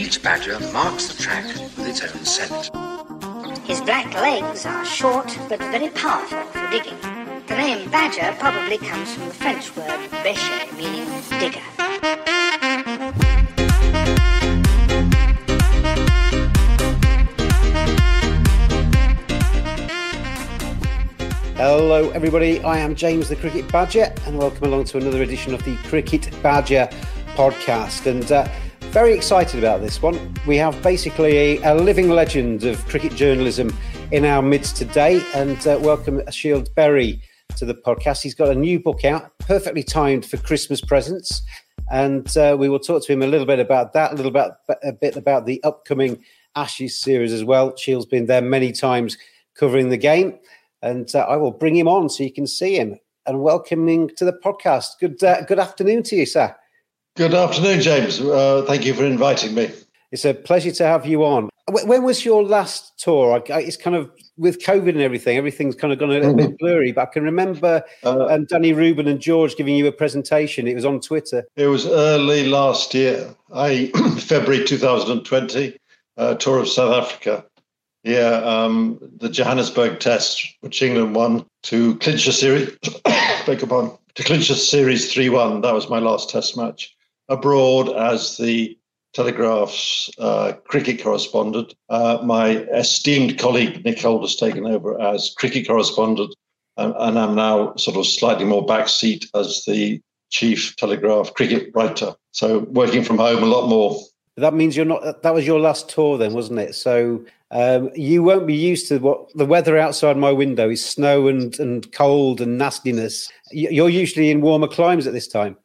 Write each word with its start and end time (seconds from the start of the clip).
Each 0.00 0.22
badger 0.22 0.58
marks 0.72 1.08
the 1.08 1.22
track 1.22 1.44
with 1.76 1.86
its 1.86 2.00
own 2.00 2.24
scent. 2.24 2.70
His 3.66 3.82
black 3.82 4.14
legs 4.14 4.64
are 4.64 4.82
short 4.82 5.38
but 5.46 5.58
very 5.58 5.90
powerful 5.90 6.40
for 6.44 6.70
digging. 6.70 6.98
The 7.46 7.54
name 7.54 7.90
badger 7.90 8.34
probably 8.38 8.78
comes 8.78 9.12
from 9.12 9.28
the 9.28 9.34
French 9.34 9.76
word 9.76 10.00
bêcher, 10.24 10.74
meaning 10.78 11.06
digger. 11.38 11.60
Hello, 21.56 22.08
everybody. 22.12 22.64
I 22.64 22.78
am 22.78 22.94
James 22.94 23.28
the 23.28 23.36
Cricket 23.36 23.70
Badger, 23.70 24.14
and 24.24 24.38
welcome 24.38 24.64
along 24.64 24.84
to 24.84 24.96
another 24.96 25.22
edition 25.22 25.52
of 25.52 25.62
the 25.64 25.76
Cricket 25.88 26.30
Badger 26.42 26.88
podcast. 27.34 28.06
And 28.06 28.32
uh, 28.32 28.48
very 28.90 29.12
excited 29.12 29.58
about 29.58 29.80
this 29.80 30.02
one. 30.02 30.34
We 30.48 30.56
have 30.56 30.82
basically 30.82 31.62
a, 31.62 31.74
living 31.74 32.10
legend 32.10 32.64
of 32.64 32.84
cricket 32.88 33.14
journalism 33.14 33.72
in 34.10 34.24
our 34.24 34.42
midst 34.42 34.76
today, 34.76 35.24
and 35.34 35.64
uh, 35.66 35.78
welcome 35.80 36.20
Scyld 36.22 36.74
Berry 36.74 37.22
to 37.56 37.64
the 37.64 37.74
podcast. 37.74 38.22
He's 38.22 38.34
got 38.34 38.48
a 38.48 38.54
new 38.54 38.80
book 38.80 39.04
out, 39.04 39.30
perfectly 39.38 39.84
timed 39.84 40.26
for 40.26 40.38
Christmas 40.38 40.80
presents, 40.80 41.42
and 41.92 42.36
uh, 42.36 42.56
we 42.58 42.68
will 42.68 42.80
talk 42.80 43.04
to 43.04 43.12
him 43.12 43.22
a 43.22 43.28
little 43.28 43.46
bit 43.46 43.60
about 43.60 43.92
that, 43.92 44.12
a 44.12 44.14
little 44.16 44.32
bit, 44.32 44.50
a 44.82 44.92
bit 44.92 45.16
about 45.16 45.46
the 45.46 45.62
upcoming 45.62 46.22
Ashes 46.56 47.00
series 47.00 47.32
as 47.32 47.44
well. 47.44 47.72
Scyld's 47.72 48.06
been 48.06 48.26
there 48.26 48.42
many 48.42 48.72
times 48.72 49.16
covering 49.54 49.90
the 49.90 49.96
game 49.96 50.36
and 50.82 51.14
uh, 51.14 51.20
I 51.20 51.36
will 51.36 51.52
bring 51.52 51.76
him 51.76 51.88
on 51.88 52.08
so 52.08 52.24
you 52.24 52.32
can 52.32 52.46
see 52.46 52.76
him 52.76 52.98
and 53.26 53.42
welcoming 53.42 54.10
to 54.16 54.24
the 54.24 54.32
podcast. 54.32 54.98
Good 54.98 55.22
uh, 55.22 55.42
good 55.42 55.58
afternoon 55.58 56.02
to 56.04 56.16
you, 56.16 56.26
sir. 56.26 56.54
Good 57.16 57.34
afternoon, 57.34 57.80
James. 57.80 58.20
Uh, 58.20 58.64
thank 58.66 58.86
you 58.86 58.94
for 58.94 59.04
inviting 59.04 59.54
me. 59.54 59.70
It's 60.12 60.24
a 60.24 60.32
pleasure 60.32 60.70
to 60.70 60.84
have 60.84 61.06
you 61.06 61.24
on. 61.24 61.50
When 61.68 62.04
was 62.04 62.24
your 62.24 62.42
last 62.44 62.98
tour? 62.98 63.42
It's 63.48 63.76
kind 63.76 63.96
of 63.96 64.10
with 64.36 64.62
COVID 64.62 64.90
and 64.90 65.00
everything. 65.00 65.36
Everything's 65.36 65.74
kind 65.74 65.92
of 65.92 65.98
gone 65.98 66.10
a 66.10 66.14
little 66.14 66.34
mm-hmm. 66.34 66.50
bit 66.50 66.58
blurry, 66.58 66.92
but 66.92 67.02
I 67.02 67.06
can 67.06 67.24
remember 67.24 67.82
uh, 68.04 68.26
um, 68.26 68.44
Danny 68.44 68.72
Reuben 68.72 69.08
and 69.08 69.20
George 69.20 69.56
giving 69.56 69.74
you 69.74 69.86
a 69.86 69.92
presentation. 69.92 70.66
It 70.66 70.74
was 70.74 70.84
on 70.84 71.00
Twitter. 71.00 71.44
It 71.56 71.66
was 71.66 71.86
early 71.86 72.46
last 72.46 72.94
year, 72.94 73.34
I 73.52 73.86
February 74.20 74.64
2020, 74.64 75.78
uh, 76.16 76.34
tour 76.34 76.60
of 76.60 76.68
South 76.68 76.94
Africa. 76.94 77.44
Yeah, 78.02 78.40
um, 78.44 78.98
the 79.18 79.28
Johannesburg 79.28 80.00
Test, 80.00 80.46
which 80.60 80.80
England 80.80 81.14
won 81.14 81.44
to 81.64 81.96
clinch 81.96 82.24
the 82.24 82.32
series. 82.32 82.70
beg 83.46 83.60
your 83.60 83.68
pardon. 83.68 83.92
To 84.14 84.24
clinch 84.24 84.48
the 84.48 84.54
series 84.54 85.12
three-one. 85.12 85.60
That 85.60 85.74
was 85.74 85.90
my 85.90 85.98
last 85.98 86.30
Test 86.30 86.56
match 86.56 86.96
abroad 87.30 87.88
as 87.96 88.36
the 88.36 88.76
Telegraph's 89.12 90.10
uh, 90.18 90.52
cricket 90.66 91.02
correspondent. 91.02 91.74
Uh, 91.88 92.18
my 92.22 92.58
esteemed 92.74 93.38
colleague 93.38 93.84
Nick 93.84 93.98
Hoult 93.98 94.22
has 94.22 94.36
taken 94.36 94.66
over 94.66 95.00
as 95.00 95.34
cricket 95.36 95.66
correspondent, 95.66 96.34
and, 96.76 96.94
and 96.96 97.18
I'm 97.18 97.34
now 97.34 97.74
sort 97.76 97.96
of 97.96 98.06
slightly 98.06 98.44
more 98.44 98.64
backseat 98.64 99.26
as 99.34 99.64
the 99.66 100.00
chief 100.30 100.76
Telegraph 100.76 101.34
cricket 101.34 101.70
writer. 101.74 102.14
So 102.30 102.60
working 102.70 103.02
from 103.02 103.18
home 103.18 103.42
a 103.42 103.46
lot 103.46 103.68
more. 103.68 104.00
That 104.36 104.54
means 104.54 104.76
you're 104.76 104.86
not. 104.86 105.22
That 105.22 105.34
was 105.34 105.46
your 105.46 105.58
last 105.58 105.88
tour, 105.88 106.16
then, 106.16 106.32
wasn't 106.32 106.60
it? 106.60 106.74
So 106.76 107.24
um, 107.50 107.90
you 107.96 108.22
won't 108.22 108.46
be 108.46 108.54
used 108.54 108.86
to 108.88 108.98
what 108.98 109.28
the 109.34 109.44
weather 109.44 109.76
outside 109.76 110.16
my 110.16 110.30
window 110.30 110.70
is 110.70 110.86
snow 110.86 111.26
and, 111.26 111.58
and 111.58 111.90
cold 111.92 112.40
and 112.40 112.56
nastiness. 112.56 113.28
You're 113.50 113.90
usually 113.90 114.30
in 114.30 114.40
warmer 114.40 114.68
climes 114.68 115.08
at 115.08 115.12
this 115.12 115.26
time. 115.26 115.56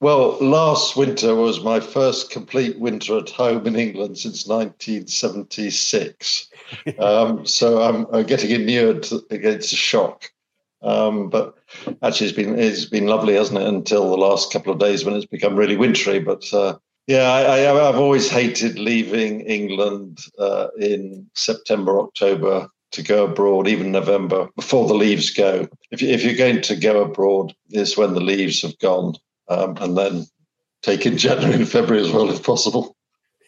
Well, 0.00 0.36
last 0.42 0.94
winter 0.94 1.34
was 1.34 1.64
my 1.64 1.80
first 1.80 2.30
complete 2.30 2.78
winter 2.78 3.16
at 3.16 3.30
home 3.30 3.66
in 3.66 3.76
England 3.76 4.18
since 4.18 4.46
1976. 4.46 6.48
um, 6.98 7.46
so 7.46 7.82
I'm, 7.82 8.06
I'm, 8.12 8.26
getting 8.26 8.50
inured 8.50 9.04
to, 9.04 9.24
against 9.30 9.70
the 9.70 9.76
shock. 9.76 10.30
Um, 10.82 11.30
but 11.30 11.54
actually, 12.02 12.28
it's 12.28 12.36
been 12.36 12.58
it's 12.58 12.84
been 12.84 13.06
lovely, 13.06 13.34
hasn't 13.34 13.58
it? 13.58 13.66
Until 13.66 14.10
the 14.10 14.18
last 14.18 14.52
couple 14.52 14.70
of 14.70 14.78
days 14.78 15.04
when 15.04 15.14
it's 15.14 15.24
become 15.24 15.56
really 15.56 15.76
wintry. 15.76 16.18
But 16.18 16.52
uh, 16.52 16.76
yeah, 17.06 17.32
I, 17.32 17.58
have 17.58 17.96
always 17.96 18.28
hated 18.28 18.78
leaving 18.78 19.40
England 19.42 20.18
uh, 20.38 20.68
in 20.78 21.26
September, 21.34 22.00
October 22.00 22.68
to 22.92 23.02
go 23.02 23.24
abroad, 23.24 23.68
even 23.68 23.92
November, 23.92 24.48
before 24.56 24.86
the 24.86 24.94
leaves 24.94 25.30
go. 25.30 25.68
If, 25.90 26.02
you, 26.02 26.08
if 26.08 26.22
you're 26.22 26.34
going 26.34 26.62
to 26.62 26.76
go 26.76 27.02
abroad, 27.02 27.54
it's 27.70 27.96
when 27.96 28.14
the 28.14 28.20
leaves 28.20 28.62
have 28.62 28.78
gone, 28.78 29.14
um, 29.48 29.76
and 29.80 29.96
then 29.96 30.26
take 30.82 31.06
in 31.06 31.18
January 31.18 31.54
and 31.54 31.68
February 31.68 32.04
as 32.04 32.12
well, 32.12 32.30
if 32.30 32.42
possible. 32.42 32.96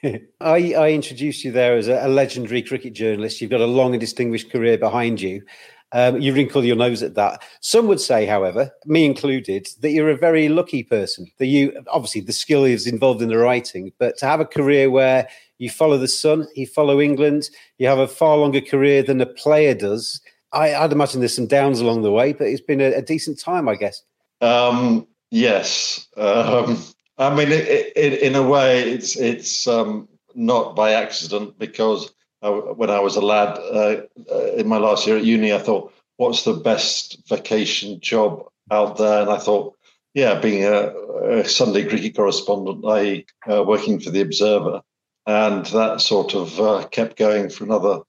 I, 0.04 0.74
I, 0.74 0.90
introduced 0.92 1.44
you 1.44 1.50
there 1.50 1.76
as 1.76 1.88
a, 1.88 2.06
a, 2.06 2.08
legendary 2.08 2.62
cricket 2.62 2.92
journalist. 2.92 3.40
You've 3.40 3.50
got 3.50 3.60
a 3.60 3.66
long 3.66 3.94
and 3.94 4.00
distinguished 4.00 4.50
career 4.50 4.78
behind 4.78 5.20
you. 5.20 5.42
Um, 5.90 6.20
you 6.20 6.34
wrinkle 6.34 6.64
your 6.64 6.76
nose 6.76 7.02
at 7.02 7.14
that. 7.14 7.42
Some 7.60 7.86
would 7.88 8.00
say, 8.00 8.26
however, 8.26 8.70
me 8.84 9.06
included, 9.06 9.68
that 9.80 9.90
you're 9.90 10.10
a 10.10 10.16
very 10.16 10.48
lucky 10.48 10.82
person. 10.82 11.26
That 11.38 11.46
you 11.46 11.82
obviously 11.90 12.20
the 12.20 12.32
skill 12.32 12.64
is 12.64 12.86
involved 12.86 13.22
in 13.22 13.28
the 13.28 13.38
writing, 13.38 13.92
but 13.98 14.18
to 14.18 14.26
have 14.26 14.40
a 14.40 14.44
career 14.44 14.90
where 14.90 15.28
you 15.56 15.70
follow 15.70 15.96
the 15.96 16.08
sun, 16.08 16.46
you 16.54 16.66
follow 16.66 17.00
England, 17.00 17.48
you 17.78 17.88
have 17.88 17.98
a 17.98 18.06
far 18.06 18.36
longer 18.36 18.60
career 18.60 19.02
than 19.02 19.20
a 19.20 19.26
player 19.26 19.74
does. 19.74 20.20
I, 20.52 20.80
would 20.80 20.92
imagine 20.92 21.20
there's 21.20 21.34
some 21.34 21.46
downs 21.46 21.80
along 21.80 22.02
the 22.02 22.12
way, 22.12 22.32
but 22.34 22.46
it's 22.46 22.60
been 22.60 22.80
a, 22.80 22.92
a 22.92 23.02
decent 23.02 23.40
time, 23.40 23.68
I 23.68 23.74
guess. 23.74 24.02
Um, 24.40 25.06
yes, 25.30 26.08
um, 26.16 26.78
I 27.18 27.34
mean, 27.34 27.50
it, 27.50 27.92
it, 27.96 28.22
in 28.22 28.34
a 28.34 28.42
way, 28.46 28.90
it's 28.90 29.16
it's 29.16 29.66
um, 29.66 30.08
not 30.34 30.76
by 30.76 30.92
accident 30.92 31.58
because 31.58 32.12
I, 32.42 32.50
when 32.50 32.90
I 32.90 33.00
was 33.00 33.16
a 33.16 33.20
lad 33.20 33.58
uh, 33.58 34.02
uh, 34.30 34.52
in 34.56 34.68
my 34.68 34.78
last 34.78 35.06
year 35.06 35.16
at 35.16 35.24
uni, 35.24 35.52
I 35.52 35.58
thought, 35.58 35.92
what's 36.16 36.44
the 36.44 36.54
best 36.54 37.18
vacation 37.28 38.00
job 38.00 38.44
out 38.70 38.96
there? 38.98 39.22
And 39.22 39.30
I 39.30 39.38
thought, 39.38 39.74
yeah, 40.14 40.38
being 40.38 40.64
a, 40.64 40.92
a 41.40 41.44
Sunday 41.48 41.88
cricket 41.88 42.14
correspondent, 42.14 42.84
I 42.86 43.24
uh, 43.50 43.64
working 43.64 43.98
for 43.98 44.10
the 44.10 44.20
Observer, 44.20 44.82
and 45.26 45.66
that 45.66 46.00
sort 46.00 46.34
of 46.34 46.60
uh, 46.60 46.86
kept 46.88 47.18
going 47.18 47.50
for 47.50 47.64
another 47.64 48.00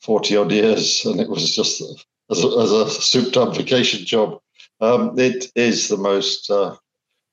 forty 0.00 0.36
odd 0.36 0.52
years, 0.52 1.04
and 1.04 1.20
it 1.20 1.28
was 1.28 1.54
just 1.54 1.82
as 2.30 2.44
a, 2.44 2.48
as 2.58 2.72
a 2.72 2.90
souped 2.90 3.36
up 3.36 3.56
vacation 3.56 4.06
job. 4.06 4.40
Um, 4.82 5.16
it 5.16 5.46
is 5.54 5.86
the 5.86 5.96
most 5.96 6.50
uh, 6.50 6.74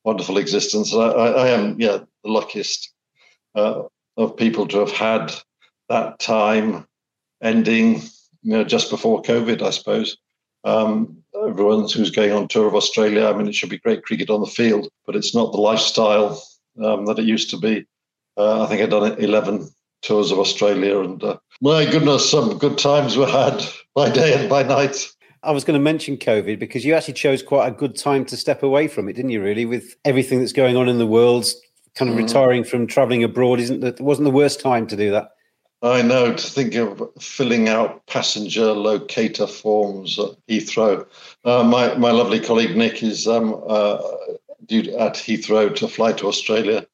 wonderful 0.03 0.37
existence. 0.37 0.93
I, 0.93 0.99
I, 0.99 1.27
I, 1.29 1.47
am, 1.49 1.81
yeah, 1.81 1.97
the 2.23 2.31
luckiest 2.31 2.93
uh, 3.55 3.81
of 4.17 4.37
people 4.37 4.67
to 4.67 4.77
have 4.77 4.91
had 4.91 5.33
that 5.89 6.19
time 6.19 6.85
ending, 7.41 8.03
you 8.43 8.53
know, 8.53 8.63
just 8.63 8.91
before 8.91 9.23
COVID, 9.23 9.63
I 9.63 9.71
suppose. 9.71 10.15
Um, 10.63 11.23
everyone 11.47 11.89
who's 11.89 12.11
going 12.11 12.33
on 12.33 12.47
tour 12.47 12.67
of 12.67 12.75
Australia, 12.75 13.25
I 13.25 13.33
mean, 13.33 13.47
it 13.47 13.55
should 13.55 13.71
be 13.71 13.79
great 13.79 14.03
cricket 14.03 14.29
on 14.29 14.41
the 14.41 14.45
field, 14.45 14.87
but 15.07 15.15
it's 15.15 15.33
not 15.33 15.51
the 15.51 15.57
lifestyle 15.57 16.39
um, 16.83 17.07
that 17.07 17.17
it 17.17 17.25
used 17.25 17.49
to 17.49 17.57
be. 17.57 17.83
Uh, 18.37 18.63
I 18.63 18.67
think 18.67 18.83
I've 18.83 18.91
done 18.91 19.19
11 19.19 19.67
tours 20.03 20.31
of 20.31 20.37
Australia, 20.37 20.99
and 20.99 21.23
uh, 21.23 21.37
my 21.61 21.89
goodness, 21.89 22.29
some 22.29 22.59
good 22.59 22.77
times 22.77 23.17
were 23.17 23.25
had 23.25 23.65
by 23.95 24.11
day 24.11 24.39
and 24.39 24.47
by 24.47 24.61
night. 24.61 25.09
I 25.43 25.51
was 25.51 25.63
going 25.63 25.79
to 25.79 25.83
mention 25.83 26.17
COVID 26.17 26.59
because 26.59 26.83
you 26.83 26.93
actually 26.93 27.13
chose 27.13 27.41
quite 27.41 27.67
a 27.67 27.71
good 27.71 27.95
time 27.95 28.25
to 28.25 28.37
step 28.37 28.61
away 28.63 28.87
from 28.87 29.07
it, 29.07 29.13
didn't 29.13 29.31
you? 29.31 29.41
Really, 29.41 29.65
with 29.65 29.95
everything 30.03 30.39
that's 30.39 30.53
going 30.53 30.75
on 30.75 30.89
in 30.89 30.97
the 30.97 31.07
world, 31.07 31.45
kind 31.95 32.11
of 32.11 32.17
mm. 32.17 32.23
retiring 32.23 32.63
from 32.63 32.87
traveling 32.87 33.23
abroad 33.23 33.59
isn't 33.59 33.79
that 33.81 34.01
wasn't 34.01 34.25
the 34.25 34.31
worst 34.31 34.59
time 34.59 34.87
to 34.87 34.95
do 34.95 35.11
that. 35.11 35.31
I 35.81 36.01
know 36.01 36.33
to 36.33 36.47
think 36.47 36.75
of 36.75 37.01
filling 37.21 37.69
out 37.69 38.05
passenger 38.07 38.73
locator 38.73 39.47
forms 39.47 40.19
at 40.19 40.31
Heathrow. 40.49 41.05
Uh, 41.45 41.63
my 41.63 41.95
my 41.95 42.11
lovely 42.11 42.41
colleague 42.41 42.75
Nick 42.75 43.01
is 43.01 43.27
um, 43.27 43.63
uh, 43.65 43.97
due 44.65 44.93
at 44.97 45.13
Heathrow 45.13 45.73
to 45.75 45.87
fly 45.87 46.11
to 46.13 46.27
Australia 46.27 46.85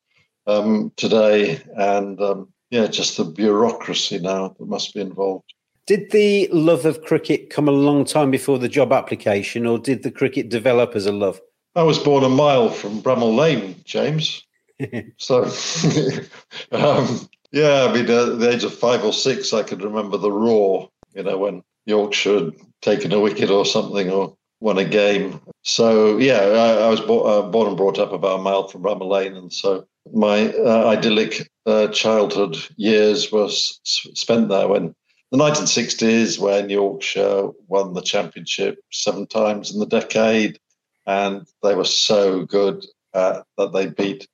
um, 0.46 0.92
today, 0.98 1.60
and 1.76 2.22
um, 2.22 2.54
yeah, 2.70 2.86
just 2.86 3.18
the 3.18 3.26
bureaucracy 3.26 4.20
now 4.20 4.50
that 4.50 4.68
must 4.68 4.94
be 4.94 5.02
involved. 5.02 5.55
Did 5.88 6.10
the 6.10 6.50
love 6.52 6.86
of 6.86 7.04
cricket 7.04 7.52
come 7.52 7.68
a 7.68 7.72
long 7.72 8.06
time 8.06 8.32
before 8.32 8.58
the 8.58 8.68
job 8.68 8.92
application, 8.92 9.68
or 9.68 9.78
did 9.78 10.02
the 10.02 10.10
cricket 10.10 10.50
develop 10.50 10.96
as 10.96 11.06
a 11.06 11.12
love? 11.12 11.40
I 11.76 11.84
was 11.84 12.00
born 12.00 12.24
a 12.24 12.30
mile 12.30 12.70
from 12.70 13.04
Bramall 13.04 13.36
Lane, 13.36 13.76
James. 13.84 14.44
so, 15.18 15.44
um, 16.72 17.30
yeah, 17.52 17.84
I 17.88 17.94
mean, 17.94 18.10
at 18.10 18.40
the 18.40 18.50
age 18.52 18.64
of 18.64 18.74
five 18.74 19.04
or 19.04 19.14
six, 19.14 19.54
I 19.54 19.62
could 19.62 19.84
remember 19.84 20.18
the 20.18 20.32
roar, 20.32 20.90
you 21.14 21.22
know, 21.22 21.38
when 21.38 21.62
Yorkshire 21.86 22.46
had 22.46 22.54
taken 22.82 23.14
a 23.14 23.20
wicket 23.20 23.52
or 23.52 23.64
something 23.64 24.10
or 24.10 24.36
won 24.62 24.80
a 24.80 24.86
game. 24.86 25.40
So, 25.62 26.18
yeah, 26.18 26.40
I, 26.40 26.86
I 26.86 26.90
was 26.90 27.02
bo- 27.02 27.22
uh, 27.24 27.42
born 27.44 27.68
and 27.68 27.78
brought 27.78 28.00
up 28.00 28.12
about 28.12 28.40
a 28.40 28.42
mile 28.42 28.68
from 28.68 28.82
Bramall 28.82 29.10
Lane. 29.10 29.36
And 29.36 29.54
so 29.54 29.86
my 30.12 30.52
uh, 30.54 30.88
idyllic 30.88 31.48
uh, 31.68 31.90
childhood 31.90 32.58
years 32.76 33.32
was 33.32 33.80
spent 33.84 34.50
there 34.50 34.68
when 34.68 34.96
the 35.36 35.44
1960s 35.44 36.40
when 36.40 36.70
Yorkshire 36.70 37.50
won 37.68 37.94
the 37.94 38.02
championship 38.02 38.80
seven 38.92 39.28
times 39.28 39.74
in 39.74 39.80
the 39.80 39.86
decade, 39.86 40.60
and 41.06 41.46
they 41.62 41.76
were 41.76 41.84
so 41.84 42.46
good 42.46 42.86
uh, 43.14 43.42
that 43.58 43.74
they 43.74 43.88
beat 43.88 44.30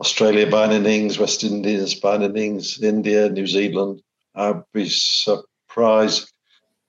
Australia 0.00 0.48
by 0.48 0.66
an 0.66 0.70
innings, 0.70 1.18
West 1.18 1.42
Indies 1.42 1.94
by 1.94 2.14
an 2.14 2.22
innings, 2.22 2.80
India, 2.80 3.28
New 3.28 3.48
Zealand. 3.48 4.00
I'd 4.36 4.62
be 4.72 4.88
surprised. 4.88 6.32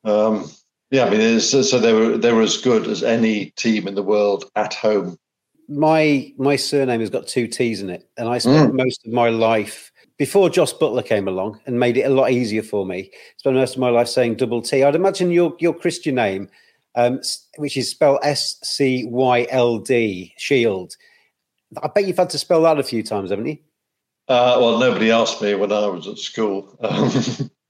Um, 0.03 0.45
yeah, 0.91 1.05
I 1.05 1.09
mean, 1.09 1.39
so 1.39 1.63
they 1.79 1.93
were 1.93 2.17
they 2.17 2.33
were 2.33 2.43
as 2.43 2.57
good 2.57 2.87
as 2.87 3.01
any 3.01 3.47
team 3.51 3.87
in 3.87 3.95
the 3.95 4.03
world 4.03 4.45
at 4.55 4.75
home. 4.75 5.17
My 5.67 6.31
my 6.37 6.55
surname 6.55 6.99
has 6.99 7.09
got 7.09 7.27
two 7.27 7.47
T's 7.47 7.81
in 7.81 7.89
it, 7.89 8.07
and 8.15 8.29
I 8.29 8.37
spent 8.37 8.73
mm. 8.73 8.77
most 8.77 9.07
of 9.07 9.11
my 9.11 9.29
life 9.29 9.91
before 10.17 10.49
Jos 10.49 10.73
Buttler 10.73 11.05
came 11.05 11.27
along 11.27 11.59
and 11.65 11.79
made 11.79 11.97
it 11.97 12.03
a 12.03 12.09
lot 12.09 12.31
easier 12.31 12.63
for 12.63 12.85
me, 12.85 13.11
spent 13.37 13.55
most 13.55 13.75
of 13.75 13.79
my 13.79 13.89
life 13.89 14.07
saying 14.07 14.35
double 14.35 14.61
T. 14.61 14.83
I'd 14.83 14.95
imagine 14.95 15.31
your 15.31 15.55
your 15.59 15.73
Christian 15.73 16.15
name, 16.15 16.49
um, 16.95 17.21
which 17.57 17.77
is 17.77 17.89
spelled 17.89 18.19
S 18.23 18.57
C 18.63 19.05
Y 19.05 19.47
L 19.49 19.79
D, 19.79 20.33
Scyld. 20.39 20.95
I 21.81 21.87
bet 21.87 22.05
you've 22.05 22.17
had 22.17 22.29
to 22.31 22.39
spell 22.39 22.61
that 22.63 22.79
a 22.79 22.83
few 22.83 23.03
times, 23.03 23.31
haven't 23.31 23.47
you? 23.47 23.57
Uh, 24.27 24.57
well, 24.59 24.79
nobody 24.79 25.11
asked 25.11 25.41
me 25.41 25.53
when 25.55 25.71
I 25.71 25.85
was 25.87 26.07
at 26.07 26.17
school. 26.17 26.75
Um, 26.79 27.11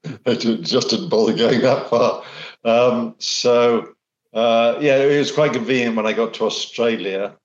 it 0.25 0.61
just 0.61 0.89
didn't 0.89 1.09
bother 1.09 1.33
going 1.33 1.61
that 1.61 1.89
far. 1.89 2.23
Um, 2.63 3.15
so, 3.19 3.93
uh, 4.33 4.77
yeah, 4.79 4.97
it 4.97 5.17
was 5.17 5.31
quite 5.31 5.53
convenient 5.53 5.95
when 5.95 6.05
I 6.05 6.13
got 6.13 6.33
to 6.35 6.45
Australia 6.45 7.35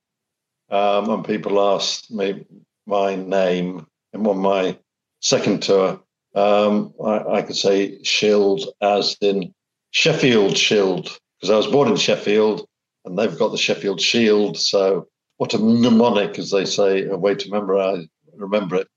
um, 0.71 1.09
and 1.09 1.25
people 1.25 1.61
asked 1.61 2.11
me 2.11 2.45
my 2.85 3.15
name 3.15 3.85
and 4.13 4.25
on 4.25 4.37
my 4.37 4.77
second 5.21 5.63
tour, 5.63 6.01
um, 6.35 6.93
I, 7.03 7.19
I, 7.19 7.41
could 7.41 7.55
say 7.55 8.01
Shield 8.03 8.65
as 8.81 9.17
in 9.21 9.53
Sheffield 9.91 10.57
Shield, 10.57 11.17
because 11.39 11.49
I 11.49 11.57
was 11.57 11.67
born 11.67 11.89
in 11.89 11.95
Sheffield 11.95 12.65
and 13.05 13.17
they've 13.17 13.37
got 13.37 13.49
the 13.49 13.57
Sheffield 13.57 14.01
Shield. 14.01 14.57
So, 14.57 15.07
what 15.37 15.53
a 15.53 15.57
mnemonic, 15.57 16.37
as 16.37 16.51
they 16.51 16.65
say, 16.65 17.05
a 17.05 17.17
way 17.17 17.35
to 17.35 17.49
memorize, 17.49 18.05
remember 18.35 18.75
it. 18.75 18.87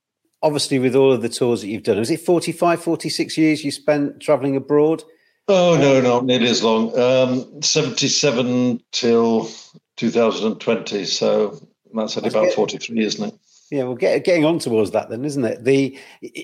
Obviously, 0.43 0.79
with 0.79 0.94
all 0.94 1.12
of 1.12 1.23
the 1.23 1.29
tours 1.29 1.62
that 1.62 1.69
you've 1.69 1.82
done, 1.82 1.99
was 1.99 2.11
it 2.11 2.21
45, 2.21 2.82
46 2.82 3.38
years 3.38 3.65
you 3.65 3.71
spent 3.71 4.21
traveling 4.21 4.56
abroad? 4.56 5.03
Oh, 5.49 5.76
no, 5.79 6.00
not 6.00 6.25
nearly 6.25 6.49
as 6.49 6.62
long. 6.62 6.99
Um, 6.99 7.62
77 7.62 8.81
till 8.93 9.49
2020. 9.97 11.05
So, 11.05 11.67
that's 11.94 12.17
only 12.17 12.29
about 12.29 12.53
43, 12.53 13.05
isn't 13.05 13.29
it? 13.29 13.35
Yeah, 13.75 13.82
well, 13.82 13.97
get, 13.97 14.23
getting 14.23 14.44
on 14.44 14.61
towards 14.61 14.93
that 14.93 15.11
then, 15.11 15.25
isn't 15.25 15.44
it? 15.44 15.65
The, 15.65 15.99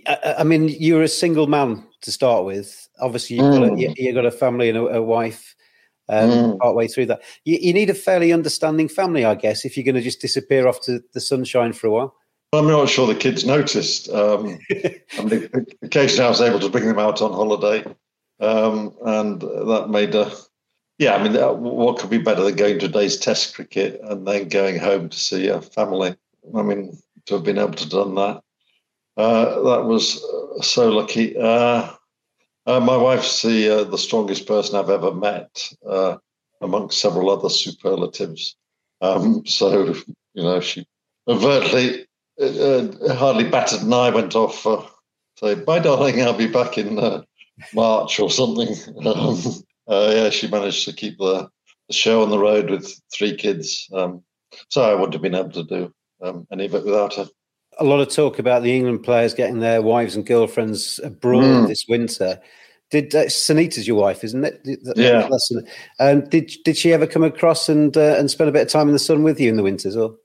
I, 0.08 0.34
I 0.40 0.42
mean, 0.42 0.66
you're 0.68 1.04
a 1.04 1.08
single 1.08 1.46
man 1.46 1.86
to 2.00 2.10
start 2.10 2.44
with. 2.44 2.88
Obviously, 3.00 3.36
you've, 3.36 3.44
mm. 3.44 3.58
got, 3.60 3.68
a, 3.68 3.70
mm. 3.70 3.96
you, 3.96 4.06
have 4.06 4.14
got 4.16 4.26
a 4.26 4.32
family 4.32 4.68
and 4.68 4.76
a, 4.76 4.86
a 4.96 5.02
wife. 5.02 5.54
Um, 6.08 6.30
mm. 6.30 6.58
Part 6.58 6.74
way 6.74 6.88
through 6.88 7.06
that, 7.06 7.22
you, 7.44 7.56
you, 7.60 7.72
need 7.72 7.88
a 7.88 7.94
fairly 7.94 8.32
understanding 8.32 8.88
family, 8.88 9.24
I 9.24 9.36
guess, 9.36 9.64
if 9.64 9.76
you're 9.76 9.84
going 9.84 9.94
to 9.94 10.00
just 10.00 10.20
disappear 10.20 10.66
off 10.66 10.80
to 10.86 11.00
the 11.14 11.20
sunshine 11.20 11.72
for 11.72 11.86
a 11.86 11.90
while. 11.92 12.16
I'm 12.52 12.66
not 12.66 12.88
sure 12.88 13.06
the 13.06 13.14
kids 13.14 13.46
noticed. 13.46 14.08
Um, 14.08 14.58
I 14.72 15.22
mean, 15.22 15.48
occasionally, 15.82 16.26
I 16.26 16.30
was 16.30 16.40
able 16.40 16.58
to 16.58 16.68
bring 16.68 16.88
them 16.88 16.98
out 16.98 17.22
on 17.22 17.30
holiday, 17.30 17.84
um, 18.40 18.92
and 19.06 19.40
that 19.40 19.86
made 19.88 20.16
a 20.16 20.32
yeah. 20.98 21.14
I 21.14 21.22
mean, 21.22 21.40
what 21.60 22.00
could 22.00 22.10
be 22.10 22.18
better 22.18 22.42
than 22.42 22.56
going 22.56 22.80
to 22.80 22.86
a 22.86 22.88
day's 22.88 23.16
Test 23.16 23.54
cricket 23.54 24.00
and 24.02 24.26
then 24.26 24.48
going 24.48 24.80
home 24.80 25.10
to 25.10 25.16
see 25.16 25.46
a 25.46 25.62
family? 25.62 26.16
I 26.56 26.62
mean, 26.62 26.98
to 27.26 27.34
have 27.34 27.44
been 27.44 27.58
able 27.58 27.72
to 27.72 27.88
done 27.88 28.14
that. 28.14 28.42
Uh, 29.16 29.62
that 29.62 29.84
was 29.84 30.22
uh, 30.24 30.62
so 30.62 30.88
lucky. 30.88 31.36
Uh, 31.36 31.90
uh, 32.66 32.80
my 32.80 32.96
wife's 32.96 33.42
the 33.42 33.68
uh, 33.68 33.84
the 33.84 33.98
strongest 33.98 34.46
person 34.46 34.76
I've 34.76 34.90
ever 34.90 35.12
met, 35.12 35.68
uh, 35.86 36.16
amongst 36.60 37.00
several 37.00 37.30
other 37.30 37.50
superlatives. 37.50 38.56
Um, 39.00 39.44
so 39.46 39.94
you 40.34 40.42
know, 40.42 40.60
she 40.60 40.86
overtly 41.28 42.06
hardly 42.38 43.48
batted 43.48 43.82
an 43.82 43.92
eye. 43.92 44.10
Went 44.10 44.34
off. 44.34 44.62
say, 45.36 45.54
bye, 45.54 45.80
darling. 45.80 46.22
I'll 46.22 46.32
be 46.32 46.46
back 46.46 46.78
in 46.78 47.24
March 47.74 48.20
or 48.20 48.30
something. 48.30 48.74
Um, 49.88 50.12
yeah, 50.14 50.30
she 50.30 50.46
managed 50.46 50.84
to 50.84 50.92
keep 50.92 51.18
the, 51.18 51.48
the, 51.88 51.94
show 51.94 52.22
on 52.22 52.30
the 52.30 52.38
road 52.38 52.70
with 52.70 52.94
three 53.12 53.34
kids. 53.34 53.88
Um, 53.92 54.22
so 54.68 54.82
I 54.82 54.94
wouldn't 54.94 55.14
have 55.14 55.22
been 55.22 55.34
able 55.34 55.50
to 55.50 55.64
do 55.64 55.92
um, 56.22 56.46
any 56.52 56.66
of 56.66 56.74
it 56.74 56.84
without 56.84 57.14
her. 57.14 57.26
A 57.78 57.84
lot 57.84 58.00
of 58.00 58.08
talk 58.08 58.38
about 58.38 58.62
the 58.62 58.74
England 58.74 59.02
players 59.02 59.32
getting 59.32 59.60
their 59.60 59.80
wives 59.80 60.16
and 60.16 60.26
girlfriends 60.26 60.98
abroad 61.02 61.44
mm. 61.44 61.68
this 61.68 61.86
winter. 61.88 62.40
Did 62.90 63.14
uh, 63.14 63.26
Sunita's 63.26 63.86
your 63.86 64.00
wife, 64.00 64.24
isn't 64.24 64.44
it? 64.44 64.60
Yeah. 64.96 65.28
Um, 66.00 66.28
did 66.28 66.52
did 66.64 66.76
she 66.76 66.92
ever 66.92 67.06
come 67.06 67.22
across 67.22 67.68
and 67.68 67.96
uh, 67.96 68.16
and 68.18 68.30
spend 68.30 68.50
a 68.50 68.52
bit 68.52 68.62
of 68.62 68.68
time 68.68 68.88
in 68.88 68.92
the 68.92 68.98
sun 68.98 69.22
with 69.22 69.38
you 69.38 69.48
in 69.48 69.56
the 69.56 69.62
winters, 69.62 69.96
or? 69.96 70.16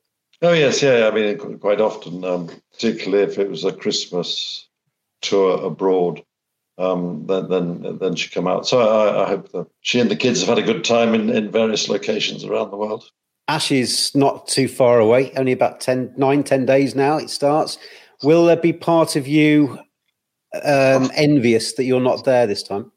Oh 0.41 0.53
yes, 0.53 0.81
yeah. 0.81 1.09
I 1.11 1.15
mean, 1.15 1.59
quite 1.59 1.79
often, 1.79 2.23
um, 2.23 2.49
particularly 2.73 3.23
if 3.23 3.37
it 3.37 3.49
was 3.49 3.63
a 3.63 3.71
Christmas 3.71 4.67
tour 5.21 5.63
abroad, 5.63 6.23
um, 6.77 7.25
then 7.27 7.49
then 7.49 7.97
then 7.99 8.15
she 8.15 8.29
come 8.29 8.47
out. 8.47 8.67
So 8.67 8.79
I, 8.79 9.23
I, 9.23 9.27
hope 9.27 9.51
that 9.51 9.67
she 9.81 9.99
and 9.99 10.11
the 10.11 10.15
kids 10.15 10.41
have 10.41 10.49
had 10.49 10.57
a 10.57 10.73
good 10.73 10.83
time 10.83 11.13
in, 11.13 11.29
in 11.29 11.51
various 11.51 11.87
locations 11.87 12.43
around 12.43 12.71
the 12.71 12.77
world. 12.77 13.09
Ashes 13.47 14.13
not 14.15 14.47
too 14.47 14.67
far 14.67 14.99
away, 14.99 15.31
only 15.37 15.51
about 15.51 15.79
10, 15.79 16.13
9, 16.17 16.43
10 16.43 16.65
days 16.65 16.95
now 16.95 17.17
it 17.17 17.29
starts. 17.29 17.77
Will 18.23 18.45
there 18.45 18.55
be 18.55 18.73
part 18.73 19.15
of 19.15 19.27
you 19.27 19.77
um, 20.63 21.11
envious 21.15 21.73
that 21.73 21.83
you're 21.83 22.01
not 22.01 22.25
there 22.25 22.47
this 22.47 22.63
time? 22.63 22.91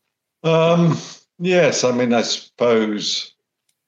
Um, 0.44 0.96
yes, 1.38 1.84
I 1.84 1.92
mean, 1.92 2.14
I 2.14 2.22
suppose, 2.22 3.34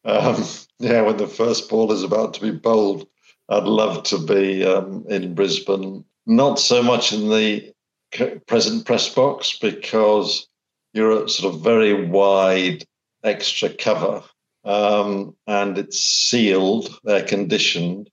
um, 0.05 0.45
yeah, 0.79 1.01
when 1.03 1.17
the 1.17 1.29
first 1.29 1.71
ball 1.71 1.93
is 1.93 2.03
about 2.03 2.35
to 2.35 2.41
be 2.41 2.51
bowled, 2.51 3.07
I'd 3.49 3.65
love 3.65 4.03
to 4.05 4.19
be 4.19 4.65
um, 4.65 5.05
in 5.09 5.35
Brisbane. 5.35 6.05
Not 6.27 6.59
so 6.59 6.83
much 6.83 7.13
in 7.13 7.31
the 7.31 7.73
present 8.47 8.85
press 8.85 9.13
box 9.13 9.59
because 9.59 10.47
you're 10.93 11.23
at 11.23 11.31
sort 11.31 11.55
of 11.55 11.63
very 11.63 12.07
wide 12.07 12.85
extra 13.25 13.69
cover 13.69 14.23
um, 14.65 15.35
and 15.47 15.79
it's 15.79 15.99
sealed, 15.99 16.99
air 17.07 17.25
conditioned, 17.25 18.11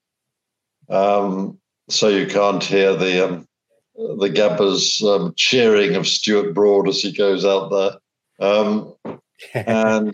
um, 0.90 1.58
so 1.90 2.08
you 2.08 2.28
can't 2.28 2.64
hear 2.64 2.96
the 2.96 3.26
um, 3.28 3.48
the 3.96 4.30
Gabba's 4.30 5.02
um, 5.04 5.34
cheering 5.36 5.96
of 5.96 6.08
Stuart 6.08 6.54
Broad 6.54 6.88
as 6.88 7.02
he 7.02 7.12
goes 7.12 7.44
out 7.46 7.70
there. 7.70 8.48
Um, 8.48 8.94
and 9.54 10.14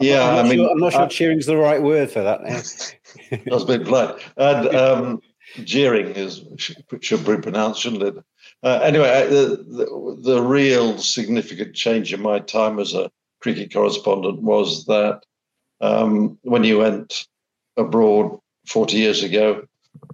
Yeah, 0.00 0.24
I'm 0.28 0.46
I 0.46 0.48
mean, 0.48 0.58
sure, 0.58 0.70
I'm 0.70 0.78
not 0.78 0.92
sure 0.92 1.02
I- 1.02 1.08
cheering's 1.08 1.46
the 1.46 1.56
right 1.56 1.82
word 1.82 2.10
for 2.10 2.22
that. 2.22 2.40
A 3.52 3.64
bit 3.64 3.84
blunt. 3.84 4.20
And 4.36 4.68
um, 4.74 5.20
jeering 5.64 6.08
is 6.08 6.42
should, 6.56 6.84
should 7.00 7.24
be 7.24 7.36
pronounced, 7.36 7.80
shouldn't 7.80 8.02
it? 8.02 8.14
Uh, 8.62 8.80
anyway, 8.82 9.26
the, 9.28 9.56
the 9.68 10.16
the 10.22 10.42
real 10.42 10.98
significant 10.98 11.74
change 11.74 12.12
in 12.12 12.20
my 12.20 12.38
time 12.40 12.78
as 12.78 12.94
a 12.94 13.10
cricket 13.40 13.72
correspondent 13.72 14.42
was 14.42 14.84
that 14.86 15.22
um, 15.80 16.38
when 16.42 16.64
you 16.64 16.78
went 16.78 17.26
abroad 17.76 18.38
40 18.66 18.96
years 18.96 19.22
ago, 19.22 19.64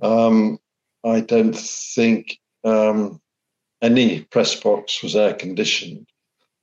um, 0.02 0.58
I 1.04 1.20
don't 1.20 1.56
think 1.56 2.38
um, 2.64 3.20
any 3.82 4.22
press 4.22 4.58
box 4.58 5.02
was 5.02 5.16
air 5.16 5.34
conditioned. 5.34 6.08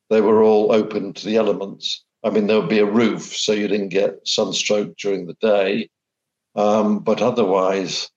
They 0.10 0.22
were 0.22 0.44
all 0.44 0.72
open 0.72 1.14
to 1.14 1.26
the 1.26 1.38
elements. 1.38 2.04
I 2.24 2.30
mean, 2.30 2.48
there 2.48 2.60
would 2.60 2.70
be 2.70 2.80
a 2.80 2.86
roof, 2.86 3.36
so 3.36 3.52
you 3.52 3.68
didn't 3.68 3.90
get 3.90 4.28
sunstroke 4.28 4.96
during 4.98 5.26
the 5.26 5.36
day. 5.36 5.90
Um, 6.56 7.00
but 7.00 7.22
otherwise, 7.22 8.10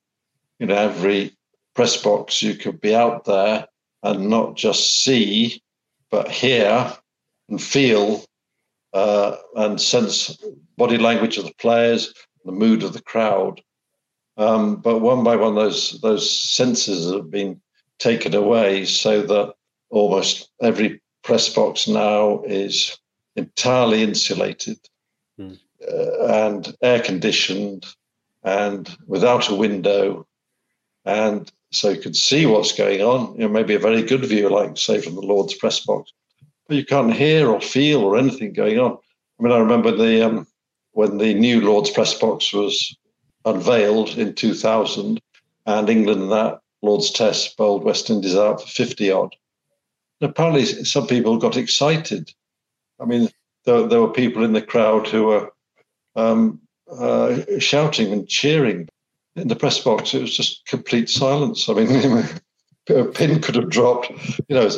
you 0.59 0.67
know, 0.67 0.77
every 0.77 1.37
press 1.75 1.97
box 1.97 2.43
you 2.43 2.55
could 2.55 2.81
be 2.81 2.95
out 2.95 3.25
there 3.25 3.67
and 4.03 4.29
not 4.29 4.57
just 4.57 5.03
see, 5.03 5.63
but 6.11 6.31
hear 6.31 6.93
and 7.49 7.63
feel 7.63 8.25
uh, 8.93 9.37
and 9.57 9.81
sense 9.81 10.39
body 10.77 10.99
language 10.99 11.39
of 11.39 11.45
the 11.45 11.55
players, 11.59 12.13
the 12.45 12.53
mood 12.53 12.83
of 12.83 12.93
the 12.93 13.03
crowd. 13.03 13.61
Um, 14.37 14.77
but 14.77 14.99
one 15.01 15.25
by 15.25 15.37
one, 15.37 15.55
those 15.55 15.99
those 16.03 16.31
senses 16.31 17.13
have 17.13 17.31
been 17.31 17.61
taken 17.99 18.35
away, 18.35 18.85
so 18.85 19.23
that 19.23 19.55
almost 19.91 20.51
every 20.61 21.01
press 21.23 21.49
box 21.53 21.89
now 21.89 22.43
is 22.45 22.97
entirely 23.37 24.03
insulated 24.03 24.79
Hmm. 25.39 25.53
uh, 25.87 26.27
and 26.47 26.75
air 26.81 27.01
conditioned 27.01 27.85
and 28.43 28.97
without 29.07 29.51
a 29.51 29.55
window, 29.55 30.27
and 31.05 31.53
so 31.73 31.91
you 31.91 32.01
can 32.01 32.15
see 32.15 32.47
what's 32.47 32.73
going 32.73 33.03
on. 33.03 33.35
You 33.35 33.41
know, 33.43 33.49
maybe 33.49 33.75
a 33.75 33.79
very 33.79 34.03
good 34.03 34.25
view, 34.25 34.49
like 34.49 34.79
say 34.79 35.01
from 35.01 35.15
the 35.15 35.21
Lord's 35.21 35.55
press 35.55 35.81
box, 35.81 36.13
but 36.67 36.77
you 36.77 36.87
can't 36.87 37.13
hear 37.13 37.51
or 37.51 37.61
feel 37.61 38.01
or 38.03 38.17
anything 38.17 38.55
going 38.55 38.79
on. 38.79 38.97
I 39.39 39.43
mean, 39.43 39.53
I 39.53 39.59
remember 39.59 39.95
the 39.95 40.27
um, 40.27 40.47
when 40.97 41.19
the 41.19 41.35
new 41.35 41.61
Lord's 41.61 41.91
press 41.91 42.15
box 42.15 42.55
was 42.55 42.97
unveiled 43.45 44.17
in 44.17 44.35
2000, 44.35 45.21
and 45.67 45.91
England 45.91 46.23
in 46.23 46.31
that 46.31 46.61
Lord's 46.81 47.11
Test 47.11 47.55
bowled 47.59 47.85
West 47.85 48.09
Indies 48.09 48.35
out 48.35 48.63
for 48.63 48.67
50 48.67 49.11
odd. 49.11 49.37
And 50.23 50.31
apparently, 50.31 50.65
some 50.65 51.07
people 51.07 51.37
got 51.37 51.59
excited. 51.59 52.33
I 52.99 53.05
mean, 53.05 53.29
there, 53.67 53.87
there 53.87 54.01
were 54.01 54.11
people 54.11 54.43
in 54.43 54.55
the 54.55 54.63
crowd 54.63 55.07
who 55.07 55.25
were 55.25 55.53
um, 56.15 56.63
uh, 56.91 57.41
shouting 57.59 58.11
and 58.11 58.27
cheering. 58.27 58.89
In 59.37 59.49
the 59.49 59.57
press 59.57 59.79
box, 59.79 60.15
it 60.15 60.23
was 60.23 60.35
just 60.35 60.65
complete 60.65 61.11
silence. 61.11 61.69
I 61.69 61.75
mean, 61.75 62.25
a 62.89 63.05
pin 63.05 63.43
could 63.43 63.57
have 63.57 63.69
dropped, 63.69 64.11
you 64.49 64.57
know, 64.57 64.71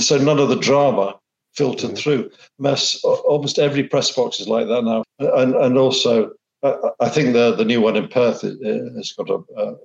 so 0.00 0.16
none 0.16 0.38
of 0.38 0.48
the 0.48 0.56
drama 0.56 1.19
filtered 1.54 1.96
through. 1.96 2.30
Mass, 2.58 3.00
almost 3.04 3.58
every 3.58 3.84
press 3.84 4.10
box 4.10 4.40
is 4.40 4.48
like 4.48 4.66
that 4.68 4.84
now. 4.84 5.04
And, 5.18 5.54
and 5.54 5.78
also, 5.78 6.32
I, 6.62 7.08
think 7.08 7.32
the, 7.32 7.54
the 7.54 7.64
new 7.64 7.80
one 7.80 7.96
in 7.96 8.08
Perth 8.08 8.42
has 8.42 9.12
got 9.12 9.30
a, 9.30 9.42
a, 9.56 9.76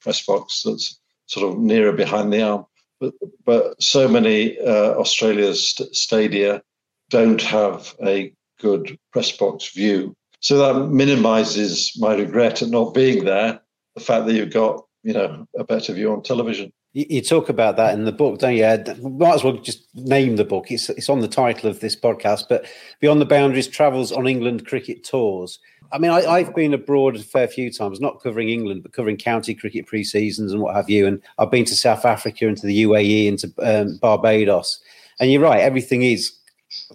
press 0.00 0.24
box 0.24 0.62
that's 0.62 0.98
sort 1.26 1.52
of 1.52 1.58
nearer 1.58 1.92
behind 1.92 2.32
the 2.32 2.42
arm. 2.42 2.64
But, 3.00 3.12
but 3.44 3.82
so 3.82 4.08
many 4.08 4.58
uh, 4.60 4.94
Australia's 4.94 5.70
st- 5.70 5.94
stadia 5.94 6.62
don't 7.10 7.42
have 7.42 7.94
a 8.02 8.32
good 8.60 8.98
press 9.12 9.30
box 9.32 9.72
view. 9.72 10.14
So 10.40 10.58
that 10.58 10.88
minimizes 10.88 11.92
my 11.98 12.14
regret 12.14 12.62
at 12.62 12.68
not 12.68 12.94
being 12.94 13.24
there. 13.24 13.60
The 13.94 14.02
fact 14.02 14.26
that 14.26 14.34
you've 14.34 14.52
got, 14.52 14.84
you 15.02 15.12
know, 15.12 15.46
a 15.58 15.64
better 15.64 15.92
view 15.92 16.12
on 16.12 16.22
television. 16.22 16.72
You, 16.96 17.20
talk 17.22 17.48
about 17.48 17.76
that 17.76 17.92
in 17.92 18.04
the 18.04 18.12
book, 18.12 18.38
don't 18.38 18.54
you? 18.54 18.62
Might 19.02 19.34
as 19.34 19.42
well 19.42 19.54
just 19.54 19.84
name 19.96 20.36
the 20.36 20.44
book. 20.44 20.70
It's 20.70 20.88
it's 20.90 21.08
on 21.08 21.20
the 21.20 21.28
title 21.28 21.68
of 21.68 21.80
this 21.80 21.96
podcast. 21.96 22.44
But 22.48 22.66
Beyond 23.00 23.20
the 23.20 23.26
Boundaries 23.26 23.66
travels 23.66 24.12
on 24.12 24.28
England 24.28 24.64
cricket 24.64 25.02
tours. 25.02 25.58
I 25.90 25.98
mean, 25.98 26.12
I, 26.12 26.24
I've 26.24 26.54
been 26.54 26.72
abroad 26.72 27.16
a 27.16 27.18
fair 27.18 27.48
few 27.48 27.72
times, 27.72 28.00
not 28.00 28.22
covering 28.22 28.48
England, 28.48 28.84
but 28.84 28.92
covering 28.92 29.16
county 29.16 29.54
cricket 29.54 29.86
pre-seasons 29.86 30.52
and 30.52 30.62
what 30.62 30.76
have 30.76 30.88
you. 30.88 31.04
And 31.08 31.20
I've 31.38 31.50
been 31.50 31.64
to 31.64 31.76
South 31.76 32.04
Africa 32.04 32.46
and 32.46 32.56
to 32.58 32.66
the 32.66 32.84
UAE 32.84 33.28
and 33.28 33.38
to 33.40 33.52
um, 33.58 33.98
Barbados. 33.98 34.80
And 35.18 35.32
you're 35.32 35.42
right, 35.42 35.60
everything 35.60 36.02
is 36.02 36.32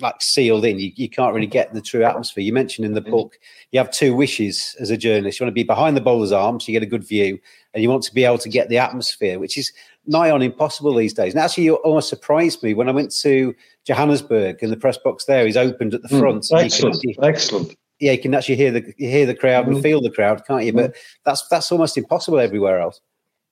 like 0.01 0.21
sealed 0.21 0.65
in. 0.65 0.79
You, 0.79 0.91
you 0.95 1.09
can't 1.09 1.33
really 1.33 1.47
get 1.47 1.73
the 1.73 1.81
true 1.81 2.03
atmosphere. 2.03 2.43
You 2.43 2.53
mentioned 2.53 2.85
in 2.85 2.93
the 2.93 3.01
book 3.01 3.37
you 3.71 3.79
have 3.79 3.91
two 3.91 4.15
wishes 4.15 4.75
as 4.79 4.89
a 4.89 4.97
journalist. 4.97 5.39
You 5.39 5.45
want 5.45 5.51
to 5.51 5.59
be 5.59 5.63
behind 5.63 5.95
the 5.95 6.01
bowler's 6.01 6.31
arm 6.31 6.59
so 6.59 6.71
you 6.71 6.79
get 6.79 6.85
a 6.85 6.89
good 6.89 7.07
view, 7.07 7.39
and 7.73 7.83
you 7.83 7.89
want 7.89 8.03
to 8.03 8.13
be 8.13 8.25
able 8.25 8.37
to 8.39 8.49
get 8.49 8.69
the 8.69 8.77
atmosphere, 8.77 9.39
which 9.39 9.57
is 9.57 9.71
nigh 10.07 10.31
on 10.31 10.41
impossible 10.41 10.95
these 10.95 11.13
days. 11.13 11.33
And 11.33 11.41
actually, 11.41 11.65
you 11.65 11.75
almost 11.75 12.09
surprised 12.09 12.63
me 12.63 12.73
when 12.73 12.89
I 12.89 12.91
went 12.91 13.11
to 13.21 13.53
Johannesburg 13.85 14.61
and 14.63 14.71
the 14.71 14.77
press 14.77 14.97
box 14.97 15.25
there 15.25 15.45
is 15.45 15.57
opened 15.57 15.93
at 15.93 16.01
the 16.01 16.07
Mm, 16.09 16.19
front. 16.19 16.45
can 16.49 16.57
excellent, 16.59 16.95
actually- 16.95 17.17
excellent. 17.21 17.75
yeah, 17.99 18.13
you 18.13 18.19
can 18.19 18.33
actually 18.33 18.55
hear 18.55 18.71
the 18.71 18.93
hear 18.97 19.25
the 19.25 19.35
crowd 19.35 19.67
and 19.67 19.77
Mhm. 19.77 19.81
feel 19.83 20.01
the 20.01 20.09
crowd, 20.11 20.41
can't 20.47 20.63
you? 20.65 20.73
But 20.73 20.95
that's 21.25 21.47
that's 21.49 21.71
almost 21.71 21.97
impossible 21.97 22.39
everywhere 22.39 22.79
else. 22.79 23.01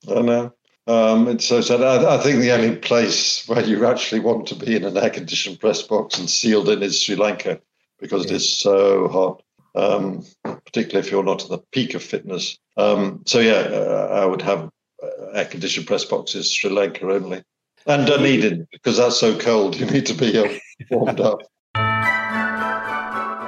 I 0.08 0.20
know. 0.22 0.52
Um, 0.86 1.28
it's 1.28 1.44
so 1.44 1.60
sad. 1.60 1.82
I, 1.82 2.14
I 2.14 2.18
think 2.18 2.40
the 2.40 2.50
only 2.52 2.74
place 2.76 3.46
where 3.46 3.62
you 3.62 3.84
actually 3.84 4.20
want 4.20 4.46
to 4.46 4.54
be 4.54 4.74
in 4.74 4.84
an 4.84 4.96
air-conditioned 4.96 5.60
press 5.60 5.82
box 5.82 6.18
and 6.18 6.30
sealed 6.30 6.70
in 6.70 6.82
is 6.82 7.02
Sri 7.02 7.14
Lanka 7.14 7.60
because 8.00 8.24
it 8.24 8.30
is 8.30 8.50
so 8.50 9.06
hot, 9.08 9.42
um, 9.74 10.24
particularly 10.64 11.06
if 11.06 11.12
you're 11.12 11.22
not 11.24 11.42
at 11.44 11.50
the 11.50 11.58
peak 11.72 11.92
of 11.92 12.02
fitness. 12.02 12.56
Um, 12.78 13.22
so 13.26 13.38
yeah, 13.38 13.68
uh, 13.70 14.08
I 14.22 14.24
would 14.24 14.40
have 14.40 14.70
air-conditioned 15.34 15.86
press 15.86 16.04
boxes 16.04 16.52
Sri 16.52 16.70
Lanka 16.70 17.10
only, 17.10 17.42
and 17.86 18.06
Dunedin 18.06 18.66
because 18.72 18.96
that's 18.96 19.18
so 19.18 19.38
cold. 19.38 19.76
You 19.78 19.86
need 19.86 20.06
to 20.06 20.14
be 20.14 20.36
uh, 20.38 20.48
warmed 20.90 21.20
up. 21.20 21.40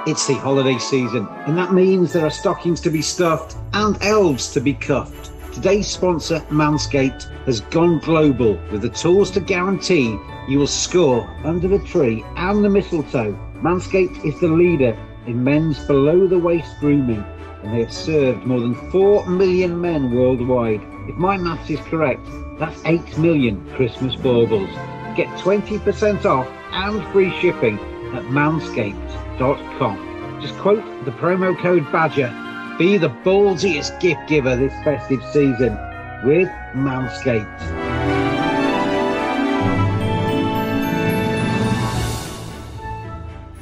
It's 0.07 0.25
the 0.25 0.33
holiday 0.33 0.79
season, 0.79 1.27
and 1.45 1.57
that 1.57 1.73
means 1.73 2.11
there 2.11 2.25
are 2.25 2.31
stockings 2.31 2.81
to 2.81 2.89
be 2.89 3.01
stuffed 3.01 3.55
and 3.73 4.01
elves 4.01 4.51
to 4.53 4.59
be 4.59 4.73
cuffed. 4.73 5.31
Today's 5.53 5.87
sponsor, 5.87 6.39
Manscaped, 6.49 7.29
has 7.45 7.61
gone 7.61 7.99
global 7.99 8.59
with 8.71 8.81
the 8.81 8.89
tools 8.89 9.29
to 9.31 9.39
guarantee 9.41 10.17
you 10.47 10.59
will 10.59 10.65
score 10.65 11.29
under 11.43 11.67
the 11.67 11.79
tree 11.79 12.23
and 12.37 12.63
the 12.63 12.69
mistletoe. 12.69 13.37
Manscaped 13.55 14.25
is 14.25 14.39
the 14.39 14.47
leader 14.47 14.97
in 15.27 15.43
men's 15.43 15.77
below 15.85 16.25
the 16.25 16.39
waist 16.39 16.71
grooming, 16.79 17.23
and 17.63 17.73
they 17.73 17.81
have 17.81 17.93
served 17.93 18.45
more 18.45 18.59
than 18.59 18.75
4 18.91 19.27
million 19.27 19.79
men 19.79 20.11
worldwide. 20.11 20.81
If 21.07 21.15
my 21.15 21.37
maths 21.37 21.69
is 21.69 21.79
correct, 21.81 22.25
that's 22.59 22.81
8 22.85 23.17
million 23.17 23.63
Christmas 23.75 24.15
baubles. 24.15 24.69
Get 25.15 25.27
20% 25.39 26.25
off 26.25 26.47
and 26.71 27.03
free 27.11 27.31
shipping 27.39 27.79
at 28.13 28.23
manscaped.com. 28.25 30.39
Just 30.41 30.57
quote 30.57 30.83
the 31.05 31.11
promo 31.11 31.57
code 31.61 31.89
BADGER. 31.91 32.77
Be 32.77 32.97
the 32.97 33.09
ballsiest 33.09 33.99
gift 33.99 34.27
giver 34.27 34.55
this 34.55 34.73
festive 34.83 35.23
season 35.31 35.77
with 36.25 36.49
Manscaped. 36.73 37.80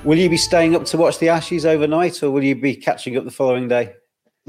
Will 0.10 0.18
you 0.18 0.28
be 0.28 0.38
staying 0.38 0.76
up 0.76 0.86
to 0.86 0.98
watch 0.98 1.20
the 1.20 1.30
Ashes 1.30 1.68
overnight, 1.68 2.24
or 2.24 2.32
will 2.32 2.44
you 2.44 2.56
be 2.56 2.76
catching 2.76 3.16
up 3.16 3.26
the 3.26 3.32
following 3.32 3.68
day? 3.68 3.94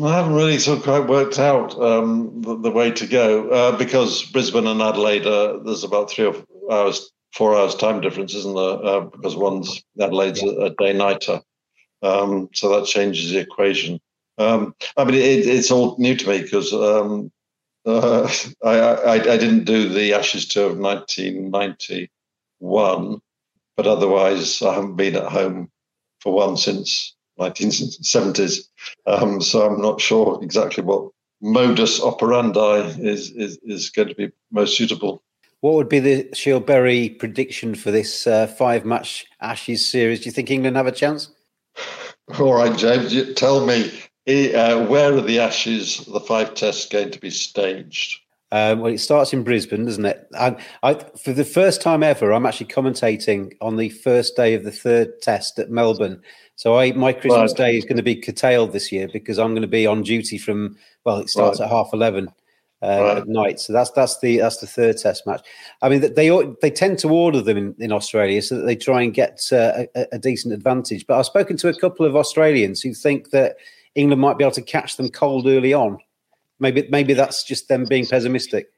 I 0.03 0.17
haven't 0.17 0.33
really 0.33 0.59
sort 0.59 0.79
of 0.79 0.85
quite 0.85 1.07
worked 1.07 1.39
out 1.39 1.79
um, 1.79 2.41
the, 2.41 2.57
the 2.57 2.71
way 2.71 2.91
to 2.93 3.07
go 3.07 3.51
uh, 3.51 3.77
because 3.77 4.23
Brisbane 4.23 4.67
and 4.67 4.81
Adelaide, 4.81 5.27
uh, 5.27 5.59
there's 5.63 5.85
about 5.85 6.11
three 6.11 6.25
or 6.25 6.33
four 6.33 6.73
hours, 6.73 7.13
four 7.35 7.55
hours 7.55 7.75
time 7.75 8.01
difference, 8.01 8.33
isn't 8.33 8.55
there? 8.55 8.83
Uh, 8.83 9.01
because 9.01 9.37
one's 9.37 9.85
Adelaide's 10.01 10.43
a, 10.43 10.47
a 10.47 10.71
day 10.77 10.95
nighter, 10.95 11.43
um, 12.01 12.49
so 12.55 12.71
that 12.71 12.87
changes 12.87 13.31
the 13.31 13.41
equation. 13.41 14.01
Um, 14.39 14.75
I 14.97 15.05
mean, 15.05 15.17
it, 15.17 15.47
it's 15.47 15.71
all 15.71 15.95
new 15.99 16.17
to 16.17 16.27
me 16.27 16.41
because 16.41 16.73
um, 16.73 17.31
uh, 17.85 18.33
I, 18.65 18.79
I, 18.79 19.13
I 19.13 19.37
didn't 19.37 19.65
do 19.65 19.91
the 19.91 20.15
Ashes 20.15 20.49
tour 20.49 20.71
of 20.71 20.79
1991, 20.79 23.21
but 23.77 23.87
otherwise 23.87 24.63
I 24.63 24.75
haven't 24.75 24.97
been 24.97 25.17
at 25.17 25.31
home 25.31 25.71
for 26.21 26.33
one 26.33 26.57
since 26.57 27.15
1970s. 27.39 28.69
Um, 29.07 29.41
so 29.41 29.67
I'm 29.67 29.81
not 29.81 30.01
sure 30.01 30.39
exactly 30.43 30.85
what 30.85 31.11
modus 31.41 32.01
operandi 32.01 32.81
is, 32.99 33.31
is, 33.31 33.59
is 33.65 33.91
going 33.91 34.09
to 34.09 34.15
be 34.15 34.31
most 34.51 34.77
suitable. 34.77 35.23
What 35.61 35.75
would 35.75 35.89
be 35.89 35.99
the 35.99 36.25
Scyld 36.33 36.67
Berry 36.67 37.11
prediction 37.11 37.75
for 37.75 37.91
this 37.91 38.27
uh, 38.27 38.47
five 38.47 38.85
match 38.85 39.27
Ashes 39.41 39.87
series? 39.87 40.21
Do 40.21 40.27
you 40.27 40.33
think 40.33 40.51
England 40.51 40.77
have 40.77 40.87
a 40.87 40.93
chance? 40.93 41.31
All 42.39 42.55
right, 42.55 42.77
James, 42.77 43.35
tell 43.35 43.67
me 43.67 43.91
uh, 44.27 44.87
where 44.87 45.15
are 45.15 45.21
the 45.21 45.41
Ashes, 45.41 45.99
the 46.07 46.21
five 46.21 46.55
tests, 46.55 46.89
going 46.89 47.11
to 47.11 47.19
be 47.19 47.31
staged? 47.31 48.21
Um, 48.53 48.81
well, 48.81 48.93
it 48.93 48.99
starts 48.99 49.33
in 49.33 49.45
Brisbane, 49.45 49.85
doesn't 49.85 50.05
it? 50.05 50.27
I, 50.37 50.57
I, 50.83 50.95
for 50.95 51.33
the 51.33 51.45
first 51.45 51.81
time 51.81 52.03
ever, 52.03 52.33
I'm 52.33 52.47
actually 52.47 52.67
commentating 52.67 53.53
on 53.61 53.77
the 53.77 53.91
first 53.91 54.35
day 54.35 54.55
of 54.55 54.65
the 54.65 54.73
third 54.73 55.21
test 55.23 55.59
at 55.61 55.71
Melbourne. 55.71 56.21
So 56.57 56.77
I, 56.77 56.93
my 56.93 57.13
Christmas 57.13 57.53
Right. 57.53 57.57
day 57.73 57.77
is 57.79 57.85
going 57.85 57.97
to 57.97 58.03
be 58.03 58.17
curtailed 58.17 58.73
this 58.73 58.91
year 58.91 59.09
because 59.13 59.39
I'm 59.39 59.53
going 59.53 59.63
to 59.63 59.69
be 59.69 59.87
on 59.87 60.03
duty 60.03 60.37
from 60.37 60.77
well, 61.05 61.19
it 61.19 61.31
starts 61.31 61.61
Right. 61.61 61.67
at 61.67 61.71
half 61.73 61.91
eleven 61.93 62.29
uh, 62.83 62.87
Right. 63.01 63.19
at 63.19 63.29
night. 63.29 63.61
So 63.61 63.73
that's 63.73 63.91
that's 63.93 64.19
the 64.19 64.39
that's 64.39 64.57
the 64.59 64.67
third 64.67 64.99
test 64.99 65.27
match. 65.27 65.47
I 65.81 65.89
mean, 65.89 66.01
they 66.01 66.31
they 66.61 66.71
tend 66.71 66.99
to 67.01 67.09
order 67.09 67.41
them 67.41 67.57
in, 67.57 67.75
in 67.79 67.93
Australia 67.93 68.43
so 68.43 68.57
that 68.57 68.65
they 68.67 68.77
try 68.77 69.01
and 69.03 69.15
get 69.15 69.41
uh, 69.53 69.85
a, 69.95 70.07
a 70.13 70.19
decent 70.19 70.53
advantage. 70.55 71.07
But 71.07 71.19
I've 71.19 71.27
spoken 71.27 71.57
to 71.59 71.69
a 71.69 71.79
couple 71.79 72.05
of 72.05 72.17
Australians 72.17 72.83
who 72.83 72.95
think 72.95 73.31
that 73.31 73.57
England 73.95 74.21
might 74.21 74.39
be 74.39 74.45
able 74.45 74.53
to 74.53 74.63
catch 74.63 74.97
them 74.97 75.09
cold 75.09 75.47
early 75.47 75.73
on. 75.73 75.99
Maybe 76.61 76.87
maybe 76.91 77.15
that's 77.15 77.43
just 77.45 77.69
them 77.69 77.85
being 77.85 78.07
pessimistic. 78.07 78.69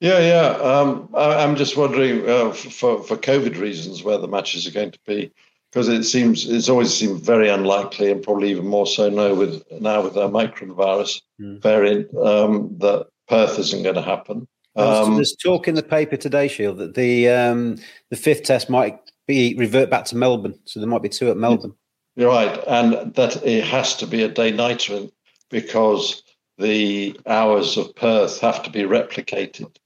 Yeah, 0.00 0.18
yeah. 0.20 0.48
Um, 0.60 1.08
I, 1.14 1.42
I'm 1.44 1.56
just 1.56 1.76
wondering 1.76 2.28
uh, 2.28 2.52
for 2.52 3.02
for 3.02 3.16
COVID 3.16 3.58
reasons 3.58 4.02
where 4.02 4.18
the 4.18 4.28
matches 4.28 4.66
are 4.66 4.72
going 4.72 4.92
to 4.92 4.98
be, 5.06 5.32
because 5.70 5.88
it 5.88 6.04
seems 6.04 6.48
it's 6.48 6.68
always 6.68 6.92
seemed 6.94 7.20
very 7.22 7.48
unlikely, 7.48 8.10
and 8.10 8.22
probably 8.22 8.50
even 8.50 8.66
more 8.66 8.86
so 8.86 9.08
now 9.10 9.34
with 9.34 9.62
now 9.80 10.02
with 10.02 10.14
the 10.14 10.22
Omicron 10.22 10.74
virus 10.74 11.20
Mm. 11.40 11.60
variant 11.62 12.14
um, 12.18 12.76
that 12.78 13.06
Perth 13.28 13.58
isn't 13.58 13.82
going 13.82 13.94
to 13.96 14.02
happen. 14.02 14.46
There's- 14.76 15.06
Um, 15.06 15.14
There's 15.16 15.34
talk 15.42 15.66
in 15.66 15.74
the 15.74 15.82
paper 15.82 16.16
today, 16.16 16.46
Scyld, 16.48 16.78
that 16.78 16.94
the 16.94 17.28
um, 17.28 17.76
the 18.10 18.16
fifth 18.16 18.44
test 18.44 18.70
might 18.70 18.98
be 19.26 19.54
revert 19.58 19.90
back 19.90 20.04
to 20.06 20.16
Melbourne. 20.16 20.58
So 20.64 20.78
there 20.80 20.88
might 20.88 21.02
be 21.02 21.08
two 21.08 21.30
at 21.30 21.36
Melbourne. 21.36 21.74
You're 22.16 22.28
right, 22.30 22.58
and 22.68 23.14
that 23.14 23.44
it 23.46 23.64
has 23.64 23.96
to 23.96 24.06
be 24.06 24.22
a 24.22 24.28
day 24.28 24.50
nighter 24.50 25.06
because 25.50 26.22
the 26.62 27.20
hours 27.26 27.76
of 27.76 27.94
Perth 27.94 28.40
have 28.40 28.62
to 28.62 28.70
be 28.70 28.82
replicated, 28.82 29.76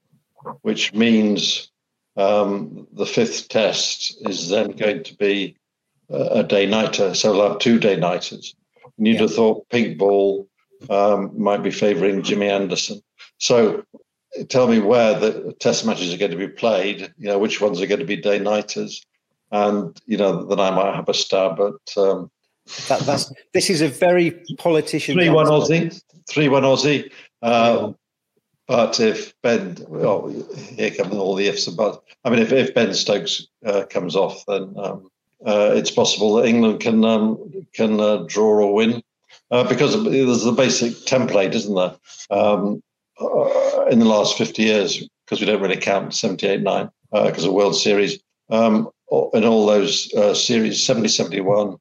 which 0.63 0.93
means 0.95 1.71
um, 2.17 2.87
the 2.93 3.07
fifth 3.07 3.49
test 3.49 4.17
is 4.29 4.49
then 4.49 4.73
going 4.73 5.03
to 5.05 5.15
be 5.17 5.57
a, 6.11 6.41
a 6.41 6.43
day 6.43 6.67
nighter. 6.67 7.15
So 7.15 7.33
we'll 7.33 7.49
have 7.49 7.59
two 7.59 7.79
day 7.79 7.97
nighters. 7.97 8.55
And 8.97 9.07
you'd 9.07 9.21
have 9.21 9.35
thought 9.35 9.69
pink 9.71 9.99
ball 9.99 10.49
um, 10.89 11.33
might 11.37 11.63
be 11.63 11.71
favouring 11.71 12.23
Jimmy 12.23 12.49
Anderson. 12.49 13.03
So 13.39 13.85
tell 14.49 14.69
me 14.69 14.79
where 14.79 15.19
the 15.19 15.55
test 15.59 15.85
matches 15.87 16.13
are 16.13 16.19
going 16.19 16.31
to 16.31 16.37
be 16.37 16.49
played. 16.49 17.13
You 17.19 17.29
know 17.29 17.39
which 17.39 17.61
ones 17.61 17.81
are 17.81 17.87
going 17.87 18.01
to 18.01 18.07
be 18.07 18.17
day 18.17 18.39
nighters, 18.39 19.05
and 19.51 19.99
you 20.07 20.17
know 20.17 20.45
then 20.45 20.61
I 20.61 20.71
might 20.71 20.95
have 20.95 21.09
a 21.09 21.15
stab 21.15 21.61
at. 21.61 21.97
Um, 21.97 22.31
That, 22.89 23.01
that's 23.07 23.33
this 23.53 23.71
is 23.71 23.81
a 23.81 23.89
very 23.89 24.31
politician. 24.59 25.15
Three 25.15 25.31
one 25.31 25.47
Aussie, 25.47 26.03
three 26.29 26.49
one 26.49 26.63
Aussie. 26.63 27.11
Uh, 27.43 27.93
but 28.67 28.99
if 28.99 29.33
Ben, 29.43 29.77
well, 29.89 30.29
here 30.77 30.91
come 30.91 31.13
all 31.13 31.37
the 31.37 31.47
ifs 31.47 31.67
and 31.67 31.77
buts. 31.77 31.99
I 32.25 32.31
mean, 32.31 32.41
if, 32.41 32.53
if 32.53 32.75
Ben 32.75 32.93
Stokes 32.95 33.47
uh, 33.65 33.85
comes 33.89 34.17
off, 34.17 34.45
then 34.47 34.75
um, 34.77 35.09
uh, 35.47 35.71
it's 35.75 35.91
possible 35.91 36.35
that 36.35 36.47
England 36.47 36.81
can 36.81 37.05
um, 37.05 37.67
can 37.75 38.01
uh, 38.01 38.25
draw 38.27 38.65
or 38.65 38.75
win 38.75 39.03
uh, 39.51 39.69
because 39.69 39.93
there's 40.03 40.43
the 40.43 40.53
basic 40.53 40.93
template, 41.07 41.55
isn't 41.55 41.75
there? 41.75 41.95
Um, 42.31 42.83
uh, 43.21 43.87
in 43.87 44.01
the 44.01 44.05
last 44.05 44.37
50 44.37 44.63
years, 44.63 45.09
because 45.25 45.41
we 45.41 45.47
don't 45.47 45.63
really 45.63 45.77
count 45.77 46.13
78 46.13 46.63
9 46.63 46.91
because 47.13 47.45
of 47.45 47.53
World 47.53 47.77
Series. 47.77 48.19
Um, 48.51 48.91
in 49.33 49.45
all 49.45 49.67
those 49.67 50.13
uh, 50.15 50.35
series, 50.35 50.85
70 50.85 51.09
71, 51.09 51.77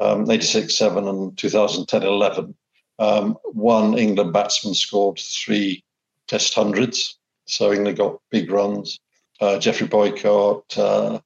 um, 0.00 0.30
86 0.30 0.74
7, 0.74 1.06
and 1.06 1.36
2010 1.36 2.02
11, 2.02 2.54
um, 3.00 3.36
one 3.44 3.98
England 3.98 4.32
batsman 4.32 4.74
scored 4.74 5.18
three 5.18 5.82
test 6.28 6.54
hundreds. 6.54 7.18
So 7.46 7.72
England 7.72 7.96
got 7.96 8.20
big 8.30 8.50
runs. 8.50 9.00
Uh, 9.40 9.58
Geoffrey 9.58 9.86
Boycott, 9.86 10.76
uh, 10.76 11.18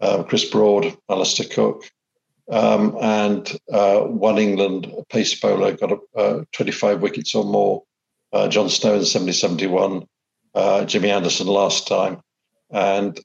uh, 0.00 0.22
Chris 0.24 0.44
Broad, 0.44 0.96
Alistair 1.08 1.46
Cook, 1.46 1.88
um, 2.50 2.96
and 3.00 3.56
uh, 3.72 4.00
one 4.00 4.36
England 4.36 4.92
pace 5.08 5.38
bowler 5.38 5.76
got 5.76 5.92
uh, 6.16 6.40
25 6.52 7.00
wickets 7.00 7.34
or 7.34 7.44
more. 7.44 7.84
Uh, 8.32 8.48
John 8.48 8.68
Snow 8.68 8.94
in 8.94 9.04
70 9.04 9.32
71, 9.32 10.06
uh, 10.54 10.84
Jimmy 10.84 11.10
Anderson 11.10 11.46
last 11.46 11.86
time. 11.86 12.20
And 12.70 13.18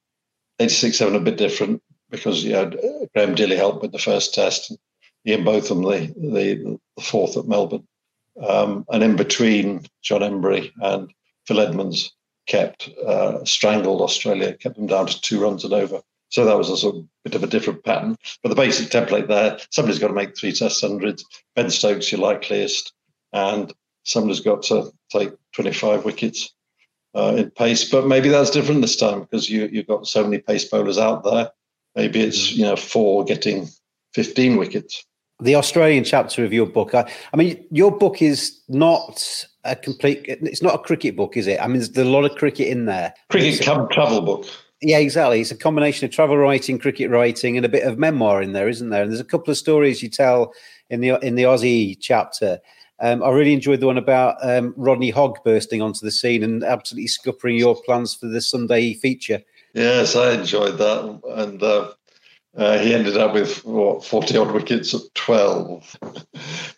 86 0.59 0.97
7 0.97 1.15
a 1.15 1.19
bit 1.19 1.37
different 1.37 1.81
because 2.11 2.43
you 2.43 2.55
had 2.55 2.77
Graham 3.13 3.35
Dilley 3.35 3.57
helped 3.57 3.81
with 3.81 3.91
the 3.91 3.99
first 3.99 4.33
test, 4.35 4.71
Ian 5.25 5.43
Botham 5.43 5.81
the, 5.81 6.13
the, 6.17 6.79
the 6.95 7.01
fourth 7.01 7.37
at 7.37 7.47
Melbourne. 7.47 7.87
Um, 8.41 8.85
and 8.89 9.03
in 9.03 9.15
between, 9.15 9.85
John 10.01 10.21
Emburey 10.21 10.71
and 10.81 11.11
Phil 11.47 11.59
Edmonds 11.61 12.13
kept 12.47 12.89
uh, 13.05 13.43
strangled 13.45 14.01
Australia, 14.01 14.55
kept 14.55 14.75
them 14.75 14.87
down 14.87 15.07
to 15.07 15.21
two 15.21 15.41
runs 15.41 15.63
and 15.63 15.73
over. 15.73 16.01
So 16.29 16.45
that 16.45 16.57
was 16.57 16.69
a 16.69 16.77
sort 16.77 16.97
of 16.97 17.07
bit 17.23 17.35
of 17.35 17.43
a 17.43 17.47
different 17.47 17.83
pattern. 17.83 18.17
But 18.43 18.49
the 18.49 18.55
basic 18.55 18.89
template 18.89 19.27
there, 19.27 19.57
somebody's 19.71 19.99
got 19.99 20.07
to 20.07 20.13
make 20.13 20.37
three 20.37 20.51
test 20.51 20.81
hundreds. 20.81 21.23
Ben 21.55 21.69
Stokes, 21.69 22.11
your 22.11 22.21
likeliest, 22.21 22.93
and 23.31 23.71
somebody's 24.03 24.41
got 24.41 24.63
to 24.63 24.91
take 25.11 25.31
25 25.53 26.03
wickets 26.05 26.53
uh, 27.15 27.35
in 27.37 27.51
pace. 27.51 27.89
But 27.89 28.07
maybe 28.07 28.29
that's 28.29 28.51
different 28.51 28.81
this 28.81 28.97
time 28.97 29.21
because 29.21 29.49
you, 29.49 29.69
you've 29.71 29.87
got 29.87 30.07
so 30.07 30.23
many 30.23 30.39
pace 30.39 30.65
bowlers 30.65 30.97
out 30.97 31.23
there. 31.23 31.51
Maybe 31.95 32.21
it's, 32.21 32.51
you 32.51 32.63
know, 32.63 32.75
four 32.75 33.23
getting 33.23 33.69
15 34.13 34.57
wickets. 34.57 35.05
The 35.41 35.55
Australian 35.55 36.03
chapter 36.03 36.45
of 36.45 36.53
your 36.53 36.65
book. 36.65 36.93
I, 36.93 37.11
I 37.33 37.37
mean, 37.37 37.65
your 37.69 37.95
book 37.95 38.21
is 38.21 38.61
not 38.69 39.45
a 39.65 39.75
complete. 39.75 40.23
It's 40.27 40.61
not 40.61 40.75
a 40.75 40.79
cricket 40.79 41.15
book, 41.15 41.35
is 41.35 41.47
it? 41.47 41.59
I 41.61 41.67
mean, 41.67 41.79
there's 41.79 41.97
a 41.97 42.05
lot 42.05 42.23
of 42.23 42.37
cricket 42.37 42.67
in 42.67 42.85
there. 42.85 43.13
Cricket 43.29 43.65
come 43.65 43.89
travel 43.89 44.21
book. 44.21 44.45
Yeah, 44.81 44.99
exactly. 44.99 45.41
It's 45.41 45.51
a 45.51 45.57
combination 45.57 46.05
of 46.05 46.11
travel 46.11 46.37
writing, 46.37 46.77
cricket 46.77 47.09
writing, 47.09 47.57
and 47.57 47.65
a 47.65 47.69
bit 47.69 47.83
of 47.83 47.97
memoir 47.97 48.41
in 48.41 48.53
there, 48.53 48.69
isn't 48.69 48.89
there? 48.89 49.03
And 49.03 49.11
there's 49.11 49.21
a 49.21 49.25
couple 49.25 49.51
of 49.51 49.57
stories 49.57 50.03
you 50.03 50.09
tell 50.09 50.53
in 50.89 51.01
the 51.01 51.17
in 51.19 51.35
the 51.35 51.43
Aussie 51.43 51.97
chapter. 51.99 52.59
Um, 52.99 53.21
I 53.23 53.29
really 53.29 53.53
enjoyed 53.53 53.81
the 53.81 53.87
one 53.87 53.97
about 53.97 54.37
um, 54.41 54.73
Rodney 54.77 55.09
Hogg 55.09 55.43
bursting 55.43 55.81
onto 55.81 55.99
the 56.05 56.11
scene 56.11 56.43
and 56.43 56.63
absolutely 56.63 57.09
scuppering 57.09 57.57
your 57.57 57.75
plans 57.75 58.15
for 58.15 58.27
the 58.27 58.39
Sunday 58.39 58.93
feature. 58.93 59.41
Yes, 59.73 60.15
I 60.15 60.31
enjoyed 60.31 60.77
that, 60.77 61.21
and 61.35 61.61
uh, 61.61 61.91
uh, 62.57 62.77
he 62.79 62.93
ended 62.93 63.17
up 63.17 63.33
with 63.33 63.65
what 63.65 64.05
forty 64.05 64.37
odd 64.37 64.51
wickets 64.51 64.93
at 64.93 65.01
twelve. 65.13 65.97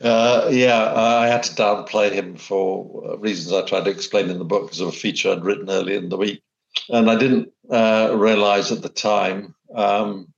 Uh, 0.01 0.49
yeah, 0.51 0.93
I 0.95 1.27
had 1.27 1.43
to 1.43 1.53
downplay 1.53 2.11
him 2.11 2.35
for 2.35 3.17
reasons 3.19 3.53
I 3.53 3.65
tried 3.65 3.85
to 3.85 3.91
explain 3.91 4.29
in 4.29 4.39
the 4.39 4.45
book 4.45 4.63
because 4.63 4.79
of 4.79 4.89
a 4.89 4.91
feature 4.91 5.31
I'd 5.31 5.43
written 5.43 5.69
earlier 5.69 5.97
in 5.97 6.09
the 6.09 6.17
week, 6.17 6.41
and 6.89 7.09
I 7.11 7.15
didn't 7.15 7.51
uh, 7.69 8.13
realise 8.15 8.71
at 8.71 8.81
the 8.81 8.89
time 8.89 9.53
um, 9.75 10.33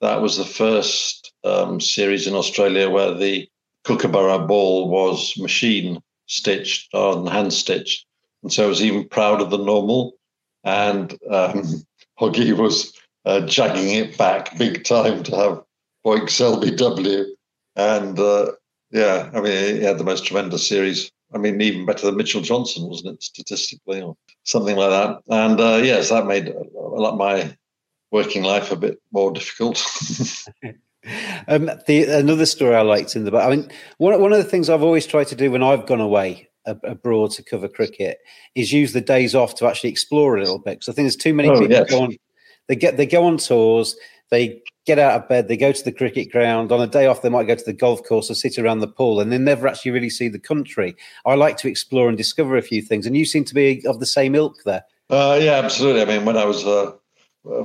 that 0.00 0.20
was 0.20 0.36
the 0.36 0.44
first 0.44 1.32
um, 1.44 1.80
series 1.80 2.26
in 2.26 2.34
Australia 2.34 2.90
where 2.90 3.14
the 3.14 3.48
Kookaburra 3.84 4.46
ball 4.46 4.88
was 4.88 5.36
machine 5.38 6.02
stitched 6.26 6.92
than 6.92 7.26
hand 7.26 7.52
stitched, 7.54 8.06
and 8.42 8.52
so 8.52 8.64
I 8.64 8.68
was 8.68 8.82
even 8.82 9.08
prouder 9.08 9.44
than 9.44 9.64
normal. 9.64 10.14
And 10.62 11.12
um, 11.30 11.84
Hoggy 12.20 12.56
was 12.56 12.92
uh, 13.24 13.40
jagging 13.46 13.90
it 13.90 14.16
back 14.18 14.56
big 14.58 14.84
time 14.84 15.22
to 15.24 15.36
have 15.36 15.62
Boyk's 16.04 16.38
LBW. 16.38 17.26
And 17.76 18.18
uh, 18.18 18.52
yeah, 18.90 19.30
I 19.34 19.40
mean, 19.40 19.76
he 19.76 19.82
had 19.82 19.98
the 19.98 20.04
most 20.04 20.24
tremendous 20.26 20.66
series. 20.66 21.10
I 21.34 21.38
mean, 21.38 21.60
even 21.60 21.86
better 21.86 22.06
than 22.06 22.16
Mitchell 22.16 22.42
Johnson, 22.42 22.88
wasn't 22.88 23.14
it, 23.14 23.22
statistically, 23.22 24.00
or 24.00 24.16
something 24.44 24.76
like 24.76 24.90
that. 24.90 25.20
And 25.28 25.60
uh, 25.60 25.80
yes, 25.82 26.10
that 26.10 26.26
made 26.26 26.48
uh, 26.54 27.16
my 27.16 27.56
working 28.12 28.44
life 28.44 28.70
a 28.70 28.76
bit 28.76 29.00
more 29.12 29.32
difficult. 29.32 29.82
Um, 31.48 31.70
the 31.86 32.04
another 32.04 32.46
story 32.46 32.74
I 32.74 32.80
liked 32.80 33.14
in 33.14 33.24
the 33.24 33.30
book. 33.30 33.44
I 33.44 33.50
mean, 33.50 33.70
one 33.98 34.18
one 34.22 34.32
of 34.32 34.38
the 34.38 34.44
things 34.44 34.70
I've 34.70 34.82
always 34.82 35.06
tried 35.06 35.26
to 35.26 35.36
do 35.36 35.50
when 35.50 35.62
I've 35.62 35.86
gone 35.86 36.00
away 36.00 36.48
abroad 36.64 37.30
to 37.32 37.42
cover 37.42 37.68
cricket 37.68 38.18
is 38.54 38.72
use 38.72 38.94
the 38.94 39.02
days 39.02 39.34
off 39.34 39.54
to 39.56 39.66
actually 39.66 39.90
explore 39.90 40.36
a 40.36 40.40
little 40.40 40.58
bit. 40.58 40.78
Because 40.78 40.88
I 40.88 40.92
think 40.92 41.04
there's 41.04 41.16
too 41.16 41.34
many 41.34 41.50
Oh, 41.50 41.60
people 41.60 41.70
yes. 41.70 41.90
go 41.90 42.04
on. 42.04 42.16
They 42.68 42.76
get 42.76 42.96
they 42.96 43.06
go 43.06 43.24
on 43.24 43.38
tours. 43.38 43.96
They 44.30 44.62
get 44.86 44.98
out 44.98 45.20
of 45.20 45.28
bed. 45.28 45.48
They 45.48 45.56
go 45.56 45.72
to 45.72 45.84
the 45.84 45.92
cricket 45.92 46.30
ground. 46.32 46.72
On 46.72 46.80
a 46.80 46.86
day 46.86 47.06
off, 47.06 47.22
they 47.22 47.28
might 47.28 47.46
go 47.46 47.54
to 47.54 47.64
the 47.64 47.72
golf 47.72 48.02
course 48.04 48.30
or 48.30 48.34
sit 48.34 48.58
around 48.58 48.80
the 48.80 48.88
pool, 48.88 49.20
and 49.20 49.30
they 49.30 49.38
never 49.38 49.68
actually 49.68 49.92
really 49.92 50.10
see 50.10 50.28
the 50.28 50.38
country. 50.38 50.96
I 51.24 51.34
like 51.34 51.56
to 51.58 51.68
explore 51.68 52.08
and 52.08 52.16
discover 52.16 52.56
a 52.56 52.62
few 52.62 52.82
things, 52.82 53.06
and 53.06 53.16
you 53.16 53.24
seem 53.24 53.44
to 53.44 53.54
be 53.54 53.86
of 53.86 54.00
the 54.00 54.06
same 54.06 54.34
ilk 54.34 54.62
there. 54.64 54.84
Uh, 55.10 55.38
yeah, 55.40 55.52
absolutely. 55.52 56.02
I 56.02 56.04
mean, 56.06 56.24
when 56.24 56.36
I 56.36 56.44
was 56.44 56.64
uh, 56.66 56.92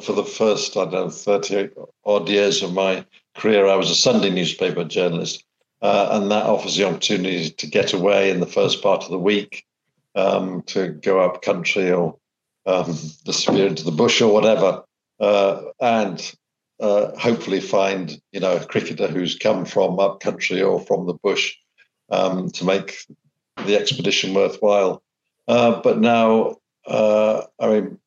for 0.01 0.13
the 0.13 0.25
first, 0.25 0.75
I 0.75 0.85
don't 0.85 0.91
know, 0.91 1.09
30 1.09 1.69
odd 2.05 2.27
years 2.27 2.61
of 2.61 2.73
my 2.73 3.05
career, 3.37 3.67
I 3.67 3.75
was 3.75 3.89
a 3.89 3.95
Sunday 3.95 4.29
newspaper 4.29 4.83
journalist. 4.83 5.43
Uh, 5.81 6.09
and 6.11 6.29
that 6.29 6.45
offers 6.45 6.75
the 6.75 6.83
opportunity 6.83 7.49
to 7.49 7.67
get 7.67 7.93
away 7.93 8.29
in 8.29 8.41
the 8.41 8.45
first 8.45 8.83
part 8.83 9.03
of 9.03 9.11
the 9.11 9.19
week, 9.19 9.65
um, 10.15 10.61
to 10.63 10.89
go 10.89 11.21
up 11.21 11.41
country 11.41 11.89
or 11.89 12.17
um, 12.65 12.93
disappear 13.23 13.67
into 13.67 13.85
the 13.85 13.91
bush 13.91 14.21
or 14.21 14.33
whatever, 14.33 14.83
uh, 15.19 15.61
and 15.79 16.33
uh, 16.79 17.17
hopefully 17.17 17.59
find 17.59 18.21
you 18.31 18.39
know 18.39 18.55
a 18.55 18.65
cricketer 18.65 19.07
who's 19.07 19.37
come 19.37 19.65
from 19.65 19.99
up 19.99 20.19
country 20.19 20.61
or 20.61 20.79
from 20.79 21.05
the 21.05 21.13
bush 21.13 21.55
um, 22.09 22.49
to 22.51 22.65
make 22.65 22.97
the 23.65 23.77
expedition 23.77 24.33
worthwhile. 24.33 25.03
Uh, 25.47 25.81
but 25.81 25.99
now, 25.99 26.55
uh, 26.87 27.43
I 27.59 27.67
mean, 27.67 27.99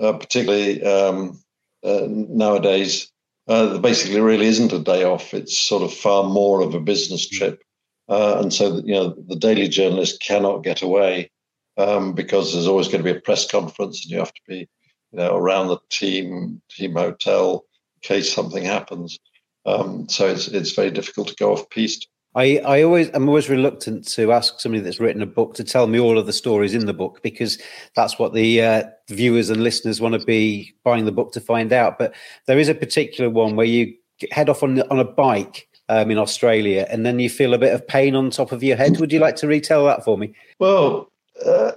uh, 0.00 0.12
particularly 0.14 0.82
um, 0.84 1.40
uh, 1.82 2.06
nowadays, 2.08 3.10
there 3.46 3.78
basically 3.78 4.20
really 4.20 4.46
isn't 4.46 4.72
a 4.72 4.78
day 4.78 5.04
off. 5.04 5.32
It's 5.32 5.56
sort 5.56 5.82
of 5.82 5.92
far 5.92 6.24
more 6.24 6.60
of 6.60 6.74
a 6.74 6.80
business 6.80 7.28
trip, 7.28 7.62
and 8.08 8.52
so 8.52 8.82
you 8.84 8.94
know 8.94 9.14
the 9.28 9.36
daily 9.36 9.68
journalist 9.68 10.20
cannot 10.20 10.64
get 10.64 10.82
away 10.82 11.30
um, 11.76 12.12
because 12.12 12.52
there's 12.52 12.66
always 12.66 12.88
going 12.88 13.02
to 13.02 13.12
be 13.12 13.16
a 13.16 13.20
press 13.20 13.50
conference, 13.50 14.04
and 14.04 14.12
you 14.12 14.18
have 14.18 14.32
to 14.32 14.40
be, 14.46 14.68
you 15.14 15.20
know, 15.20 15.36
around 15.36 15.68
the 15.68 15.78
team 15.90 16.60
team 16.68 16.94
hotel 16.94 17.64
in 17.96 18.08
case 18.08 18.32
something 18.32 18.64
happens. 18.64 19.18
Um, 19.64 20.08
so 20.08 20.26
it's 20.26 20.48
it's 20.48 20.72
very 20.72 20.90
difficult 20.90 21.28
to 21.28 21.36
go 21.36 21.52
off 21.52 21.70
piste. 21.70 22.08
I, 22.34 22.58
I 22.58 22.82
always 22.82 23.10
I'm 23.14 23.28
always 23.28 23.48
reluctant 23.48 24.08
to 24.08 24.32
ask 24.32 24.58
somebody 24.58 24.82
that's 24.82 24.98
written 24.98 25.22
a 25.22 25.26
book 25.26 25.54
to 25.54 25.64
tell 25.64 25.86
me 25.86 26.00
all 26.00 26.18
of 26.18 26.26
the 26.26 26.32
stories 26.32 26.74
in 26.74 26.86
the 26.86 26.92
book 26.92 27.20
because 27.22 27.62
that's 27.94 28.18
what 28.18 28.34
the 28.34 28.60
uh, 28.60 28.82
viewers 29.08 29.50
and 29.50 29.62
listeners 29.62 30.00
want 30.00 30.18
to 30.18 30.26
be 30.26 30.74
buying 30.82 31.04
the 31.04 31.12
book 31.12 31.30
to 31.32 31.40
find 31.40 31.72
out. 31.72 31.96
But 31.96 32.12
there 32.46 32.58
is 32.58 32.68
a 32.68 32.74
particular 32.74 33.30
one 33.30 33.54
where 33.54 33.66
you 33.66 33.94
head 34.32 34.48
off 34.48 34.64
on 34.64 34.82
on 34.82 34.98
a 34.98 35.04
bike 35.04 35.68
um, 35.88 36.10
in 36.10 36.18
Australia 36.18 36.88
and 36.90 37.06
then 37.06 37.20
you 37.20 37.30
feel 37.30 37.54
a 37.54 37.58
bit 37.58 37.72
of 37.72 37.86
pain 37.86 38.16
on 38.16 38.30
top 38.30 38.50
of 38.50 38.64
your 38.64 38.76
head. 38.76 38.98
Would 38.98 39.12
you 39.12 39.20
like 39.20 39.36
to 39.36 39.46
retell 39.46 39.84
that 39.84 40.04
for 40.04 40.18
me? 40.18 40.34
Well, 40.58 41.08
uh, 41.44 41.72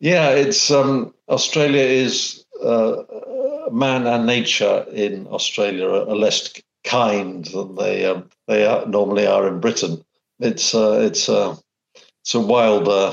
yeah, 0.00 0.30
it's 0.30 0.70
um, 0.70 1.14
Australia 1.28 1.82
is 1.82 2.44
uh, 2.62 3.02
man 3.70 4.06
and 4.06 4.26
nature 4.26 4.84
in 4.92 5.26
Australia 5.28 5.88
are 5.88 6.16
less 6.16 6.52
kind 6.84 7.44
than 7.46 7.74
they 7.74 8.04
um, 8.04 8.28
they 8.46 8.66
are, 8.66 8.86
normally 8.86 9.26
are 9.26 9.48
in 9.48 9.60
Britain. 9.60 10.04
It's 10.38 10.74
uh, 10.74 11.00
it's 11.00 11.28
uh, 11.28 11.56
it's 12.22 12.34
a 12.34 12.40
wilder, 12.40 13.12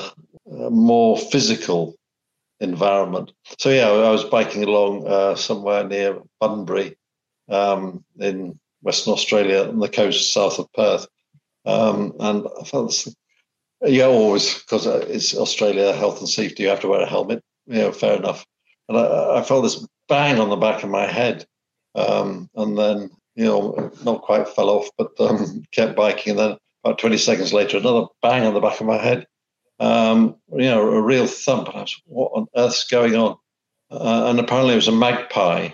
uh, 0.51 0.69
more 0.69 1.17
physical 1.17 1.95
environment. 2.59 3.31
So 3.57 3.69
yeah, 3.69 3.89
I 3.89 4.11
was 4.11 4.23
biking 4.23 4.63
along 4.63 5.07
uh, 5.07 5.35
somewhere 5.35 5.83
near 5.83 6.19
Bunbury 6.39 6.95
um, 7.49 8.03
in 8.19 8.59
Western 8.81 9.13
Australia 9.13 9.67
on 9.67 9.79
the 9.79 9.89
coast 9.89 10.33
south 10.33 10.59
of 10.59 10.71
Perth, 10.73 11.07
um, 11.65 12.13
and 12.19 12.47
I 12.59 12.63
felt 12.63 12.89
this, 12.89 13.13
yeah, 13.83 14.05
always 14.05 14.59
because 14.59 14.87
uh, 14.87 15.05
it's 15.07 15.35
Australia, 15.35 15.93
health 15.93 16.19
and 16.19 16.29
safety. 16.29 16.63
You 16.63 16.69
have 16.69 16.81
to 16.81 16.87
wear 16.87 17.01
a 17.01 17.09
helmet. 17.09 17.43
Yeah, 17.65 17.91
fair 17.91 18.17
enough. 18.17 18.45
And 18.89 18.97
I, 18.97 19.39
I 19.39 19.41
felt 19.43 19.63
this 19.63 19.85
bang 20.09 20.39
on 20.39 20.49
the 20.49 20.55
back 20.55 20.83
of 20.83 20.89
my 20.89 21.05
head, 21.05 21.45
um, 21.95 22.49
and 22.55 22.77
then 22.77 23.09
you 23.35 23.45
know, 23.45 23.91
not 24.03 24.21
quite 24.21 24.47
fell 24.47 24.69
off, 24.69 24.89
but 24.97 25.11
um, 25.19 25.63
kept 25.71 25.95
biking. 25.95 26.31
And 26.31 26.39
then 26.39 26.57
about 26.83 26.99
20 26.99 27.17
seconds 27.17 27.53
later, 27.53 27.77
another 27.77 28.07
bang 28.21 28.45
on 28.45 28.53
the 28.53 28.59
back 28.59 28.79
of 28.79 28.87
my 28.87 28.97
head. 28.97 29.27
Um, 29.79 30.35
you 30.51 30.65
know, 30.65 30.81
a 30.91 31.01
real 31.01 31.27
thump. 31.27 31.67
And 31.69 31.77
I 31.77 31.81
was, 31.81 32.01
what 32.05 32.31
on 32.35 32.47
earth's 32.55 32.87
going 32.87 33.15
on? 33.15 33.37
Uh, 33.89 34.25
and 34.27 34.39
apparently 34.39 34.73
it 34.73 34.77
was 34.77 34.87
a 34.87 34.93
magpie 34.93 35.69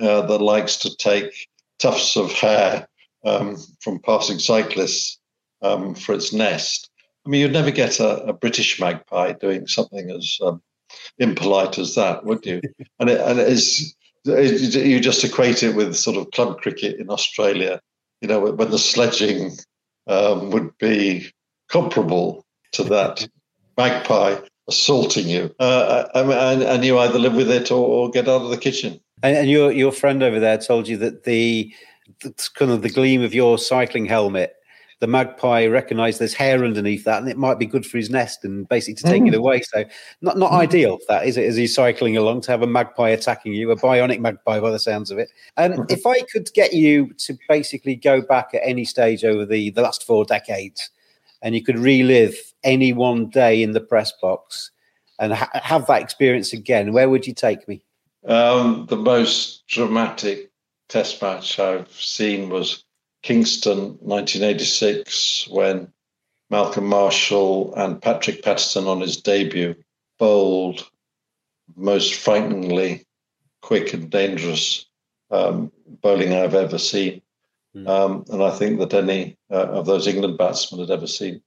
uh, 0.00 0.22
that 0.22 0.38
likes 0.38 0.76
to 0.78 0.96
take 0.96 1.48
tufts 1.78 2.16
of 2.16 2.32
hair 2.32 2.88
um, 3.24 3.56
from 3.80 3.98
passing 3.98 4.38
cyclists 4.38 5.18
um, 5.62 5.94
for 5.94 6.14
its 6.14 6.32
nest. 6.32 6.89
I 7.26 7.28
mean, 7.28 7.42
you'd 7.42 7.52
never 7.52 7.70
get 7.70 8.00
a, 8.00 8.24
a 8.24 8.32
British 8.32 8.80
magpie 8.80 9.32
doing 9.32 9.66
something 9.66 10.10
as 10.10 10.38
um, 10.42 10.62
impolite 11.18 11.78
as 11.78 11.94
that, 11.94 12.24
would 12.24 12.44
you? 12.46 12.60
and 12.98 13.10
it, 13.10 13.20
and 13.20 13.38
it 13.38 13.48
is 13.48 13.94
you 14.24 15.00
just 15.00 15.24
equate 15.24 15.62
it 15.62 15.74
with 15.74 15.96
sort 15.96 16.16
of 16.16 16.30
club 16.32 16.60
cricket 16.60 16.98
in 16.98 17.10
Australia, 17.10 17.80
you 18.20 18.28
know, 18.28 18.40
when 18.40 18.70
the 18.70 18.78
sledging 18.78 19.52
um, 20.06 20.50
would 20.50 20.76
be 20.78 21.30
comparable 21.68 22.44
to 22.72 22.84
that 22.84 23.26
magpie 23.76 24.36
assaulting 24.68 25.28
you, 25.28 25.54
uh, 25.58 26.04
and, 26.14 26.62
and, 26.62 26.84
you 26.84 26.98
either 26.98 27.18
live 27.18 27.34
with 27.34 27.50
it 27.50 27.72
or, 27.72 27.86
or 27.86 28.10
get 28.10 28.28
out 28.28 28.42
of 28.42 28.50
the 28.50 28.56
kitchen. 28.56 29.00
And, 29.22 29.36
and, 29.36 29.50
your 29.50 29.72
your 29.72 29.90
friend 29.90 30.22
over 30.22 30.38
there 30.38 30.58
told 30.58 30.86
you 30.86 30.96
that 30.98 31.24
the, 31.24 31.72
the 32.20 32.48
kind 32.54 32.70
of 32.70 32.82
the 32.82 32.88
gleam 32.88 33.22
of 33.22 33.34
your 33.34 33.58
cycling 33.58 34.06
helmet 34.06 34.54
the 35.00 35.06
magpie 35.06 35.66
recognised 35.66 36.20
there's 36.20 36.34
hair 36.34 36.64
underneath 36.64 37.04
that, 37.04 37.20
and 37.20 37.30
it 37.30 37.38
might 37.38 37.58
be 37.58 37.66
good 37.66 37.84
for 37.84 37.96
his 37.96 38.10
nest, 38.10 38.44
and 38.44 38.68
basically 38.68 38.94
to 38.96 39.02
take 39.04 39.22
mm. 39.22 39.28
it 39.28 39.34
away. 39.34 39.62
So 39.62 39.84
not 40.20 40.38
not 40.38 40.52
mm. 40.52 40.58
ideal 40.58 40.98
that 41.08 41.26
is 41.26 41.36
it 41.36 41.46
as 41.46 41.56
he's 41.56 41.74
cycling 41.74 42.16
along 42.16 42.42
to 42.42 42.52
have 42.52 42.62
a 42.62 42.66
magpie 42.66 43.08
attacking 43.08 43.54
you, 43.54 43.70
a 43.70 43.76
bionic 43.76 44.20
magpie 44.20 44.60
by 44.60 44.70
the 44.70 44.78
sounds 44.78 45.10
of 45.10 45.18
it. 45.18 45.30
And 45.56 45.80
um, 45.80 45.86
if 45.88 46.06
I 46.06 46.20
could 46.32 46.52
get 46.54 46.74
you 46.74 47.12
to 47.14 47.38
basically 47.48 47.96
go 47.96 48.20
back 48.20 48.50
at 48.54 48.60
any 48.62 48.84
stage 48.84 49.24
over 49.24 49.46
the 49.46 49.70
the 49.70 49.82
last 49.82 50.06
four 50.06 50.24
decades, 50.24 50.90
and 51.42 51.54
you 51.54 51.64
could 51.64 51.78
relive 51.78 52.36
any 52.62 52.92
one 52.92 53.30
day 53.30 53.62
in 53.62 53.72
the 53.72 53.80
press 53.80 54.12
box 54.20 54.70
and 55.18 55.34
ha- 55.34 55.50
have 55.54 55.86
that 55.86 56.02
experience 56.02 56.52
again, 56.52 56.92
where 56.92 57.08
would 57.08 57.26
you 57.26 57.34
take 57.34 57.66
me? 57.68 57.82
Um, 58.26 58.86
the 58.88 58.96
most 58.96 59.66
dramatic 59.66 60.50
test 60.88 61.22
match 61.22 61.58
I've 61.58 61.90
seen 61.92 62.50
was 62.50 62.84
Kingston 63.22 63.98
1986 64.00 65.48
when 65.48 65.92
Malcolm 66.48 66.86
Marshall 66.86 67.74
and 67.74 68.00
Patrick 68.00 68.42
Patterson 68.42 68.86
on 68.86 69.00
his 69.00 69.18
debut 69.18 69.74
bowled 70.18 70.88
most 71.76 72.14
frighteningly 72.14 73.06
quick 73.62 73.92
and 73.92 74.10
dangerous 74.10 74.86
um, 75.30 75.70
bowling 75.86 76.32
I've 76.32 76.54
ever 76.54 76.78
seen. 76.78 77.22
Mm. 77.76 77.88
Um, 77.88 78.24
and 78.30 78.42
I 78.42 78.50
think 78.50 78.80
that 78.80 78.94
any 78.94 79.36
uh, 79.50 79.66
of 79.66 79.86
those 79.86 80.06
England 80.06 80.38
batsmen 80.38 80.80
had 80.80 80.90
ever 80.90 81.06
seen. 81.06 81.40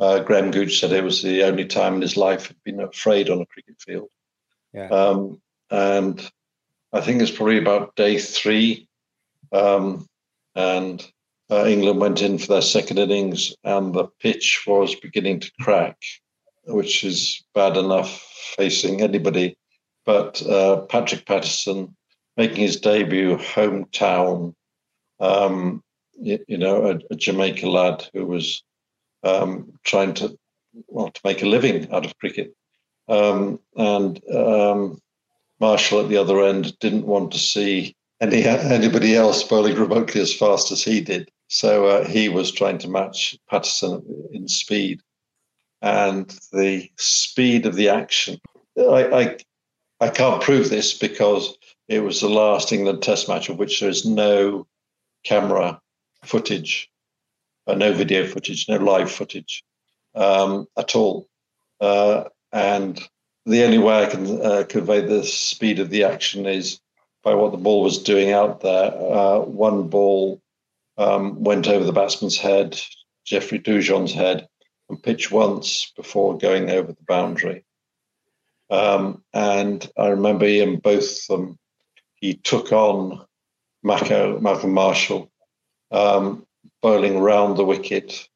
Uh, 0.00 0.20
Graham 0.20 0.50
Gooch 0.50 0.80
said 0.80 0.92
it 0.92 1.04
was 1.04 1.22
the 1.22 1.44
only 1.44 1.66
time 1.66 1.96
in 1.96 2.02
his 2.02 2.16
life 2.16 2.46
he'd 2.46 2.62
been 2.64 2.80
afraid 2.80 3.30
on 3.30 3.40
a 3.40 3.46
cricket 3.46 3.80
field. 3.80 4.08
Yeah. 4.72 4.88
Um, 4.88 5.40
and 5.70 6.30
I 6.92 7.00
think 7.00 7.20
it's 7.20 7.30
probably 7.30 7.58
about 7.58 7.96
day 7.96 8.18
three. 8.18 8.88
Um, 9.52 10.06
and 10.54 11.06
uh, 11.50 11.64
England 11.66 12.00
went 12.00 12.20
in 12.20 12.38
for 12.38 12.46
their 12.46 12.62
second 12.62 12.98
innings 12.98 13.54
and 13.64 13.94
the 13.94 14.04
pitch 14.20 14.64
was 14.66 14.94
beginning 14.94 15.40
to 15.40 15.50
crack, 15.60 15.96
which 16.64 17.04
is 17.04 17.42
bad 17.54 17.76
enough 17.76 18.22
facing 18.56 19.00
anybody. 19.00 19.56
But 20.04 20.42
uh, 20.46 20.82
Patrick 20.82 21.26
Patterson 21.26 21.96
making 22.36 22.58
his 22.58 22.80
debut 22.80 23.36
hometown, 23.36 24.54
um, 25.20 25.82
you, 26.20 26.38
you, 26.48 26.58
know, 26.58 26.86
a, 26.86 27.00
a, 27.10 27.16
Jamaica 27.16 27.68
lad 27.68 28.06
who 28.12 28.26
was 28.26 28.62
um, 29.24 29.72
trying 29.84 30.14
to 30.14 30.38
well 30.86 31.10
to 31.10 31.20
make 31.24 31.42
a 31.42 31.46
living 31.46 31.92
out 31.92 32.06
of 32.06 32.16
cricket, 32.18 32.54
um, 33.08 33.58
and 33.76 34.22
um, 34.32 35.00
Marshall 35.60 36.00
at 36.00 36.08
the 36.08 36.16
other 36.16 36.44
end 36.44 36.78
didn't 36.78 37.06
want 37.06 37.32
to 37.32 37.38
see 37.38 37.96
any 38.20 38.44
anybody 38.44 39.16
else 39.16 39.42
bowling 39.42 39.76
remotely 39.76 40.20
as 40.20 40.34
fast 40.34 40.70
as 40.70 40.82
he 40.82 41.00
did. 41.00 41.30
So 41.48 41.86
uh, 41.86 42.04
he 42.04 42.28
was 42.28 42.52
trying 42.52 42.78
to 42.78 42.88
match 42.88 43.36
Patterson 43.48 44.02
in 44.32 44.48
speed, 44.48 45.00
and 45.80 46.28
the 46.52 46.90
speed 46.96 47.64
of 47.64 47.74
the 47.74 47.88
action. 47.88 48.38
I, 48.78 49.04
I, 49.20 49.36
I 50.00 50.08
can't 50.10 50.42
prove 50.42 50.68
this 50.68 50.92
because 50.92 51.56
it 51.88 52.00
was 52.00 52.20
the 52.20 52.28
last 52.28 52.70
England 52.70 53.02
Test 53.02 53.28
match 53.28 53.48
of 53.48 53.58
which 53.58 53.80
there 53.80 53.88
is 53.88 54.04
no 54.04 54.66
camera 55.24 55.80
footage, 56.22 56.90
uh, 57.66 57.74
no 57.74 57.92
video 57.94 58.26
footage, 58.26 58.68
no 58.68 58.76
live 58.76 59.10
footage 59.10 59.64
um, 60.14 60.66
at 60.76 60.94
all, 60.94 61.28
uh, 61.80 62.24
and 62.52 63.00
the 63.46 63.64
only 63.64 63.78
way 63.78 64.02
I 64.02 64.06
can 64.06 64.42
uh, 64.42 64.64
convey 64.68 65.00
the 65.00 65.24
speed 65.24 65.78
of 65.78 65.88
the 65.88 66.04
action 66.04 66.44
is 66.44 66.78
by 67.22 67.34
what 67.34 67.52
the 67.52 67.58
ball 67.58 67.82
was 67.82 68.02
doing 68.02 68.32
out 68.32 68.60
there. 68.60 68.92
Uh, 68.94 69.38
one 69.40 69.88
ball 69.88 70.42
um, 70.98 71.42
went 71.42 71.68
over 71.68 71.84
the 71.84 71.92
batsman's 71.92 72.36
head, 72.36 72.78
Jeffrey 73.24 73.58
Dujon's 73.58 74.12
head, 74.12 74.48
and 74.88 75.02
pitched 75.02 75.30
once 75.30 75.92
before 75.96 76.36
going 76.36 76.70
over 76.70 76.92
the 76.92 77.04
boundary. 77.06 77.64
Um, 78.70 79.22
and 79.32 79.90
I 79.96 80.08
remember 80.08 80.44
in 80.44 80.78
both 80.78 81.26
he 82.16 82.34
took 82.34 82.72
on 82.72 83.24
Mako, 83.82 84.40
Malcolm 84.40 84.72
Marshall, 84.72 85.30
um, 85.92 86.44
bowling 86.82 87.20
round 87.20 87.56
the 87.56 87.64
wicket. 87.64 88.28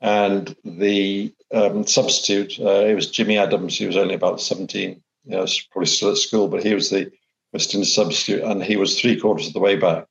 And 0.00 0.54
the 0.64 1.34
um, 1.52 1.86
substitute, 1.86 2.60
uh, 2.60 2.84
it 2.84 2.94
was 2.94 3.10
Jimmy 3.10 3.38
Adams. 3.38 3.76
He 3.76 3.86
was 3.86 3.96
only 3.96 4.14
about 4.14 4.40
17. 4.40 5.02
You 5.24 5.30
know, 5.30 5.46
probably 5.72 5.86
still 5.86 6.10
at 6.10 6.18
school, 6.18 6.46
but 6.46 6.62
he 6.62 6.74
was 6.74 6.90
the 6.90 7.10
West 7.52 7.74
Indies 7.74 7.94
substitute, 7.94 8.44
and 8.44 8.62
he 8.62 8.76
was 8.76 9.00
three 9.00 9.18
quarters 9.18 9.48
of 9.48 9.54
the 9.54 9.60
way 9.60 9.74
back 9.74 10.06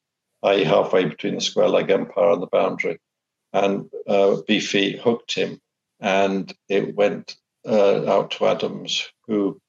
i.e., 0.45 0.63
halfway 0.63 1.05
between 1.05 1.36
the 1.36 1.41
square 1.41 1.69
leg 1.69 1.91
umpire 1.91 2.31
and 2.31 2.41
the 2.41 2.47
boundary. 2.47 2.99
And 3.53 3.89
uh, 4.08 4.38
Beefy 4.47 4.97
hooked 4.97 5.34
him, 5.34 5.62
and 5.99 6.53
it 6.69 6.95
went 6.95 7.38
uh, 7.67 8.10
out 8.12 8.31
to 8.31 8.47
Adams, 8.47 9.10
who, 9.27 9.60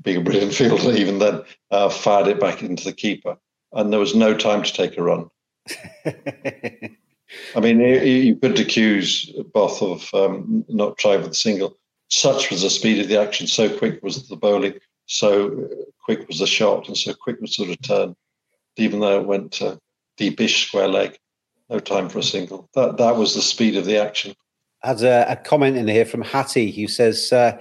being 0.00 0.18
a 0.18 0.20
brilliant 0.20 0.54
fielder 0.58 0.92
even 0.92 1.18
then, 1.18 1.42
uh, 1.70 1.88
fired 1.88 2.28
it 2.28 2.40
back 2.40 2.62
into 2.62 2.84
the 2.84 2.92
keeper. 2.92 3.36
And 3.72 3.92
there 3.92 4.00
was 4.00 4.14
no 4.14 4.36
time 4.36 4.62
to 4.62 4.72
take 4.72 4.98
a 4.98 5.02
run. 5.02 5.30
I 7.56 7.60
mean, 7.60 7.80
you, 7.80 8.36
could 8.36 8.58
accuse 8.58 9.32
Both 9.54 9.80
of 9.80 10.12
um, 10.12 10.64
not 10.68 10.98
trying 10.98 11.22
for 11.22 11.28
the 11.28 11.34
single. 11.34 11.78
such 12.08 12.50
was 12.50 12.62
the 12.62 12.70
speed 12.70 13.00
of 13.00 13.08
the 13.08 13.18
action, 13.18 13.46
so 13.46 13.74
quick 13.78 14.02
was 14.02 14.28
the 14.28 14.36
bowling, 14.36 14.74
so 15.06 15.68
quick 16.04 16.28
was 16.28 16.40
the 16.40 16.46
shot, 16.46 16.88
and 16.88 16.96
so 16.96 17.14
quick 17.14 17.40
was 17.40 17.56
the 17.56 17.66
return. 17.66 18.14
Even 18.76 19.00
though 19.00 19.20
it 19.20 19.26
went 19.26 19.62
uh, 19.62 19.76
deepish 20.16 20.66
square 20.66 20.88
leg, 20.88 21.18
no 21.70 21.78
time 21.78 22.08
for 22.08 22.18
a 22.18 22.22
single. 22.22 22.68
That 22.74 22.96
that 22.98 23.16
was 23.16 23.34
the 23.34 23.42
speed 23.42 23.76
of 23.76 23.84
the 23.84 23.98
action. 23.98 24.34
Had 24.82 25.02
a, 25.02 25.30
a 25.30 25.36
comment 25.36 25.76
in 25.76 25.88
here 25.88 26.04
from 26.04 26.22
Hattie 26.22 26.70
who 26.70 26.88
says, 26.88 27.32
uh, 27.32 27.56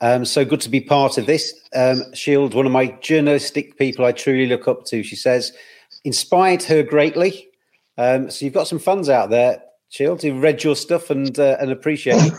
um, 0.00 0.24
"So 0.24 0.44
good 0.44 0.60
to 0.62 0.70
be 0.70 0.80
part 0.80 1.18
of 1.18 1.26
this." 1.26 1.52
Um, 1.74 2.02
Scyld, 2.12 2.54
one 2.54 2.66
of 2.66 2.72
my 2.72 2.86
journalistic 3.00 3.76
people 3.78 4.04
I 4.04 4.12
truly 4.12 4.46
look 4.46 4.66
up 4.66 4.84
to. 4.86 5.02
She 5.02 5.16
says, 5.16 5.52
inspired 6.04 6.62
her 6.64 6.82
greatly. 6.82 7.48
Um, 7.98 8.30
so 8.30 8.44
you've 8.44 8.54
got 8.54 8.68
some 8.68 8.78
fans 8.78 9.08
out 9.08 9.30
there, 9.30 9.62
Scyld, 9.90 10.22
who 10.22 10.40
read 10.40 10.64
your 10.64 10.76
stuff 10.76 11.10
and 11.10 11.38
uh, 11.38 11.56
and 11.60 11.70
appreciate 11.70 12.22
it. 12.22 12.32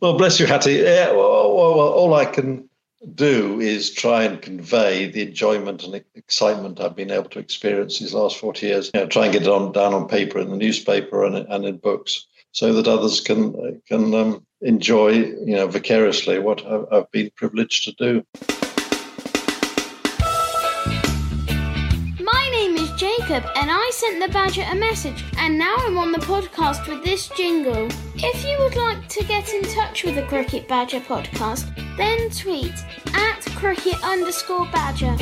Well, 0.00 0.16
bless 0.16 0.38
you, 0.38 0.46
Hattie. 0.46 0.74
Yeah, 0.74 1.10
well, 1.10 1.54
well, 1.54 1.76
well, 1.76 1.88
all 1.88 2.14
I 2.14 2.24
can 2.24 2.67
do 3.14 3.60
is 3.60 3.92
try 3.92 4.24
and 4.24 4.42
convey 4.42 5.10
the 5.10 5.22
enjoyment 5.22 5.84
and 5.84 6.02
excitement 6.14 6.80
I've 6.80 6.96
been 6.96 7.10
able 7.10 7.28
to 7.30 7.38
experience 7.38 7.98
these 7.98 8.14
last 8.14 8.38
40 8.38 8.66
years. 8.66 8.90
You 8.92 9.00
know, 9.00 9.06
try 9.06 9.24
and 9.24 9.32
get 9.32 9.42
it 9.42 9.48
on 9.48 9.72
down 9.72 9.94
on 9.94 10.08
paper 10.08 10.38
in 10.38 10.50
the 10.50 10.56
newspaper 10.56 11.24
and, 11.24 11.36
and 11.36 11.64
in 11.64 11.76
books 11.78 12.26
so 12.52 12.72
that 12.72 12.88
others 12.88 13.20
can 13.20 13.80
can 13.86 14.14
um, 14.14 14.46
enjoy, 14.60 15.10
you 15.10 15.54
know, 15.54 15.68
vicariously 15.68 16.38
what 16.38 16.64
I've, 16.66 16.86
I've 16.90 17.10
been 17.10 17.30
privileged 17.36 17.84
to 17.84 17.92
do. 17.92 18.57
Jacob, 23.38 23.50
and 23.56 23.70
I 23.70 23.90
sent 23.94 24.20
the 24.20 24.32
Badger 24.32 24.64
a 24.68 24.74
message, 24.74 25.24
and 25.38 25.58
now 25.58 25.76
I'm 25.78 25.96
on 25.96 26.12
the 26.12 26.18
podcast 26.18 26.88
with 26.88 27.04
this 27.04 27.28
jingle. 27.36 27.88
If 28.16 28.44
you 28.44 28.58
would 28.58 28.74
like 28.74 29.08
to 29.08 29.24
get 29.24 29.52
in 29.52 29.62
touch 29.62 30.02
with 30.02 30.16
the 30.16 30.22
Cricket 30.22 30.66
Badger 30.66 31.00
podcast, 31.00 31.70
then 31.96 32.30
tweet 32.30 32.74
at 33.14 33.40
cricket 33.56 34.02
underscore 34.02 34.66
badger. 34.72 35.16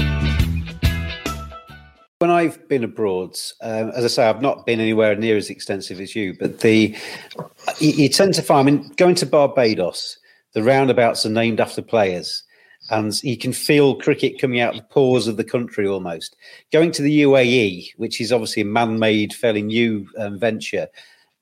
When 2.19 2.31
I've 2.31 2.67
been 2.69 2.85
abroad, 2.85 3.37
um, 3.61 3.91
as 3.91 4.05
I 4.05 4.09
say, 4.09 4.27
I've 4.27 4.41
not 4.41 4.65
been 4.65 4.81
anywhere 4.81 5.15
near 5.17 5.37
as 5.37 5.51
extensive 5.51 6.01
as 6.01 6.17
you, 6.17 6.35
but 6.39 6.61
the 6.61 6.97
you, 7.79 7.91
you 7.91 8.09
tend 8.09 8.33
to 8.35 8.43
find, 8.43 8.69
I 8.69 8.73
mean, 8.73 8.93
going 8.97 9.17
to 9.17 9.27
Barbados, 9.27 10.19
the 10.55 10.63
roundabouts 10.63 11.27
are 11.27 11.31
named 11.31 11.61
after 11.61 11.83
players, 11.83 12.43
and 12.91 13.23
you 13.23 13.37
can 13.37 13.53
feel 13.53 13.97
cricket 13.97 14.41
coming 14.41 14.61
out 14.61 14.75
of 14.75 14.81
the 14.81 14.89
pores 14.89 15.27
of 15.27 15.37
the 15.37 15.45
country 15.45 15.87
almost. 15.87 16.37
Going 16.73 16.93
to 16.93 17.03
the 17.03 17.23
UAE, 17.23 17.91
which 17.97 18.21
is 18.21 18.33
obviously 18.33 18.63
a 18.63 18.67
man-made, 18.67 19.35
fairly 19.35 19.63
new 19.63 20.09
um, 20.19 20.39
venture, 20.39 20.89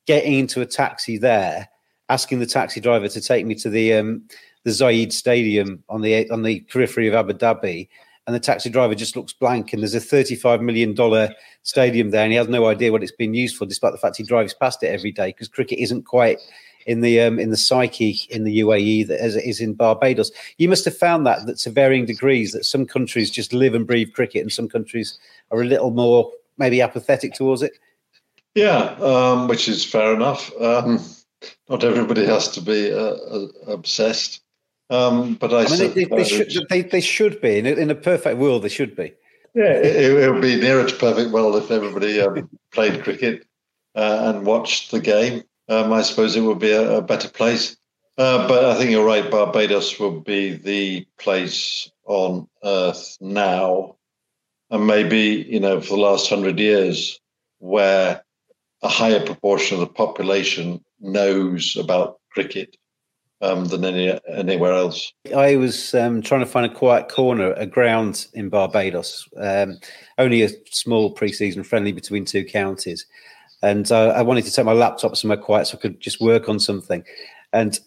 getting 0.06 0.34
into 0.34 0.60
a 0.60 0.66
taxi 0.66 1.18
there, 1.18 1.68
asking 2.08 2.38
the 2.38 2.46
taxi 2.46 2.80
driver 2.80 3.08
to 3.08 3.20
take 3.20 3.46
me 3.46 3.54
to 3.56 3.70
the 3.70 3.94
um, 3.94 4.22
the 4.64 4.70
Zayed 4.70 5.12
Stadium 5.12 5.84
on 5.88 6.00
the 6.00 6.28
on 6.30 6.42
the 6.42 6.60
periphery 6.60 7.08
of 7.08 7.14
Abu 7.14 7.34
Dhabi, 7.34 7.88
and 8.26 8.34
the 8.34 8.40
taxi 8.40 8.70
driver 8.70 8.94
just 8.94 9.16
looks 9.16 9.32
blank. 9.32 9.72
And 9.72 9.82
there's 9.82 9.94
a 9.94 10.00
$35 10.00 10.62
million 10.62 10.96
stadium 11.62 12.10
there, 12.10 12.22
and 12.22 12.32
he 12.32 12.38
has 12.38 12.48
no 12.48 12.66
idea 12.66 12.90
what 12.90 13.02
it's 13.02 13.12
been 13.12 13.34
used 13.34 13.56
for, 13.56 13.66
despite 13.66 13.92
the 13.92 13.98
fact 13.98 14.16
he 14.16 14.22
drives 14.22 14.54
past 14.54 14.82
it 14.82 14.88
every 14.88 15.12
day 15.12 15.28
because 15.28 15.48
cricket 15.48 15.78
isn't 15.78 16.04
quite 16.04 16.38
in 16.86 17.00
the 17.00 17.20
um, 17.20 17.38
in 17.38 17.50
the 17.50 17.56
psyche 17.56 18.20
in 18.30 18.44
the 18.44 18.60
UAE 18.60 19.08
that 19.08 19.20
as 19.20 19.36
it 19.36 19.44
is 19.44 19.60
in 19.60 19.74
Barbados. 19.74 20.30
You 20.58 20.68
must 20.68 20.84
have 20.84 20.96
found 20.96 21.26
that 21.26 21.46
that 21.46 21.58
to 21.58 21.70
varying 21.70 22.06
degrees 22.06 22.52
that 22.52 22.64
some 22.64 22.86
countries 22.86 23.30
just 23.30 23.52
live 23.52 23.74
and 23.74 23.86
breathe 23.86 24.12
cricket, 24.12 24.42
and 24.42 24.52
some 24.52 24.68
countries 24.68 25.18
are 25.50 25.62
a 25.62 25.66
little 25.66 25.90
more 25.90 26.30
maybe 26.58 26.80
apathetic 26.80 27.34
towards 27.34 27.62
it. 27.62 27.72
Yeah, 28.54 28.94
um, 29.00 29.48
which 29.48 29.68
is 29.68 29.84
fair 29.84 30.14
enough. 30.14 30.50
Um, 30.60 31.00
not 31.68 31.84
everybody 31.84 32.24
has 32.24 32.48
to 32.52 32.60
be 32.60 32.92
uh, 32.92 32.96
uh, 32.96 33.46
obsessed. 33.66 34.40
Um, 34.90 35.34
but 35.34 35.52
I, 35.52 35.64
I 35.64 35.68
mean, 35.68 35.94
they, 35.94 36.04
they, 36.04 36.24
should, 36.24 36.66
they, 36.68 36.82
they 36.82 37.00
should 37.00 37.40
be 37.40 37.58
in 37.58 37.66
a, 37.66 37.70
in 37.70 37.90
a 37.90 37.94
perfect 37.94 38.38
world. 38.38 38.62
They 38.62 38.68
should 38.68 38.94
be. 38.94 39.14
Yeah, 39.54 39.72
it, 39.72 40.14
it 40.22 40.32
would 40.32 40.42
be 40.42 40.56
nearer 40.56 40.86
to 40.86 40.96
perfect 40.96 41.30
world 41.30 41.56
if 41.56 41.70
everybody 41.70 42.20
um, 42.20 42.50
played 42.72 43.02
cricket 43.02 43.46
uh, 43.94 44.34
and 44.34 44.44
watched 44.44 44.90
the 44.90 45.00
game. 45.00 45.42
Um, 45.68 45.92
I 45.92 46.02
suppose 46.02 46.36
it 46.36 46.42
would 46.42 46.58
be 46.58 46.72
a, 46.72 46.98
a 46.98 47.02
better 47.02 47.28
place. 47.28 47.76
Uh, 48.16 48.46
but 48.46 48.64
I 48.64 48.74
think 48.76 48.90
you're 48.90 49.04
right. 49.06 49.28
Barbados 49.28 49.98
would 49.98 50.24
be 50.24 50.54
the 50.54 51.06
place 51.18 51.90
on 52.06 52.48
earth 52.62 53.16
now, 53.20 53.96
and 54.70 54.86
maybe 54.86 55.44
you 55.48 55.58
know 55.58 55.80
for 55.80 55.96
the 55.96 56.02
last 56.02 56.28
hundred 56.28 56.60
years, 56.60 57.18
where 57.58 58.22
a 58.82 58.88
higher 58.88 59.24
proportion 59.24 59.80
of 59.80 59.80
the 59.80 59.92
population 59.92 60.84
knows 61.00 61.76
about 61.76 62.20
cricket 62.30 62.76
um, 63.40 63.64
than 63.66 63.84
any 63.84 64.18
anywhere 64.28 64.72
else. 64.72 65.12
I 65.34 65.56
was 65.56 65.94
um, 65.94 66.22
trying 66.22 66.40
to 66.40 66.46
find 66.46 66.66
a 66.66 66.74
quiet 66.74 67.08
corner, 67.08 67.52
a 67.54 67.66
ground 67.66 68.26
in 68.32 68.48
Barbados, 68.48 69.28
um, 69.36 69.78
only 70.18 70.42
a 70.42 70.50
small 70.70 71.10
pre-season 71.10 71.64
friendly 71.64 71.92
between 71.92 72.24
two 72.24 72.44
counties, 72.44 73.06
and 73.64 73.90
uh, 73.90 74.08
I 74.08 74.22
wanted 74.22 74.44
to 74.44 74.52
take 74.52 74.64
my 74.64 74.72
laptop 74.72 75.16
somewhere 75.16 75.38
quiet 75.38 75.66
so 75.66 75.78
I 75.78 75.80
could 75.80 76.00
just 76.00 76.20
work 76.20 76.48
on 76.48 76.60
something. 76.60 77.04
And 77.52 77.78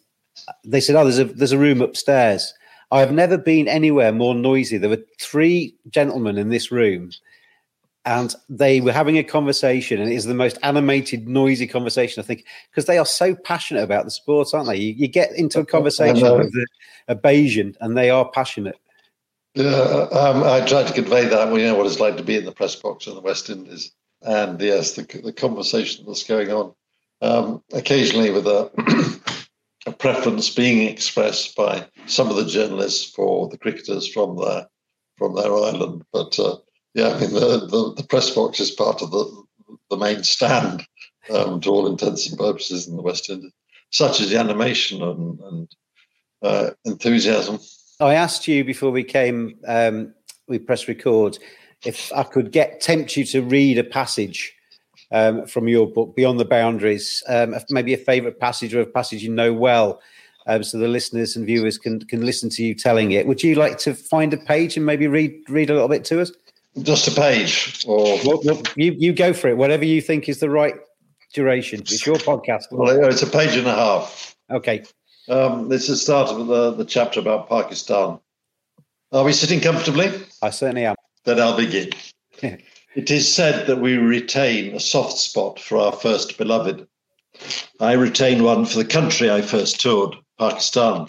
they 0.65 0.81
said, 0.81 0.95
"Oh, 0.95 1.03
there's 1.03 1.19
a 1.19 1.25
there's 1.25 1.51
a 1.51 1.57
room 1.57 1.81
upstairs." 1.81 2.53
I 2.89 3.01
have 3.01 3.11
never 3.11 3.37
been 3.37 3.67
anywhere 3.67 4.11
more 4.13 4.33
noisy. 4.33 4.77
There 4.77 4.89
were 4.89 5.03
three 5.19 5.75
gentlemen 5.89 6.37
in 6.37 6.49
this 6.49 6.71
room 6.71 7.11
and 8.07 8.33
they 8.47 8.79
were 8.79 8.93
having 8.93 9.17
a 9.17 9.23
conversation, 9.23 9.99
and 9.99 10.09
it 10.09 10.15
is 10.15 10.23
the 10.23 10.33
most 10.33 10.57
animated, 10.63 11.27
noisy 11.27 11.67
conversation, 11.67 12.23
I 12.23 12.25
think, 12.25 12.45
because 12.71 12.85
they 12.85 12.97
are 12.97 13.05
so 13.05 13.35
passionate 13.35 13.83
about 13.83 14.05
the 14.05 14.11
sport, 14.11 14.53
aren't 14.53 14.69
they? 14.69 14.77
You, 14.77 14.93
you 14.93 15.07
get 15.09 15.33
into 15.33 15.59
a 15.59 15.65
conversation 15.65 16.21
with 16.21 16.53
a, 16.55 16.65
a 17.09 17.15
Bajan, 17.17 17.75
and 17.81 17.97
they 17.97 18.09
are 18.09 18.29
passionate. 18.31 18.79
Yeah, 19.55 20.07
um, 20.13 20.41
I 20.41 20.65
tried 20.65 20.87
to 20.87 20.93
convey 20.93 21.25
that. 21.25 21.51
We 21.51 21.63
you 21.63 21.67
know 21.67 21.75
what 21.75 21.85
it's 21.85 21.99
like 21.99 22.15
to 22.15 22.23
be 22.23 22.37
in 22.37 22.45
the 22.45 22.53
press 22.53 22.77
box 22.77 23.07
in 23.07 23.13
the 23.13 23.19
West 23.19 23.49
Indies, 23.49 23.91
and 24.21 24.60
yes, 24.62 24.93
the, 24.93 25.03
the 25.23 25.34
conversation 25.34 26.06
that's 26.06 26.23
going 26.23 26.51
on, 26.51 26.73
um, 27.21 27.63
occasionally 27.73 28.32
with 28.32 28.47
a, 28.47 28.71
a 29.88 29.91
preference 29.91 30.53
being 30.53 30.88
expressed 30.88 31.56
by 31.56 31.88
some 32.06 32.30
of 32.30 32.36
the 32.36 32.45
journalists 32.45 33.10
for 33.12 33.49
the 33.49 33.58
cricketers 33.58 34.08
from 34.08 34.38
their 34.38 34.67
from 35.17 35.36
their 35.36 35.53
island, 35.53 36.03
but. 36.12 36.38
Uh, 36.39 36.58
yeah, 36.93 37.10
I 37.10 37.19
mean 37.19 37.34
the, 37.34 37.67
the, 37.69 37.93
the, 37.95 38.08
press 38.08 38.32
box 38.32 38.60
is 38.60 38.71
part 38.71 39.03
of 39.03 39.12
the 39.12 39.43
the 39.89 39.97
main 39.97 40.23
stand 40.23 40.84
um, 41.30 41.62
to 41.62 41.69
all 41.69 41.88
intents 41.88 42.27
and 42.27 42.38
purposes 42.38 42.88
in 42.88 42.95
the 42.95 43.01
West 43.01 43.30
Indies, 43.30 43.51
such 43.91 44.19
as 44.19 44.30
the 44.30 44.39
animation 44.39 45.01
and, 45.01 45.39
and 45.39 45.75
uh, 46.41 46.69
enthusiasm. 46.86 47.60
I 47.99 48.13
asked 48.13 48.47
you 48.47 48.63
before 48.63 48.91
we 48.91 49.03
came, 49.03 49.58
um, 49.67 50.13
we 50.47 50.60
press 50.60 50.88
record, 50.88 51.38
if 51.85 52.11
I 52.13 52.23
could 52.23 52.51
get 52.51 52.81
tempt 52.81 53.15
you 53.15 53.23
to 53.25 53.41
read 53.41 53.77
a 53.77 53.83
passage 53.83 54.53
um, 55.11 55.45
from 55.45 55.67
your 55.67 55.87
book, 55.87 56.15
Beyond 56.15 56.39
the 56.39 56.45
Boundaries, 56.45 57.23
um, 57.27 57.55
maybe 57.69 57.93
a 57.93 57.97
favourite 57.97 58.39
passage 58.39 58.73
or 58.73 58.81
a 58.81 58.85
passage 58.85 59.23
you 59.23 59.31
know 59.31 59.53
well. 59.53 60.01
Um, 60.47 60.63
so 60.63 60.77
the 60.77 60.87
listeners 60.87 61.35
and 61.35 61.45
viewers 61.45 61.77
can 61.77 61.99
can 61.99 62.25
listen 62.25 62.49
to 62.51 62.63
you 62.63 62.73
telling 62.73 63.11
it. 63.11 63.27
Would 63.27 63.43
you 63.43 63.55
like 63.55 63.77
to 63.79 63.93
find 63.93 64.33
a 64.33 64.37
page 64.37 64.77
and 64.77 64.85
maybe 64.85 65.07
read 65.07 65.33
read 65.49 65.69
a 65.69 65.73
little 65.73 65.89
bit 65.89 66.05
to 66.05 66.21
us? 66.21 66.31
Just 66.83 67.07
a 67.07 67.11
page, 67.11 67.83
or 67.85 68.17
well, 68.23 68.41
well, 68.45 68.61
you 68.75 68.95
you 68.97 69.11
go 69.11 69.33
for 69.33 69.49
it. 69.49 69.57
Whatever 69.57 69.83
you 69.83 70.01
think 70.01 70.29
is 70.29 70.39
the 70.39 70.49
right 70.49 70.75
duration. 71.33 71.81
It's 71.81 72.05
your 72.05 72.15
podcast. 72.15 72.63
Well, 72.71 73.05
it's 73.05 73.21
a 73.21 73.27
page 73.27 73.57
and 73.57 73.67
a 73.67 73.75
half. 73.75 74.35
Okay. 74.49 74.83
Um, 75.29 75.67
this 75.67 75.83
is 75.83 75.89
the 75.89 75.97
start 75.97 76.29
of 76.29 76.47
the, 76.47 76.71
the 76.71 76.85
chapter 76.85 77.19
about 77.19 77.49
Pakistan. 77.49 78.19
Are 79.11 79.23
we 79.23 79.33
sitting 79.33 79.59
comfortably? 79.59 80.11
I 80.41 80.49
certainly 80.49 80.85
am. 80.85 80.95
Then 81.27 81.41
I'll 81.41 81.57
begin. 81.57 81.89
it 82.41 83.11
is 83.11 83.35
said 83.35 83.67
that 83.67 83.81
we 83.81 83.97
retain 83.97 84.73
a 84.73 84.79
soft 84.79 85.17
spot 85.17 85.59
for 85.59 85.77
our 85.77 85.91
first 85.91 86.37
beloved. 86.37 86.87
I 87.81 87.91
retain 87.91 88.45
one 88.45 88.65
for 88.65 88.77
the 88.77 88.85
country 88.85 89.29
I 89.29 89.41
first 89.41 89.81
toured, 89.81 90.15
Pakistan. 90.39 91.07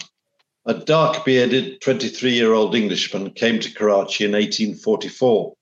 A 0.65 0.73
dark 0.73 1.23
bearded 1.23 1.79
23 1.79 2.33
year 2.33 2.51
old 2.51 2.75
Englishman 2.75 3.31
came 3.31 3.61
to 3.61 3.73
Karachi 3.73 4.25
in 4.25 4.33
1844 4.33 5.53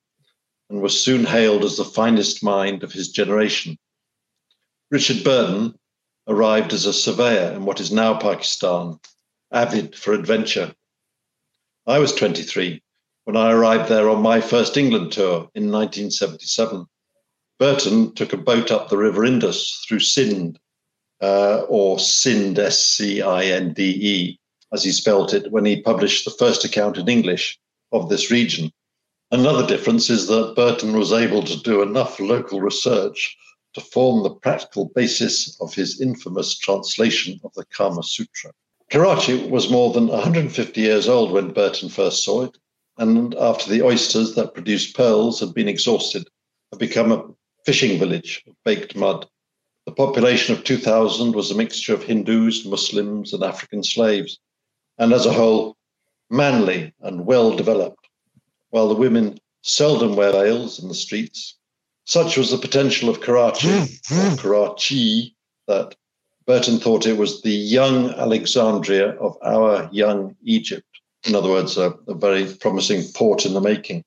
and 0.72 0.82
was 0.82 1.04
soon 1.04 1.26
hailed 1.26 1.64
as 1.64 1.78
the 1.78 1.86
finest 1.86 2.42
mind 2.42 2.82
of 2.82 2.92
his 2.92 3.10
generation. 3.10 3.78
Richard 4.90 5.24
Burton 5.24 5.78
arrived 6.28 6.74
as 6.74 6.88
a 6.88 6.94
surveyor 6.94 7.52
in 7.52 7.66
what 7.66 7.80
is 7.80 7.92
now 7.92 8.18
Pakistan, 8.18 9.00
avid 9.52 9.96
for 9.96 10.14
adventure. 10.14 10.74
I 11.86 12.00
was 12.00 12.16
23 12.16 12.82
when 13.28 13.36
I 13.36 13.52
arrived 13.52 13.90
there 13.90 14.10
on 14.10 14.22
my 14.22 14.40
first 14.40 14.78
England 14.78 15.12
tour 15.12 15.50
in 15.54 15.70
1977. 15.70 16.86
Burton 17.60 18.16
took 18.16 18.32
a 18.32 18.38
boat 18.38 18.72
up 18.72 18.88
the 18.88 18.96
River 18.96 19.26
Indus 19.26 19.84
through 19.86 20.00
Sind, 20.00 20.58
uh, 21.22 21.64
or 21.68 22.00
Sindh, 22.00 22.58
S 22.58 22.82
C 22.82 23.22
I 23.22 23.44
N 23.44 23.74
D 23.74 23.84
E, 23.84 24.40
as 24.72 24.86
he 24.86 24.94
spelt 24.94 25.34
it, 25.34 25.52
when 25.52 25.66
he 25.66 25.82
published 25.82 26.24
the 26.24 26.32
first 26.40 26.64
account 26.64 26.98
in 26.98 27.10
English 27.10 27.60
of 27.92 28.08
this 28.08 28.32
region. 28.32 28.72
Another 29.30 29.68
difference 29.68 30.10
is 30.10 30.28
that 30.28 30.56
Burton 30.56 30.98
was 30.98 31.12
able 31.12 31.44
to 31.44 31.62
do 31.64 31.82
enough 31.82 32.22
local 32.22 32.62
research 32.62 33.36
to 33.74 33.82
form 33.82 34.24
the 34.24 34.36
practical 34.36 34.90
basis 34.96 35.60
of 35.60 35.74
his 35.74 36.00
infamous 36.00 36.58
translation 36.58 37.42
of 37.44 37.52
the 37.56 37.66
Kama 37.76 38.04
Sutra. 38.04 38.54
Karachi 38.90 39.50
was 39.50 39.70
more 39.70 39.92
than 39.92 40.08
150 40.08 40.80
years 40.80 41.10
old 41.10 41.34
when 41.34 41.52
Burton 41.52 41.90
first 41.90 42.24
saw 42.24 42.44
it, 42.44 42.58
and 42.98 43.36
after 43.36 43.70
the 43.70 43.84
oysters 43.84 44.36
that 44.36 44.54
produced 44.54 44.96
pearls 44.96 45.40
had 45.40 45.54
been 45.54 45.68
exhausted, 45.68 46.28
had 46.72 46.80
become 46.80 47.12
a 47.12 47.24
fishing 47.66 48.00
village 48.00 48.44
of 48.48 48.56
baked 48.66 48.96
mud. 48.96 49.28
The 49.86 49.92
population 49.92 50.56
of 50.56 50.64
2,000 50.64 51.34
was 51.34 51.52
a 51.52 51.56
mixture 51.56 51.94
of 51.94 52.04
Hindus, 52.04 52.66
Muslims, 52.66 53.34
and 53.34 53.44
African 53.44 53.84
slaves, 53.84 54.40
and 54.98 55.14
as 55.14 55.26
a 55.26 55.34
whole, 55.34 55.78
manly 56.30 56.94
and 57.02 57.26
well 57.26 57.56
developed, 57.56 58.08
while 58.70 58.90
the 58.90 58.96
women 58.96 59.40
seldom 59.62 60.16
wear 60.16 60.32
veils 60.32 60.80
in 60.80 60.88
the 60.88 60.96
streets. 60.96 61.56
Such 62.06 62.38
was 62.38 62.52
the 62.52 62.58
potential 62.58 63.10
of 63.10 63.22
Karachi, 63.22 63.68
hmm, 63.68 64.20
or 64.20 64.30
hmm. 64.30 64.36
Karachi, 64.36 65.36
that 65.68 65.96
Burton 66.46 66.80
thought 66.80 67.06
it 67.06 67.18
was 67.18 67.42
the 67.42 67.52
young 67.52 68.12
Alexandria 68.12 69.10
of 69.18 69.38
our 69.44 69.90
young 69.92 70.36
Egypt. 70.44 70.97
In 71.26 71.36
other 71.36 71.50
words, 71.50 71.78
a, 71.78 71.98
a 72.08 72.14
very 72.14 72.46
promising 72.60 73.04
port 73.14 73.46
in 73.46 73.54
the 73.54 73.62
making. 73.62 74.04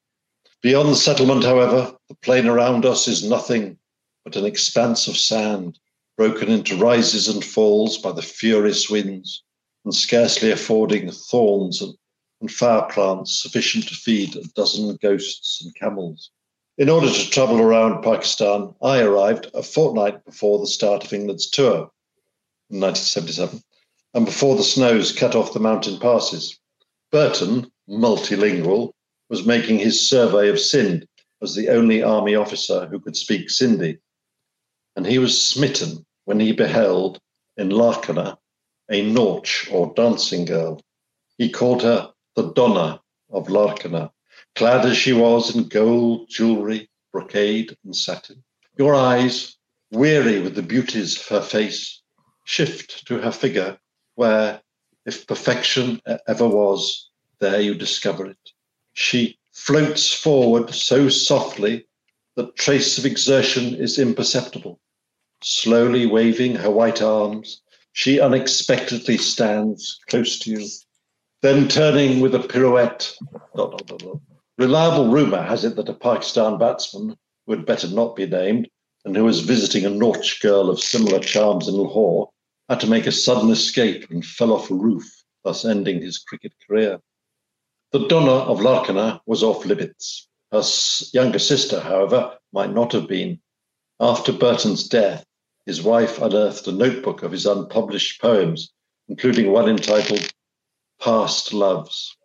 Beyond 0.62 0.90
the 0.90 0.96
settlement, 0.96 1.44
however, 1.44 1.96
the 2.09 2.14
plain 2.16 2.46
around 2.46 2.85
us 2.85 3.09
is 3.09 3.29
nothing 3.29 3.79
but 4.25 4.37
an 4.37 4.44
expanse 4.44 5.09
of 5.09 5.16
sand, 5.16 5.79
broken 6.16 6.51
into 6.51 6.77
rises 6.77 7.29
and 7.29 7.44
falls 7.44 7.96
by 7.99 8.12
the 8.12 8.23
furious 8.23 8.90
winds, 8.90 9.42
and 9.85 9.94
scarcely 9.94 10.51
affording 10.51 11.11
thorns 11.11 11.81
and, 11.81 11.94
and 12.40 12.53
flower 12.53 12.90
plants 12.90 13.42
sufficient 13.42 13.88
to 13.88 13.94
feed 13.94 14.37
a 14.37 14.44
dozen 14.55 14.96
ghosts 15.01 15.62
and 15.62 15.75
camels. 15.75 16.31
In 16.77 16.88
order 16.88 17.11
to 17.11 17.31
travel 17.31 17.61
around 17.61 18.03
Pakistan, 18.03 18.75
I 18.83 19.01
arrived 19.01 19.51
a 19.55 19.62
fortnight 19.62 20.25
before 20.25 20.59
the 20.59 20.66
start 20.66 21.05
of 21.05 21.12
England's 21.12 21.51
tour 21.51 21.90
in 22.70 22.81
1977, 22.81 23.62
and 24.14 24.27
before 24.27 24.57
the 24.57 24.62
snows 24.62 25.12
cut 25.12 25.35
off 25.35 25.53
the 25.53 25.59
mountain 25.59 25.99
passes. 25.99 26.60
Burton, 27.11 27.70
multilingual, 27.88 28.92
was 29.29 29.46
making 29.46 29.79
his 29.79 30.09
survey 30.09 30.49
of 30.49 30.61
Sindh 30.61 31.07
as 31.42 31.55
the 31.55 31.68
only 31.68 32.03
army 32.03 32.35
officer 32.35 32.87
who 32.87 33.01
could 33.01 33.16
speak 33.16 33.49
Sindhi. 33.49 33.99
And 34.96 35.07
he 35.07 35.18
was 35.18 35.40
smitten 35.40 36.07
when 36.25 36.40
he 36.40 36.53
beheld 36.53 37.20
in 37.57 37.70
Larkana 37.70 38.38
a 38.90 39.03
nautch 39.03 39.68
or 39.70 39.94
dancing 39.94 40.44
girl. 40.44 40.81
He 41.38 41.51
called 41.51 41.83
her 41.83 42.12
the 42.35 42.53
Donna 42.53 43.01
of 43.31 43.46
Larkana, 43.46 44.11
clad 44.55 44.85
as 44.85 44.96
she 44.96 45.12
was 45.12 45.55
in 45.55 45.68
gold 45.68 46.29
jewelry, 46.29 46.90
brocade, 47.12 47.77
and 47.85 47.94
satin. 47.94 48.42
Your 48.77 48.94
eyes, 48.94 49.57
weary 49.90 50.40
with 50.40 50.55
the 50.55 50.62
beauties 50.62 51.18
of 51.18 51.27
her 51.29 51.42
face, 51.42 52.03
shift 52.44 53.07
to 53.07 53.18
her 53.18 53.33
figure, 53.33 53.79
where, 54.16 54.61
if 55.06 55.26
perfection 55.26 56.00
ever 56.28 56.46
was, 56.46 57.08
there 57.38 57.60
you 57.60 57.74
discover 57.74 58.26
it. 58.26 58.50
She 58.92 59.38
floats 59.52 60.12
forward 60.12 60.74
so 60.74 61.08
softly 61.08 61.86
that 62.36 62.56
trace 62.56 62.98
of 62.98 63.06
exertion 63.06 63.74
is 63.74 63.98
imperceptible. 63.98 64.78
Slowly 65.42 66.06
waving 66.06 66.56
her 66.56 66.70
white 66.70 67.02
arms, 67.02 67.62
she 67.92 68.20
unexpectedly 68.20 69.16
stands 69.16 69.98
close 70.08 70.38
to 70.40 70.50
you. 70.50 70.68
Then 71.42 71.68
turning 71.68 72.20
with 72.20 72.34
a 72.34 72.40
pirouette, 72.40 73.14
reliable 74.58 75.08
rumor 75.08 75.42
has 75.42 75.64
it 75.64 75.76
that 75.76 75.88
a 75.88 75.94
Pakistan 75.94 76.58
batsman, 76.58 77.16
who 77.46 77.52
had 77.52 77.64
better 77.64 77.88
not 77.88 78.14
be 78.16 78.26
named, 78.26 78.68
and 79.04 79.16
who 79.16 79.24
was 79.24 79.40
visiting 79.40 79.86
a 79.86 79.90
Nautch 79.90 80.42
girl 80.42 80.68
of 80.68 80.78
similar 80.78 81.18
charms 81.20 81.66
in 81.66 81.74
Lahore, 81.74 82.28
had 82.70 82.78
to 82.78 82.87
make 82.87 83.09
a 83.09 83.12
sudden 83.12 83.50
escape 83.50 84.09
and 84.11 84.24
fell 84.24 84.52
off 84.52 84.70
a 84.70 84.74
roof, 84.74 85.24
thus 85.42 85.64
ending 85.64 86.00
his 86.00 86.18
cricket 86.18 86.52
career. 86.64 87.00
The 87.90 88.06
Donna 88.06 88.30
of 88.30 88.61
Larkana 88.61 89.20
was 89.26 89.42
off 89.42 89.66
limits. 89.66 90.28
Her 90.52 90.62
younger 91.12 91.40
sister, 91.40 91.80
however, 91.80 92.38
might 92.52 92.72
not 92.72 92.92
have 92.92 93.09
been. 93.09 93.40
After 93.98 94.33
Burton's 94.33 94.87
death, 94.87 95.26
his 95.66 95.83
wife 95.83 96.22
unearthed 96.22 96.68
a 96.68 96.72
notebook 96.72 97.24
of 97.24 97.33
his 97.33 97.44
unpublished 97.44 98.20
poems, 98.20 98.72
including 99.09 99.50
one 99.50 99.68
entitled 99.68 100.33
Past 101.00 101.52
Loves. 101.52 102.16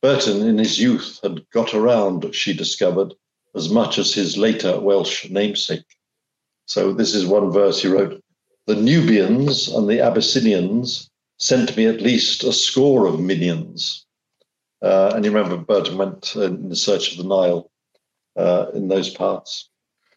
Burton, 0.00 0.46
in 0.46 0.58
his 0.58 0.78
youth, 0.78 1.18
had 1.24 1.50
got 1.50 1.74
around, 1.74 2.32
she 2.32 2.54
discovered, 2.54 3.12
as 3.56 3.68
much 3.68 3.98
as 3.98 4.14
his 4.14 4.36
later 4.36 4.78
Welsh 4.78 5.28
namesake. 5.30 5.96
So 6.66 6.92
this 6.92 7.12
is 7.12 7.26
one 7.26 7.50
verse 7.50 7.82
he 7.82 7.88
wrote 7.88 8.23
the 8.66 8.76
Nubians 8.76 9.68
and 9.68 9.88
the 9.88 10.00
Abyssinians 10.00 11.10
sent 11.38 11.76
me 11.76 11.86
at 11.86 12.00
least 12.00 12.44
a 12.44 12.52
score 12.52 13.06
of 13.06 13.20
minions. 13.20 14.06
Uh, 14.80 15.12
and 15.14 15.24
you 15.24 15.30
remember 15.30 15.56
Burton 15.56 15.98
went 15.98 16.34
in 16.36 16.74
search 16.74 17.12
of 17.12 17.18
the 17.18 17.24
Nile 17.24 17.70
uh, 18.36 18.66
in 18.74 18.88
those 18.88 19.10
parts. 19.10 19.68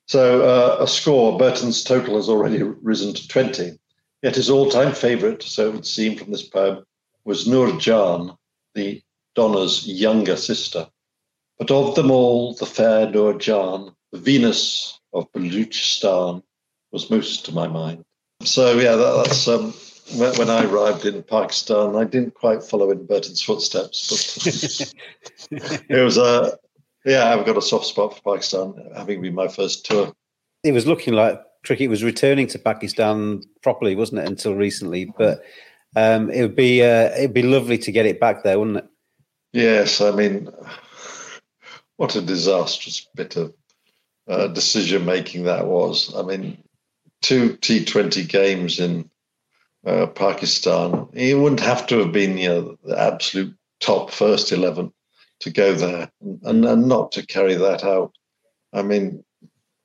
So 0.07 0.41
uh, 0.43 0.83
a 0.83 0.87
score, 0.87 1.37
Burton's 1.37 1.83
total 1.83 2.15
has 2.15 2.29
already 2.29 2.63
risen 2.63 3.13
to 3.13 3.27
20. 3.27 3.77
Yet 4.23 4.35
his 4.35 4.49
all 4.49 4.69
time 4.69 4.93
favourite, 4.93 5.43
so 5.43 5.67
it 5.67 5.73
would 5.73 5.85
seem 5.85 6.17
from 6.17 6.31
this 6.31 6.47
poem, 6.47 6.85
was 7.25 7.47
Nur 7.47 7.77
Jan, 7.77 8.31
the 8.73 9.01
Donna's 9.35 9.85
younger 9.85 10.37
sister. 10.37 10.87
But 11.59 11.71
of 11.71 11.95
them 11.95 12.09
all, 12.09 12.53
the 12.53 12.65
fair 12.65 13.09
Nur 13.09 13.37
Jan, 13.37 13.91
the 14.11 14.17
Venus 14.17 14.99
of 15.13 15.31
Baluchistan, 15.33 16.41
was 16.91 17.09
most 17.09 17.45
to 17.45 17.51
my 17.51 17.67
mind. 17.67 18.05
So 18.43 18.77
yeah, 18.77 18.95
that, 18.95 19.23
that's 19.25 19.47
um, 19.47 19.73
when, 20.15 20.49
I 20.49 20.63
arrived 20.65 21.05
in 21.05 21.23
Pakistan. 21.23 21.95
I 21.95 22.03
didn't 22.03 22.35
quite 22.35 22.63
follow 22.63 22.91
in 22.91 23.05
Burton's 23.05 23.41
footsteps, 23.41 24.93
but 25.49 25.61
it 25.89 26.03
was 26.03 26.17
a 26.17 26.23
uh, 26.23 26.51
yeah. 27.05 27.33
I've 27.33 27.45
got 27.45 27.57
a 27.57 27.61
soft 27.61 27.85
spot 27.85 28.15
for 28.15 28.33
Pakistan, 28.33 28.73
having 28.95 29.21
been 29.21 29.35
my 29.35 29.47
first 29.47 29.85
tour. 29.85 30.13
It 30.63 30.71
was 30.71 30.87
looking 30.87 31.13
like 31.13 31.41
cricket 31.65 31.89
was 31.89 32.03
returning 32.03 32.47
to 32.47 32.59
Pakistan 32.59 33.41
properly, 33.61 33.95
wasn't 33.95 34.21
it? 34.21 34.27
Until 34.27 34.55
recently, 34.55 35.11
but 35.17 35.43
um, 35.95 36.29
it 36.29 36.41
would 36.41 36.55
be 36.55 36.83
uh, 36.83 37.09
it'd 37.17 37.33
be 37.33 37.43
lovely 37.43 37.77
to 37.79 37.91
get 37.91 38.05
it 38.05 38.19
back 38.19 38.43
there, 38.43 38.59
wouldn't 38.59 38.77
it? 38.77 38.87
Yes, 39.53 40.01
I 40.01 40.11
mean, 40.11 40.49
what 41.97 42.15
a 42.15 42.21
disastrous 42.21 43.07
bit 43.15 43.35
of 43.35 43.53
uh, 44.27 44.47
decision 44.47 45.05
making 45.05 45.45
that 45.45 45.65
was. 45.65 46.13
I 46.15 46.21
mean, 46.21 46.63
two 47.21 47.53
T20 47.57 48.27
games 48.27 48.79
in 48.79 49.09
uh, 49.85 50.07
Pakistan. 50.07 51.07
He 51.13 51.33
wouldn't 51.33 51.61
have 51.61 51.87
to 51.87 51.99
have 51.99 52.11
been 52.11 52.37
you 52.37 52.49
know, 52.49 52.77
the 52.83 52.99
absolute 52.99 53.55
top 53.79 54.11
first 54.11 54.51
11 54.51 54.91
to 55.39 55.49
go 55.49 55.73
there 55.73 56.11
and, 56.21 56.65
and 56.65 56.87
not 56.87 57.11
to 57.13 57.25
carry 57.25 57.55
that 57.55 57.83
out. 57.83 58.11
I 58.73 58.81
mean, 58.81 59.23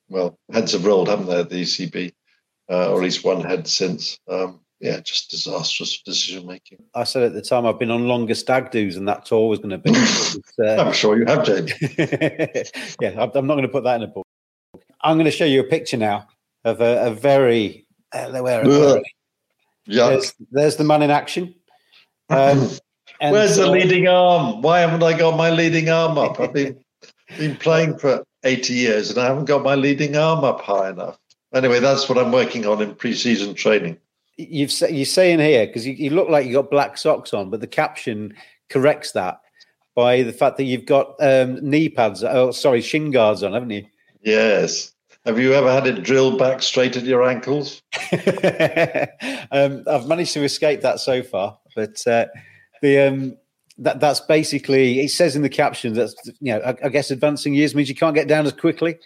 well, 0.08 0.38
heads 0.52 0.72
have 0.72 0.84
rolled, 0.84 1.08
haven't 1.08 1.26
they, 1.26 1.40
at 1.40 1.50
the 1.50 1.62
ECB, 1.62 2.12
uh, 2.70 2.90
or 2.90 2.98
at 2.98 3.02
least 3.02 3.24
one 3.24 3.42
head 3.42 3.66
since. 3.66 4.18
Um, 4.28 4.60
yeah, 4.80 4.98
just 4.98 5.30
disastrous 5.30 6.02
decision 6.02 6.46
making. 6.46 6.78
I 6.94 7.04
said 7.04 7.22
at 7.22 7.34
the 7.34 7.40
time 7.40 7.64
I've 7.64 7.78
been 7.78 7.92
on 7.92 8.08
longer 8.08 8.34
stag 8.34 8.72
do's, 8.72 8.96
and 8.96 9.06
that 9.06 9.24
tour 9.24 9.48
was 9.48 9.60
going 9.60 9.70
to 9.70 9.78
be. 9.78 9.92
Uh, 10.60 10.82
I'm 10.86 10.92
sure 10.92 11.16
you 11.16 11.24
have, 11.26 11.44
James. 11.44 11.70
yeah, 13.00 13.10
I'm 13.34 13.46
not 13.46 13.54
going 13.54 13.62
to 13.62 13.68
put 13.68 13.84
that 13.84 13.96
in 13.96 14.02
a 14.02 14.08
book. 14.08 14.26
I'm 15.00 15.16
going 15.16 15.26
to 15.26 15.30
show 15.30 15.44
you 15.44 15.60
a 15.60 15.64
picture 15.64 15.96
now 15.96 16.26
of 16.64 16.80
a, 16.80 17.06
a 17.06 17.10
very 17.10 17.86
uh, 18.12 18.30
where 18.40 18.64
there's, 19.86 20.34
there's, 20.50 20.76
the 20.76 20.84
man 20.84 21.02
in 21.02 21.10
action. 21.10 21.54
Um, 22.30 22.70
Where's 23.20 23.56
the 23.56 23.68
leading 23.68 24.08
arm? 24.08 24.62
Why 24.62 24.80
haven't 24.80 25.02
I 25.02 25.16
got 25.16 25.36
my 25.36 25.50
leading 25.50 25.88
arm 25.88 26.18
up? 26.18 26.40
I've 26.40 26.52
been 26.52 26.82
been 27.38 27.56
playing 27.56 27.98
for 27.98 28.24
80 28.44 28.74
years 28.74 29.10
and 29.10 29.18
I 29.18 29.26
haven't 29.26 29.44
got 29.44 29.62
my 29.62 29.74
leading 29.74 30.16
arm 30.16 30.44
up 30.44 30.60
high 30.60 30.90
enough. 30.90 31.18
Anyway, 31.54 31.80
that's 31.80 32.08
what 32.08 32.18
I'm 32.18 32.32
working 32.32 32.66
on 32.66 32.82
in 32.82 32.94
pre-season 32.94 33.54
training. 33.54 33.98
You've 34.36 34.72
you're 34.90 35.04
saying 35.04 35.38
here 35.38 35.66
because 35.66 35.86
you, 35.86 35.92
you 35.92 36.10
look 36.10 36.28
like 36.28 36.46
you 36.46 36.54
got 36.54 36.70
black 36.70 36.96
socks 36.96 37.32
on, 37.34 37.50
but 37.50 37.60
the 37.60 37.66
caption 37.66 38.34
corrects 38.70 39.12
that 39.12 39.40
by 39.94 40.22
the 40.22 40.32
fact 40.32 40.56
that 40.56 40.64
you've 40.64 40.86
got 40.86 41.14
um, 41.20 41.58
knee 41.68 41.88
pads. 41.88 42.24
Oh, 42.24 42.50
sorry, 42.50 42.80
shin 42.80 43.10
guards 43.10 43.42
on, 43.42 43.52
haven't 43.52 43.70
you? 43.70 43.84
Yes. 44.22 44.91
Have 45.24 45.38
you 45.38 45.54
ever 45.54 45.72
had 45.72 45.86
it 45.86 46.02
drilled 46.02 46.38
back 46.38 46.62
straight 46.62 46.96
at 46.96 47.04
your 47.04 47.22
ankles? 47.22 47.80
um, 49.52 49.84
I've 49.86 50.08
managed 50.08 50.32
to 50.32 50.42
escape 50.42 50.80
that 50.80 50.98
so 50.98 51.22
far, 51.22 51.58
but 51.76 52.04
uh, 52.06 52.26
the 52.80 52.98
um, 52.98 53.36
that 53.78 54.00
that's 54.00 54.20
basically 54.20 55.00
it 55.00 55.10
says 55.10 55.36
in 55.36 55.42
the 55.42 55.48
caption 55.48 55.94
that 55.94 56.12
you 56.40 56.52
know 56.52 56.60
I, 56.60 56.76
I 56.84 56.88
guess 56.88 57.10
advancing 57.10 57.54
years 57.54 57.74
means 57.74 57.88
you 57.88 57.94
can't 57.94 58.16
get 58.16 58.26
down 58.26 58.46
as 58.46 58.52
quickly. 58.52 58.98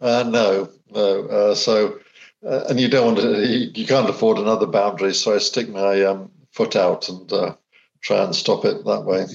Uh, 0.00 0.22
no, 0.22 0.70
no. 0.92 1.26
Uh, 1.26 1.54
so 1.56 1.98
uh, 2.46 2.64
and 2.68 2.78
you 2.78 2.88
don't 2.88 3.06
want 3.06 3.18
to, 3.18 3.70
you, 3.74 3.86
can't 3.86 4.08
afford 4.08 4.38
another 4.38 4.66
boundary, 4.66 5.14
so 5.14 5.34
I 5.34 5.38
stick 5.38 5.68
my 5.68 6.02
um, 6.02 6.30
foot 6.52 6.76
out 6.76 7.08
and 7.08 7.32
uh, 7.32 7.54
try 8.02 8.22
and 8.22 8.36
stop 8.36 8.64
it 8.64 8.84
that 8.84 9.04
way. 9.04 9.26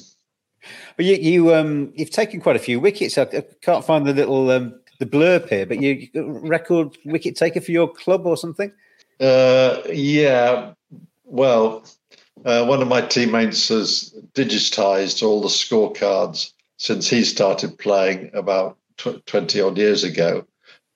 But 0.95 1.05
you, 1.05 1.15
you 1.15 1.55
um, 1.55 1.91
you've 1.95 2.11
taken 2.11 2.39
quite 2.39 2.55
a 2.55 2.59
few 2.59 2.79
wickets. 2.79 3.17
I, 3.17 3.23
I 3.23 3.43
can't 3.61 3.85
find 3.85 4.05
the 4.05 4.13
little 4.13 4.51
um, 4.51 4.78
the 4.99 5.05
blurb 5.05 5.49
here, 5.49 5.65
but 5.65 5.81
you 5.81 6.07
record 6.13 6.97
wicket 7.05 7.35
taker 7.35 7.61
for 7.61 7.71
your 7.71 7.91
club 7.91 8.25
or 8.25 8.37
something? 8.37 8.71
Uh, 9.19 9.81
yeah. 9.91 10.73
Well, 11.23 11.85
uh, 12.45 12.65
one 12.65 12.81
of 12.81 12.87
my 12.87 13.01
teammates 13.01 13.69
has 13.69 14.13
digitized 14.33 15.23
all 15.23 15.41
the 15.41 15.47
scorecards 15.47 16.53
since 16.77 17.09
he 17.09 17.23
started 17.23 17.77
playing 17.77 18.31
about 18.33 18.77
tw- 18.97 19.25
20 19.25 19.61
odd 19.61 19.77
years 19.77 20.03
ago. 20.03 20.45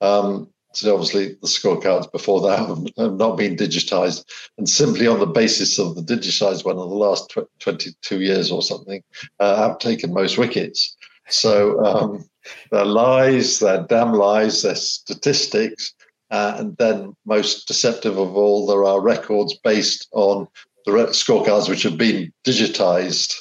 Um, 0.01 0.49
so 0.73 0.93
obviously 0.93 1.37
the 1.41 1.47
scorecards 1.47 2.11
before 2.11 2.41
that 2.41 2.59
have, 2.67 2.87
have, 2.97 3.17
not 3.17 3.37
been 3.37 3.55
digitized. 3.55 4.25
And 4.57 4.67
simply 4.67 5.07
on 5.07 5.19
the 5.19 5.25
basis 5.25 5.79
of 5.79 5.95
the 5.95 6.01
digitized 6.01 6.65
one 6.65 6.77
of 6.77 6.89
the 6.89 6.95
last 6.95 7.29
tw- 7.29 7.59
22 7.59 8.21
years 8.21 8.51
or 8.51 8.61
something, 8.61 9.03
uh, 9.39 9.69
have 9.69 9.79
taken 9.79 10.13
most 10.13 10.37
wickets. 10.37 10.95
So 11.29 11.83
um, 11.83 12.29
their 12.71 12.85
lies, 12.85 13.59
their 13.59 13.83
damn 13.83 14.13
lies, 14.13 14.61
their 14.61 14.75
statistics, 14.75 15.93
uh, 16.31 16.55
and 16.57 16.77
then 16.77 17.15
most 17.25 17.67
deceptive 17.67 18.17
of 18.17 18.35
all, 18.35 18.67
there 18.67 18.83
are 18.83 19.01
records 19.01 19.55
based 19.63 20.07
on 20.11 20.47
the 20.85 20.91
scorecards 20.91 21.69
which 21.69 21.83
have 21.83 21.97
been 21.97 22.31
digitized. 22.45 23.35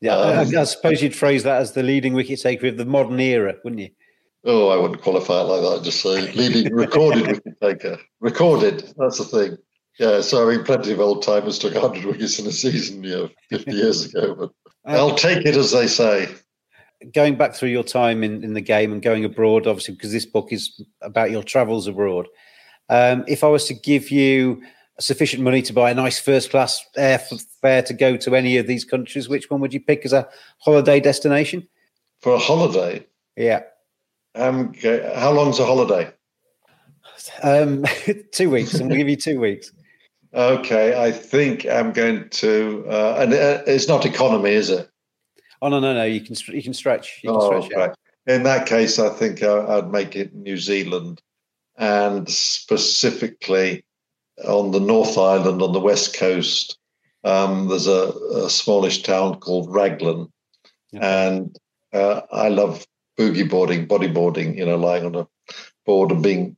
Yeah, 0.00 0.16
um, 0.16 0.54
I, 0.54 0.60
I, 0.60 0.64
suppose 0.64 1.02
you'd 1.02 1.14
phrase 1.14 1.44
that 1.44 1.60
as 1.60 1.72
the 1.72 1.82
leading 1.82 2.14
wicket 2.14 2.40
taker 2.40 2.68
of 2.68 2.76
the 2.76 2.84
modern 2.84 3.20
era, 3.20 3.54
wouldn't 3.62 3.82
you? 3.82 3.90
Oh, 4.44 4.68
I 4.70 4.76
wouldn't 4.76 5.00
qualify 5.00 5.40
it 5.40 5.44
like 5.44 5.60
that. 5.60 5.78
I'd 5.78 5.84
just 5.84 6.00
say 6.00 6.32
leading 6.32 6.74
recorded 6.74 7.28
wicket 7.28 7.60
taker. 7.60 7.98
Recorded, 8.20 8.92
that's 8.96 9.18
the 9.18 9.24
thing. 9.24 9.58
Yeah, 9.98 10.20
so 10.20 10.48
I 10.48 10.56
mean, 10.56 10.64
plenty 10.64 10.92
of 10.92 11.00
old 11.00 11.22
timers 11.22 11.58
took 11.58 11.74
100 11.74 12.04
wickets 12.04 12.38
in 12.38 12.46
a 12.46 12.52
season, 12.52 13.04
you 13.04 13.10
know, 13.10 13.28
50 13.50 13.72
years 13.72 14.06
ago, 14.06 14.34
but 14.34 14.50
um, 14.84 14.84
I'll 14.96 15.14
take 15.14 15.46
it 15.46 15.56
as 15.56 15.70
they 15.70 15.86
say. 15.86 16.28
Going 17.12 17.36
back 17.36 17.54
through 17.54 17.70
your 17.70 17.84
time 17.84 18.22
in, 18.22 18.44
in 18.44 18.54
the 18.54 18.60
game 18.60 18.92
and 18.92 19.02
going 19.02 19.24
abroad, 19.24 19.66
obviously, 19.66 19.94
because 19.94 20.12
this 20.12 20.26
book 20.26 20.52
is 20.52 20.82
about 21.00 21.30
your 21.30 21.42
travels 21.42 21.86
abroad. 21.86 22.28
Um, 22.88 23.24
if 23.26 23.42
I 23.42 23.48
was 23.48 23.66
to 23.66 23.74
give 23.74 24.10
you 24.10 24.62
sufficient 25.00 25.42
money 25.42 25.62
to 25.62 25.72
buy 25.72 25.90
a 25.90 25.94
nice 25.94 26.20
first 26.20 26.50
class 26.50 26.84
airfare 26.96 27.84
to 27.84 27.94
go 27.94 28.16
to 28.18 28.36
any 28.36 28.56
of 28.56 28.66
these 28.66 28.84
countries, 28.84 29.28
which 29.28 29.50
one 29.50 29.60
would 29.60 29.74
you 29.74 29.80
pick 29.80 30.04
as 30.04 30.12
a 30.12 30.28
holiday 30.58 31.00
destination? 31.00 31.66
For 32.20 32.34
a 32.34 32.38
holiday? 32.38 33.06
Yeah. 33.36 33.62
Um, 34.34 34.74
how 35.14 35.32
long's 35.32 35.58
a 35.58 35.66
holiday? 35.66 36.12
Um, 37.42 37.84
two 38.32 38.50
weeks, 38.50 38.74
and 38.74 38.88
we'll 38.88 38.98
give 38.98 39.08
you 39.08 39.16
two 39.16 39.40
weeks. 39.40 39.72
Okay, 40.34 40.98
I 40.98 41.12
think 41.12 41.66
I'm 41.66 41.92
going 41.92 42.26
to, 42.30 42.86
uh, 42.88 43.16
and 43.18 43.34
uh, 43.34 43.62
it's 43.66 43.86
not 43.86 44.06
economy, 44.06 44.52
is 44.52 44.70
it? 44.70 44.88
Oh 45.62 45.68
no, 45.68 45.78
no, 45.78 45.94
no! 45.94 46.02
You 46.02 46.20
can 46.20 46.34
you 46.48 46.60
can 46.60 46.74
stretch. 46.74 47.20
You 47.22 47.30
can 47.30 47.40
oh, 47.40 47.60
stretch 47.60 47.76
right. 47.76 47.96
In 48.26 48.42
that 48.42 48.66
case, 48.66 48.98
I 48.98 49.10
think 49.10 49.44
I, 49.44 49.76
would 49.76 49.92
make 49.92 50.16
it 50.16 50.34
New 50.34 50.56
Zealand, 50.56 51.22
and 51.78 52.28
specifically 52.28 53.84
on 54.44 54.72
the 54.72 54.80
North 54.80 55.16
Island 55.16 55.62
on 55.62 55.72
the 55.72 55.78
west 55.78 56.16
coast, 56.16 56.78
um, 57.22 57.68
there's 57.68 57.86
a, 57.86 58.12
a, 58.34 58.50
smallish 58.50 59.04
town 59.04 59.38
called 59.38 59.72
Raglan, 59.72 60.32
and 60.92 61.56
uh, 61.92 62.22
I 62.32 62.48
love 62.48 62.84
boogie 63.16 63.48
boarding, 63.48 63.86
bodyboarding. 63.86 64.56
You 64.56 64.66
know, 64.66 64.76
lying 64.76 65.06
on 65.06 65.14
a 65.14 65.28
board 65.86 66.10
and 66.10 66.24
being 66.24 66.56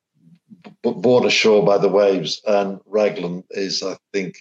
borne 0.82 1.26
ashore 1.26 1.62
by 1.62 1.76
the 1.76 1.88
waves. 1.88 2.40
And 2.46 2.80
Raglan 2.86 3.44
is, 3.50 3.82
I 3.82 3.98
think, 4.14 4.40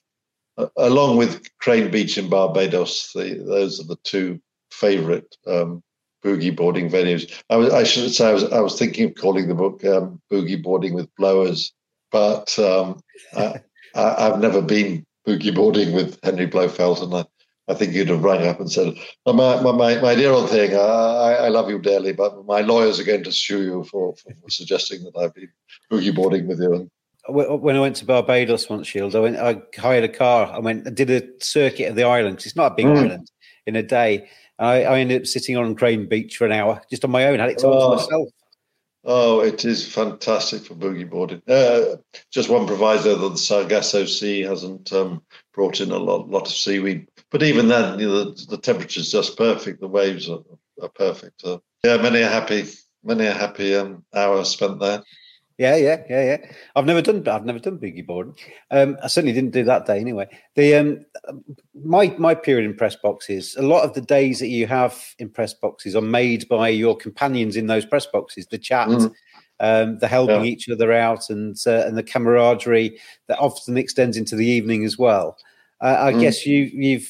uh, 0.57 0.67
along 0.77 1.17
with 1.17 1.41
Crane 1.57 1.91
Beach 1.91 2.17
in 2.17 2.29
Barbados, 2.29 3.11
the, 3.13 3.43
those 3.45 3.81
are 3.81 3.87
the 3.87 3.99
two 4.03 4.39
favourite 4.73 5.35
um, 5.47 5.83
boogie 6.23 6.55
boarding 6.55 6.89
venues. 6.89 7.31
I, 7.49 7.57
was, 7.57 7.73
I 7.73 7.83
should 7.83 8.11
say 8.11 8.29
I 8.29 8.33
was, 8.33 8.43
I 8.51 8.59
was 8.59 8.77
thinking 8.77 9.09
of 9.09 9.15
calling 9.15 9.47
the 9.47 9.55
book 9.55 9.83
um, 9.85 10.21
"Boogie 10.31 10.61
Boarding 10.61 10.93
with 10.93 11.13
Blowers," 11.15 11.71
but 12.11 12.57
um, 12.59 13.01
I, 13.35 13.61
have 13.95 14.39
never 14.39 14.61
been 14.61 15.05
boogie 15.27 15.55
boarding 15.55 15.93
with 15.93 16.19
Henry 16.23 16.47
Blofeld, 16.47 17.03
and 17.03 17.13
I, 17.13 17.25
I 17.67 17.73
think 17.75 17.93
you'd 17.93 18.09
have 18.09 18.23
rang 18.23 18.45
up 18.47 18.59
and 18.59 18.71
said, 18.71 18.93
oh, 19.25 19.31
my, 19.31 19.61
my, 19.61 20.01
my, 20.01 20.15
dear 20.15 20.31
old 20.31 20.49
thing, 20.49 20.75
I, 20.75 21.45
I 21.45 21.47
love 21.47 21.69
you 21.69 21.79
dearly, 21.79 22.11
but 22.11 22.45
my 22.45 22.59
lawyers 22.59 22.99
are 22.99 23.05
going 23.05 23.23
to 23.23 23.31
sue 23.31 23.63
you 23.63 23.83
for, 23.85 24.15
for 24.15 24.49
suggesting 24.49 25.03
that 25.03 25.17
I've 25.17 25.33
been 25.33 25.49
boogie 25.89 26.13
boarding 26.13 26.47
with 26.47 26.59
you. 26.59 26.73
And 26.73 26.91
when 27.25 27.75
I 27.77 27.79
went 27.79 27.95
to 27.97 28.05
Barbados 28.05 28.69
once, 28.69 28.89
Scyld, 28.89 29.15
I 29.15 29.19
went. 29.19 29.37
I 29.37 29.61
hired 29.79 30.03
a 30.03 30.09
car. 30.09 30.51
I 30.51 30.59
went. 30.59 30.85
I 30.85 30.89
did 30.89 31.09
a 31.09 31.23
circuit 31.39 31.89
of 31.89 31.95
the 31.95 32.03
island 32.03 32.35
because 32.35 32.47
it's 32.47 32.55
not 32.55 32.73
a 32.73 32.75
big 32.75 32.85
mm. 32.87 32.97
island. 32.97 33.31
In 33.65 33.77
a 33.77 33.83
day, 33.83 34.27
I, 34.59 34.83
I, 34.83 34.99
ended 34.99 35.21
up 35.21 35.27
sitting 35.27 35.57
on 35.57 35.75
Crane 35.75 36.07
Beach 36.07 36.37
for 36.37 36.45
an 36.45 36.51
hour 36.51 36.81
just 36.89 37.03
on 37.03 37.11
my 37.11 37.25
own. 37.25 37.39
Had 37.39 37.49
it 37.49 37.63
all 37.63 37.73
oh. 37.73 37.89
to 37.89 37.95
myself. 37.95 38.29
Oh, 39.05 39.41
it 39.41 39.65
is 39.65 39.91
fantastic 39.91 40.65
for 40.65 40.75
boogie 40.75 41.09
boarding. 41.09 41.41
Uh, 41.47 41.97
just 42.31 42.49
one 42.49 42.65
proviso 42.65 43.15
that 43.15 43.29
the 43.29 43.37
Sargasso 43.37 44.05
Sea 44.05 44.41
hasn't 44.41 44.93
um, 44.93 45.21
brought 45.53 45.81
in 45.81 45.91
a 45.91 45.97
lot, 45.97 46.29
lot 46.29 46.47
of 46.47 46.53
seaweed. 46.53 47.09
But 47.29 47.43
even 47.43 47.67
then, 47.67 47.99
you 47.99 48.07
know, 48.07 48.23
the, 48.31 48.45
the 48.51 48.57
temperature's 48.57 49.11
just 49.11 49.37
perfect. 49.37 49.81
The 49.81 49.89
waves 49.89 50.29
are, 50.29 50.39
are 50.81 50.89
perfect. 50.89 51.43
Uh, 51.43 51.57
yeah, 51.83 51.97
many 51.97 52.21
a 52.21 52.29
happy, 52.29 52.65
many 53.03 53.25
a 53.25 53.33
happy 53.33 53.75
um, 53.75 54.05
hour 54.15 54.45
spent 54.45 54.79
there. 54.79 55.03
Yeah, 55.57 55.75
yeah, 55.75 56.03
yeah, 56.09 56.23
yeah. 56.23 56.51
I've 56.75 56.85
never 56.85 57.01
done. 57.01 57.27
I've 57.27 57.45
never 57.45 57.59
done 57.59 57.77
boogie 57.77 58.05
boarding. 58.05 58.35
Um, 58.71 58.97
I 59.03 59.07
certainly 59.07 59.33
didn't 59.33 59.51
do 59.51 59.63
that 59.65 59.85
day 59.85 59.99
anyway. 59.99 60.27
The 60.55 60.75
um, 60.75 61.05
my 61.75 62.13
my 62.17 62.33
period 62.33 62.65
in 62.65 62.75
press 62.75 62.95
boxes. 62.95 63.55
A 63.55 63.61
lot 63.61 63.83
of 63.83 63.93
the 63.93 64.01
days 64.01 64.39
that 64.39 64.47
you 64.47 64.65
have 64.65 64.99
in 65.19 65.29
press 65.29 65.53
boxes 65.53 65.95
are 65.95 66.01
made 66.01 66.47
by 66.49 66.69
your 66.69 66.97
companions 66.97 67.55
in 67.55 67.67
those 67.67 67.85
press 67.85 68.07
boxes. 68.07 68.47
The 68.47 68.57
chat, 68.57 68.87
mm. 68.87 69.13
um, 69.59 69.99
the 69.99 70.07
helping 70.07 70.43
yeah. 70.43 70.51
each 70.51 70.67
other 70.69 70.91
out, 70.91 71.29
and 71.29 71.55
uh, 71.67 71.85
and 71.85 71.95
the 71.97 72.03
camaraderie 72.03 72.99
that 73.27 73.37
often 73.37 73.77
extends 73.77 74.17
into 74.17 74.35
the 74.35 74.47
evening 74.47 74.83
as 74.83 74.97
well. 74.97 75.37
Uh, 75.81 75.97
I 75.99 76.13
mm. 76.13 76.19
guess 76.21 76.47
you 76.47 76.63
you've 76.73 77.07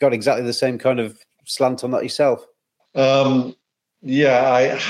got 0.00 0.12
exactly 0.12 0.44
the 0.44 0.52
same 0.52 0.78
kind 0.78 1.00
of 1.00 1.18
slant 1.46 1.82
on 1.82 1.90
that 1.90 2.04
yourself. 2.04 2.46
Um, 2.94 3.56
yeah, 4.02 4.50
I 4.52 4.80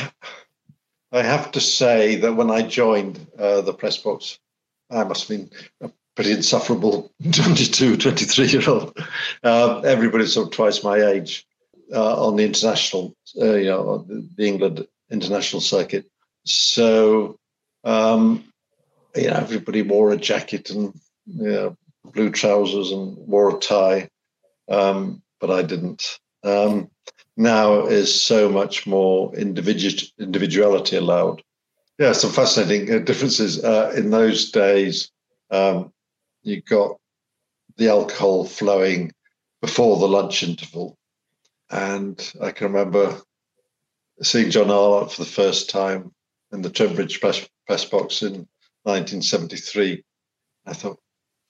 I 1.13 1.23
have 1.23 1.53
to 1.53 1.61
say 1.61 2.17
that 2.17 2.35
when 2.35 2.51
I 2.51 2.63
joined 2.63 3.27
uh, 3.39 3.61
the 3.61 3.75
press 3.75 3.99
box, 3.99 4.39
I 4.91 5.05
must 5.05 5.29
have 5.29 5.39
been 5.39 5.51
a 5.81 5.91
pretty 6.15 6.33
insufferable 6.33 7.13
22, 7.23 7.99
23 7.99 8.47
year 8.47 8.69
old. 8.69 8.97
Uh, 9.43 9.81
everybody's 9.81 10.33
sort 10.33 10.49
of 10.49 10.53
twice 10.53 10.83
my 10.83 11.01
age 11.03 11.47
uh, 11.93 12.27
on 12.27 12.37
the 12.37 12.45
international, 12.45 13.15
uh, 13.41 13.55
you 13.55 13.67
know, 13.67 14.07
the 14.37 14.47
England 14.47 14.87
international 15.11 15.61
circuit. 15.61 16.07
So, 16.45 17.39
um, 17.85 18.45
you 19.15 19.29
know, 19.29 19.35
everybody 19.35 19.83
wore 19.83 20.13
a 20.13 20.17
jacket 20.17 20.71
and 20.71 20.95
you 21.27 21.51
know, 21.51 21.77
blue 22.05 22.31
trousers 22.31 22.91
and 22.91 23.17
wore 23.19 23.57
a 23.57 23.61
tie, 23.61 24.09
um, 24.69 25.23
but 25.41 25.51
I 25.51 25.63
didn't. 25.63 26.19
Um, 26.43 26.91
now 27.37 27.87
is 27.87 28.20
so 28.20 28.49
much 28.49 28.87
more 28.87 29.35
individual 29.35 30.03
individuality 30.18 30.97
allowed. 30.97 31.43
Yeah, 31.99 32.12
some 32.12 32.30
fascinating 32.30 32.93
uh, 32.93 32.99
differences. 32.99 33.62
Uh, 33.62 33.93
in 33.97 34.11
those 34.11 34.51
days, 34.51 35.11
um, 35.51 35.93
you 36.43 36.61
got 36.62 36.99
the 37.76 37.89
alcohol 37.89 38.45
flowing 38.45 39.12
before 39.61 39.99
the 39.99 40.09
lunch 40.09 40.43
interval. 40.43 40.97
And 41.70 42.33
I 42.41 42.51
can 42.51 42.72
remember 42.72 43.20
seeing 44.22 44.51
John 44.51 44.70
Arlott 44.70 45.12
for 45.12 45.22
the 45.22 45.30
first 45.30 45.70
time 45.70 46.12
in 46.53 46.62
the 46.62 46.70
Trent 46.70 46.97
press, 47.20 47.49
press 47.66 47.85
box 47.85 48.22
in 48.22 48.47
1973. 48.83 50.05
I 50.66 50.72
thought, 50.72 50.99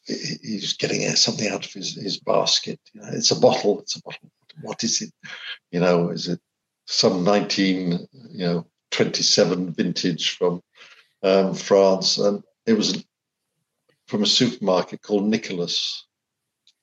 he's 0.04 0.74
getting 0.74 1.08
something 1.16 1.48
out 1.48 1.64
of 1.64 1.72
his, 1.72 1.94
his 1.94 2.18
basket. 2.18 2.80
You 2.92 3.00
know, 3.00 3.08
it's 3.12 3.30
a 3.30 3.40
bottle. 3.40 3.80
It's 3.80 3.96
a 3.96 4.02
bottle 4.02 4.30
what 4.60 4.84
is 4.84 5.02
it? 5.02 5.12
You 5.70 5.80
know, 5.80 6.10
is 6.10 6.28
it 6.28 6.40
some 6.86 7.24
19, 7.24 8.06
you 8.30 8.46
know, 8.46 8.66
27 8.90 9.72
vintage 9.72 10.36
from 10.36 10.62
um, 11.22 11.54
France? 11.54 12.18
And 12.18 12.42
it 12.66 12.74
was 12.74 13.04
from 14.06 14.22
a 14.22 14.26
supermarket 14.26 15.02
called 15.02 15.24
Nicolas. 15.24 16.06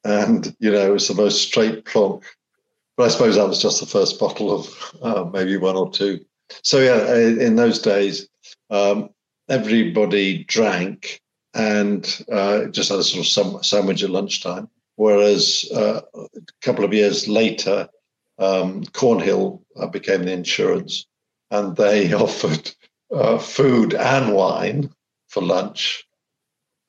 And, 0.03 0.55
you 0.59 0.72
know, 0.72 0.88
it 0.88 0.93
was 0.93 1.07
the 1.07 1.13
most 1.13 1.41
straight 1.41 1.86
plonk. 1.86 2.24
But 2.97 3.05
I 3.05 3.07
suppose 3.09 3.36
that 3.36 3.47
was 3.47 3.61
just 3.61 3.80
the 3.80 3.86
first 3.86 4.20
bottle 4.20 4.51
of 4.51 4.95
uh, 5.01 5.30
maybe 5.32 5.57
one 5.57 5.76
or 5.76 5.91
two. 5.91 6.26
So, 6.63 6.80
yeah, 6.80 7.15
in 7.15 7.55
those 7.55 7.80
days, 7.80 8.28
um, 8.70 9.09
everybody 9.47 10.43
drank 10.45 11.22
and 11.53 12.24
uh, 12.32 12.65
just 12.65 12.89
had 12.89 12.99
a 12.99 13.03
sort 13.03 13.55
of 13.55 13.65
sandwich 13.65 14.03
at 14.03 14.09
lunchtime. 14.09 14.70
Whereas 15.00 15.64
uh, 15.74 16.02
a 16.14 16.28
couple 16.62 16.84
of 16.84 16.93
years 16.93 17.26
later, 17.26 17.88
um, 18.38 18.84
Cornhill 18.84 19.62
uh, 19.78 19.88
became 19.88 20.24
the 20.24 20.34
insurance, 20.34 21.06
and 21.52 21.74
they 21.78 22.12
offered 22.26 22.70
uh, 23.10 23.38
food 23.38 23.93
and 23.93 24.34
wine 24.34 24.89
for 25.30 25.41
lunch. 25.41 26.06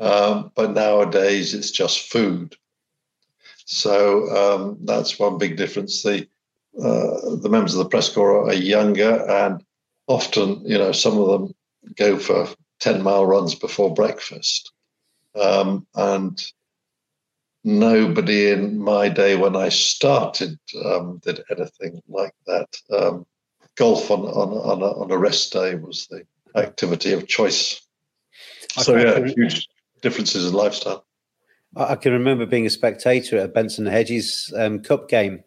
Um, 0.00 0.50
but 0.56 0.72
nowadays, 0.72 1.54
it's 1.54 1.70
just 1.70 2.10
food. 2.10 2.56
So 3.66 4.26
um, 4.36 4.78
that's 4.82 5.20
one 5.20 5.38
big 5.38 5.56
difference. 5.56 6.02
The 6.02 6.26
uh, 6.82 7.36
the 7.36 7.48
members 7.48 7.74
of 7.74 7.78
the 7.78 7.90
press 7.90 8.12
corps 8.12 8.48
are 8.48 8.54
younger, 8.54 9.24
and 9.30 9.64
often, 10.08 10.62
you 10.66 10.78
know, 10.78 10.90
some 10.90 11.16
of 11.16 11.28
them 11.28 11.54
go 11.94 12.18
for 12.18 12.48
ten 12.80 13.04
mile 13.04 13.24
runs 13.24 13.54
before 13.54 13.94
breakfast, 13.94 14.72
um, 15.40 15.86
and 15.94 16.44
nobody 17.64 18.50
in 18.50 18.78
my 18.78 19.08
day 19.08 19.36
when 19.36 19.56
I 19.56 19.68
started 19.68 20.58
um, 20.84 21.20
did 21.24 21.42
anything 21.50 22.02
like 22.08 22.34
that. 22.46 22.76
Um, 22.90 23.26
golf 23.76 24.10
on 24.10 24.20
on 24.20 24.48
on 24.50 24.82
a, 24.82 25.00
on 25.00 25.10
a, 25.10 25.18
rest 25.18 25.52
day 25.52 25.74
was 25.74 26.06
the 26.08 26.22
activity 26.56 27.12
of 27.12 27.26
choice. 27.26 27.80
So 28.78 28.96
yeah, 28.96 29.26
huge 29.26 29.68
differences 30.02 30.46
in 30.46 30.54
lifestyle. 30.54 31.04
I 31.76 31.94
can 31.94 32.12
remember 32.12 32.46
being 32.46 32.66
a 32.66 32.70
spectator 32.70 33.38
at 33.38 33.44
a 33.44 33.48
Benson 33.48 33.86
Hedges 33.86 34.52
um, 34.56 34.80
Cup 34.80 35.08
game, 35.08 35.44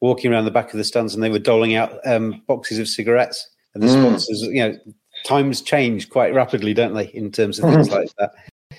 walking 0.00 0.32
around 0.32 0.44
the 0.44 0.50
back 0.50 0.72
of 0.72 0.78
the 0.78 0.84
stands, 0.84 1.14
and 1.14 1.22
they 1.22 1.30
were 1.30 1.38
doling 1.38 1.74
out 1.74 2.06
um, 2.06 2.42
boxes 2.46 2.78
of 2.78 2.88
cigarettes. 2.88 3.50
And 3.74 3.82
the 3.82 3.88
mm. 3.88 4.00
sponsors, 4.00 4.42
you 4.42 4.60
know, 4.60 4.78
times 5.24 5.60
change 5.60 6.10
quite 6.10 6.32
rapidly, 6.32 6.74
don't 6.74 6.94
they, 6.94 7.06
in 7.06 7.32
terms 7.32 7.58
of 7.58 7.68
things 7.70 7.90
like 7.90 8.08
that. 8.18 8.30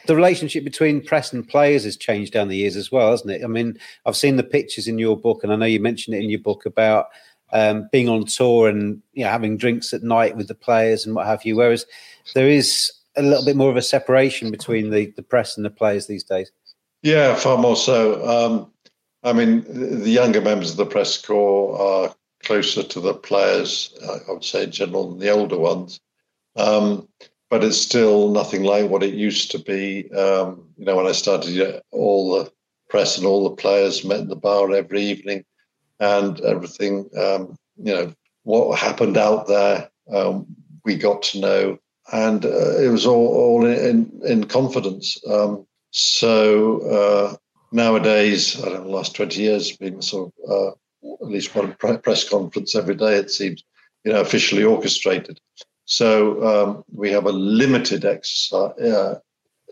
The 0.07 0.15
relationship 0.15 0.63
between 0.63 1.03
press 1.03 1.33
and 1.33 1.47
players 1.47 1.83
has 1.83 1.97
changed 1.97 2.33
down 2.33 2.47
the 2.47 2.57
years 2.57 2.75
as 2.75 2.91
well, 2.91 3.11
hasn't 3.11 3.31
it? 3.31 3.43
I 3.43 3.47
mean, 3.47 3.79
I've 4.05 4.15
seen 4.15 4.35
the 4.35 4.43
pictures 4.43 4.87
in 4.87 4.99
your 4.99 5.17
book, 5.17 5.43
and 5.43 5.51
I 5.51 5.55
know 5.55 5.65
you 5.65 5.79
mentioned 5.79 6.15
it 6.15 6.23
in 6.23 6.29
your 6.29 6.39
book 6.39 6.65
about 6.65 7.07
um, 7.53 7.89
being 7.91 8.09
on 8.09 8.25
tour 8.25 8.69
and 8.69 9.01
you 9.13 9.23
know 9.23 9.29
having 9.29 9.57
drinks 9.57 9.93
at 9.93 10.03
night 10.03 10.35
with 10.35 10.47
the 10.47 10.55
players 10.55 11.05
and 11.05 11.15
what 11.15 11.25
have 11.25 11.45
you. 11.45 11.55
Whereas 11.55 11.85
there 12.33 12.49
is 12.49 12.91
a 13.15 13.21
little 13.21 13.45
bit 13.45 13.55
more 13.55 13.69
of 13.69 13.77
a 13.77 13.81
separation 13.81 14.51
between 14.51 14.89
the, 14.89 15.11
the 15.15 15.23
press 15.23 15.55
and 15.55 15.65
the 15.65 15.69
players 15.69 16.07
these 16.07 16.23
days. 16.23 16.51
Yeah, 17.01 17.35
far 17.35 17.57
more 17.57 17.75
so. 17.75 18.27
Um, 18.27 18.71
I 19.23 19.33
mean, 19.33 19.63
the 20.01 20.09
younger 20.09 20.41
members 20.41 20.71
of 20.71 20.77
the 20.77 20.85
press 20.85 21.19
corps 21.21 21.79
are 21.79 22.15
closer 22.43 22.83
to 22.83 22.99
the 22.99 23.13
players, 23.13 23.93
I 24.03 24.31
would 24.31 24.43
say, 24.43 24.63
in 24.63 24.71
general, 24.71 25.09
than 25.09 25.19
the 25.19 25.31
older 25.31 25.57
ones. 25.57 25.99
Um, 26.55 27.07
but 27.49 27.63
it's 27.63 27.77
still 27.77 28.31
nothing 28.31 28.63
like 28.63 28.89
what 28.89 29.03
it 29.03 29.13
used 29.13 29.51
to 29.51 29.59
be. 29.59 30.11
Um, 30.11 30.69
you 30.77 30.85
know, 30.85 30.95
when 30.95 31.07
I 31.07 31.11
started, 31.13 31.81
all 31.91 32.37
the 32.37 32.51
press 32.89 33.17
and 33.17 33.27
all 33.27 33.43
the 33.49 33.55
players 33.55 34.03
met 34.03 34.19
in 34.19 34.27
the 34.27 34.35
bar 34.35 34.71
every 34.73 35.01
evening, 35.01 35.45
and 35.99 36.39
everything. 36.41 37.09
Um, 37.17 37.57
you 37.77 37.93
know, 37.93 38.13
what 38.43 38.79
happened 38.79 39.17
out 39.17 39.47
there, 39.47 39.89
um, 40.13 40.45
we 40.83 40.95
got 40.95 41.23
to 41.23 41.39
know, 41.39 41.77
and 42.11 42.45
uh, 42.45 42.77
it 42.77 42.89
was 42.89 43.05
all 43.05 43.27
all 43.27 43.65
in 43.65 44.11
in 44.25 44.45
confidence. 44.45 45.19
Um, 45.29 45.65
so 45.91 46.81
uh, 46.81 47.35
nowadays, 47.71 48.61
I 48.61 48.65
don't 48.65 48.73
know, 48.73 48.83
the 48.83 48.89
last 48.89 49.15
twenty 49.15 49.41
years, 49.41 49.75
being 49.77 50.01
sort 50.01 50.33
of 50.47 50.51
uh, 50.51 50.71
at 51.21 51.31
least 51.31 51.55
one 51.55 51.73
press 51.75 52.27
conference 52.27 52.75
every 52.75 52.95
day, 52.95 53.15
it 53.15 53.31
seems, 53.31 53.63
you 54.03 54.11
know, 54.11 54.21
officially 54.21 54.63
orchestrated. 54.63 55.39
So 55.85 56.43
um, 56.43 56.83
we 56.91 57.11
have 57.11 57.25
a 57.25 57.31
limited 57.31 58.05
uh, 58.05 59.15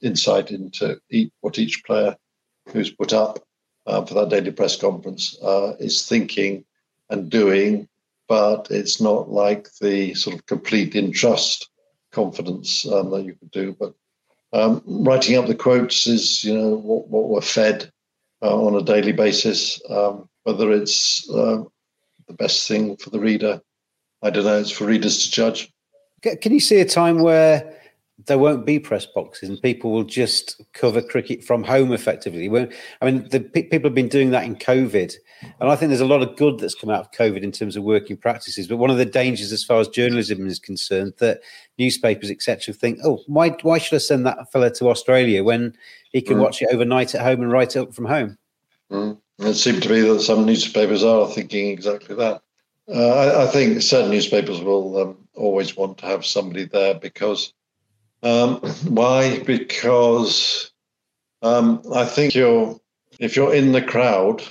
insight 0.01 0.51
into 0.51 0.99
what 1.41 1.59
each 1.59 1.83
player 1.83 2.15
who's 2.69 2.91
put 2.91 3.13
up 3.13 3.39
uh, 3.87 4.05
for 4.05 4.13
that 4.13 4.29
daily 4.29 4.51
press 4.51 4.75
conference 4.75 5.37
uh, 5.43 5.73
is 5.79 6.07
thinking 6.07 6.65
and 7.09 7.29
doing, 7.29 7.87
but 8.27 8.67
it's 8.69 9.01
not 9.01 9.29
like 9.29 9.69
the 9.81 10.13
sort 10.13 10.35
of 10.35 10.45
complete 10.45 10.95
in-trust 10.95 11.69
confidence 12.11 12.85
um, 12.87 13.09
that 13.09 13.23
you 13.23 13.35
could 13.35 13.51
do. 13.51 13.75
But 13.77 13.93
um, 14.53 14.83
writing 14.85 15.35
up 15.37 15.47
the 15.47 15.55
quotes 15.55 16.07
is, 16.07 16.43
you 16.43 16.57
know, 16.57 16.75
what, 16.75 17.07
what 17.07 17.29
we're 17.29 17.41
fed 17.41 17.91
uh, 18.41 18.55
on 18.55 18.75
a 18.75 18.83
daily 18.83 19.11
basis. 19.11 19.81
Um, 19.89 20.29
whether 20.43 20.71
it's 20.71 21.27
uh, 21.29 21.63
the 22.27 22.33
best 22.33 22.67
thing 22.67 22.97
for 22.97 23.09
the 23.09 23.19
reader, 23.19 23.61
I 24.21 24.29
don't 24.29 24.45
know. 24.45 24.59
It's 24.59 24.71
for 24.71 24.85
readers 24.85 25.23
to 25.23 25.31
judge. 25.31 25.72
Can 26.23 26.53
you 26.53 26.59
see 26.59 26.79
a 26.79 26.85
time 26.85 27.19
where 27.19 27.77
there 28.25 28.37
won't 28.37 28.65
be 28.65 28.79
press 28.79 29.05
boxes 29.05 29.49
and 29.49 29.61
people 29.61 29.91
will 29.91 30.03
just 30.03 30.61
cover 30.73 31.01
cricket 31.01 31.43
from 31.43 31.63
home 31.63 31.91
effectively? 31.91 32.47
I 33.01 33.05
mean, 33.05 33.27
the 33.29 33.41
people 33.41 33.89
have 33.89 33.95
been 33.95 34.07
doing 34.07 34.31
that 34.31 34.45
in 34.45 34.55
COVID, 34.55 35.13
and 35.59 35.69
I 35.69 35.75
think 35.75 35.89
there's 35.89 35.99
a 35.99 36.05
lot 36.05 36.21
of 36.21 36.37
good 36.37 36.59
that's 36.59 36.75
come 36.75 36.89
out 36.89 37.01
of 37.01 37.11
COVID 37.11 37.43
in 37.43 37.51
terms 37.51 37.75
of 37.75 37.83
working 37.83 38.15
practices. 38.15 38.67
But 38.67 38.77
one 38.77 38.89
of 38.89 38.97
the 38.97 39.05
dangers, 39.05 39.51
as 39.51 39.63
far 39.63 39.79
as 39.79 39.87
journalism 39.89 40.47
is 40.47 40.59
concerned, 40.59 41.13
that 41.17 41.41
newspapers 41.77 42.31
etc. 42.31 42.73
think, 42.73 42.99
oh, 43.03 43.21
why 43.27 43.49
why 43.61 43.77
should 43.77 43.95
I 43.95 43.99
send 43.99 44.25
that 44.25 44.51
fella 44.51 44.71
to 44.75 44.89
Australia 44.89 45.43
when 45.43 45.75
he 46.11 46.21
can 46.21 46.37
mm. 46.37 46.41
watch 46.41 46.61
it 46.61 46.69
overnight 46.71 47.13
at 47.15 47.21
home 47.21 47.41
and 47.41 47.51
write 47.51 47.75
it 47.75 47.79
up 47.79 47.93
from 47.93 48.05
home? 48.05 48.37
Mm. 48.89 49.17
It 49.39 49.55
seemed 49.55 49.83
to 49.83 49.89
be 49.89 50.01
that 50.01 50.21
some 50.21 50.45
newspapers 50.45 51.03
are 51.03 51.27
thinking 51.27 51.69
exactly 51.69 52.15
that. 52.15 52.41
Uh, 52.87 53.09
I, 53.09 53.43
I, 53.43 53.47
think 53.47 53.81
certain 53.81 54.11
newspapers 54.11 54.61
will 54.61 55.01
um, 55.01 55.22
always 55.35 55.75
want 55.75 55.97
to 55.99 56.05
have 56.05 56.25
somebody 56.25 56.65
there 56.65 56.95
because 56.95 57.53
um, 58.21 58.55
why? 58.87 59.39
Because 59.39 60.71
um, 61.41 61.81
I 61.93 62.05
think 62.05 62.35
you're 62.35 62.79
if 63.19 63.35
you're 63.35 63.53
in 63.53 63.71
the 63.71 63.81
crowd, 63.81 64.43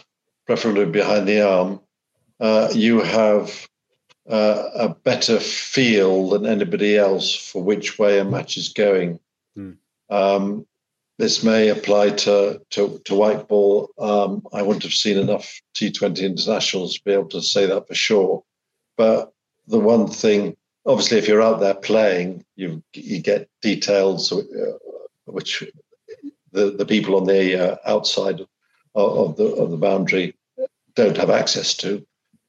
preferably 0.46 0.86
behind 0.86 1.26
the 1.26 1.42
arm, 1.42 1.80
uh, 2.40 2.68
you 2.72 3.00
have 3.00 3.68
uh, 4.28 4.68
a 4.74 4.88
better 4.88 5.40
feel 5.40 6.28
than 6.30 6.46
anybody 6.46 6.96
else 6.96 7.34
for 7.34 7.62
which 7.62 7.98
way 7.98 8.18
a 8.18 8.24
match 8.24 8.56
is 8.56 8.68
going. 8.68 9.18
Mm. 9.58 9.76
Um, 10.10 10.66
this 11.18 11.42
may 11.44 11.68
apply 11.68 12.10
to 12.10 12.60
to, 12.70 13.00
to 13.04 13.14
white 13.14 13.48
ball. 13.48 13.90
Um, 13.98 14.46
I 14.52 14.62
wouldn't 14.62 14.82
have 14.84 14.92
seen 14.92 15.18
enough 15.18 15.60
T20 15.74 16.22
internationals 16.22 16.94
to 16.94 17.04
be 17.04 17.12
able 17.12 17.28
to 17.28 17.42
say 17.42 17.66
that 17.66 17.88
for 17.88 17.94
sure. 17.94 18.44
But 18.96 19.32
the 19.66 19.78
one 19.78 20.08
thing, 20.08 20.56
obviously, 20.86 21.18
if 21.18 21.28
you're 21.28 21.42
out 21.42 21.60
there 21.60 21.74
playing, 21.74 22.44
you 22.56 22.82
you 22.94 23.20
get 23.20 23.48
details 23.60 24.32
uh, 24.32 24.42
which 25.26 25.64
the, 26.52 26.70
the 26.70 26.86
people 26.86 27.16
on 27.16 27.24
the 27.24 27.72
uh, 27.72 27.76
outside 27.86 28.40
of, 28.40 28.48
of, 28.94 29.36
the 29.36 29.44
of 29.44 29.70
the 29.70 29.76
boundary 29.76 30.34
don't 30.94 31.16
have 31.16 31.30
access 31.30 31.74
to. 31.74 32.04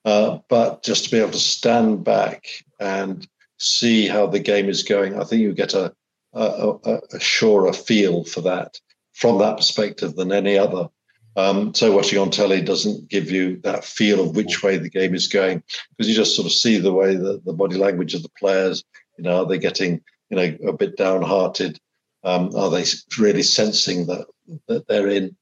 Uh, 0.05 0.39
but 0.49 0.84
just 0.84 1.05
to 1.05 1.11
be 1.11 1.17
able 1.17 1.31
to 1.31 1.39
stand 1.39 2.03
back 2.03 2.45
and 2.79 3.25
see 3.57 4.07
how 4.07 4.27
the 4.27 4.39
game 4.39 4.67
is 4.67 4.84
going, 4.84 5.17
I 5.17 5.23
think 5.23 5.41
you 5.41 5.53
get 5.53 5.73
a 5.73 5.93
a, 6.34 6.73
a, 6.84 6.99
a 7.13 7.19
surer 7.19 7.73
feel 7.73 8.23
for 8.23 8.41
that 8.41 8.79
from 9.13 9.38
that 9.39 9.57
perspective 9.57 10.15
than 10.15 10.31
any 10.31 10.57
other. 10.57 10.89
Um, 11.36 11.73
so 11.73 11.91
watching 11.91 12.19
on 12.19 12.29
telly 12.29 12.61
doesn't 12.61 13.09
give 13.09 13.31
you 13.31 13.57
that 13.63 13.84
feel 13.84 14.21
of 14.21 14.36
which 14.36 14.61
way 14.61 14.77
the 14.77 14.89
game 14.89 15.15
is 15.15 15.27
going 15.27 15.63
because 15.89 16.07
you 16.07 16.15
just 16.15 16.36
sort 16.36 16.45
of 16.45 16.51
see 16.51 16.77
the 16.77 16.93
way 16.93 17.15
that 17.15 17.43
the 17.45 17.53
body 17.53 17.77
language 17.77 18.13
of 18.13 18.23
the 18.23 18.31
players. 18.38 18.84
You 19.17 19.23
know, 19.23 19.43
are 19.43 19.47
they 19.47 19.57
getting 19.57 20.01
you 20.29 20.38
know 20.38 20.57
a 20.67 20.73
bit 20.73 20.97
downhearted? 20.97 21.79
Um, 22.23 22.55
are 22.55 22.69
they 22.69 22.86
really 23.17 23.43
sensing 23.43 24.05
that 24.07 24.27
that 24.67 24.88
they're 24.88 25.09
in? 25.09 25.36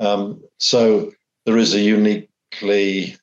Um, 0.00 0.42
so 0.58 1.12
there 1.44 1.56
is 1.56 1.74
a 1.74 1.80
uniquely 1.80 3.16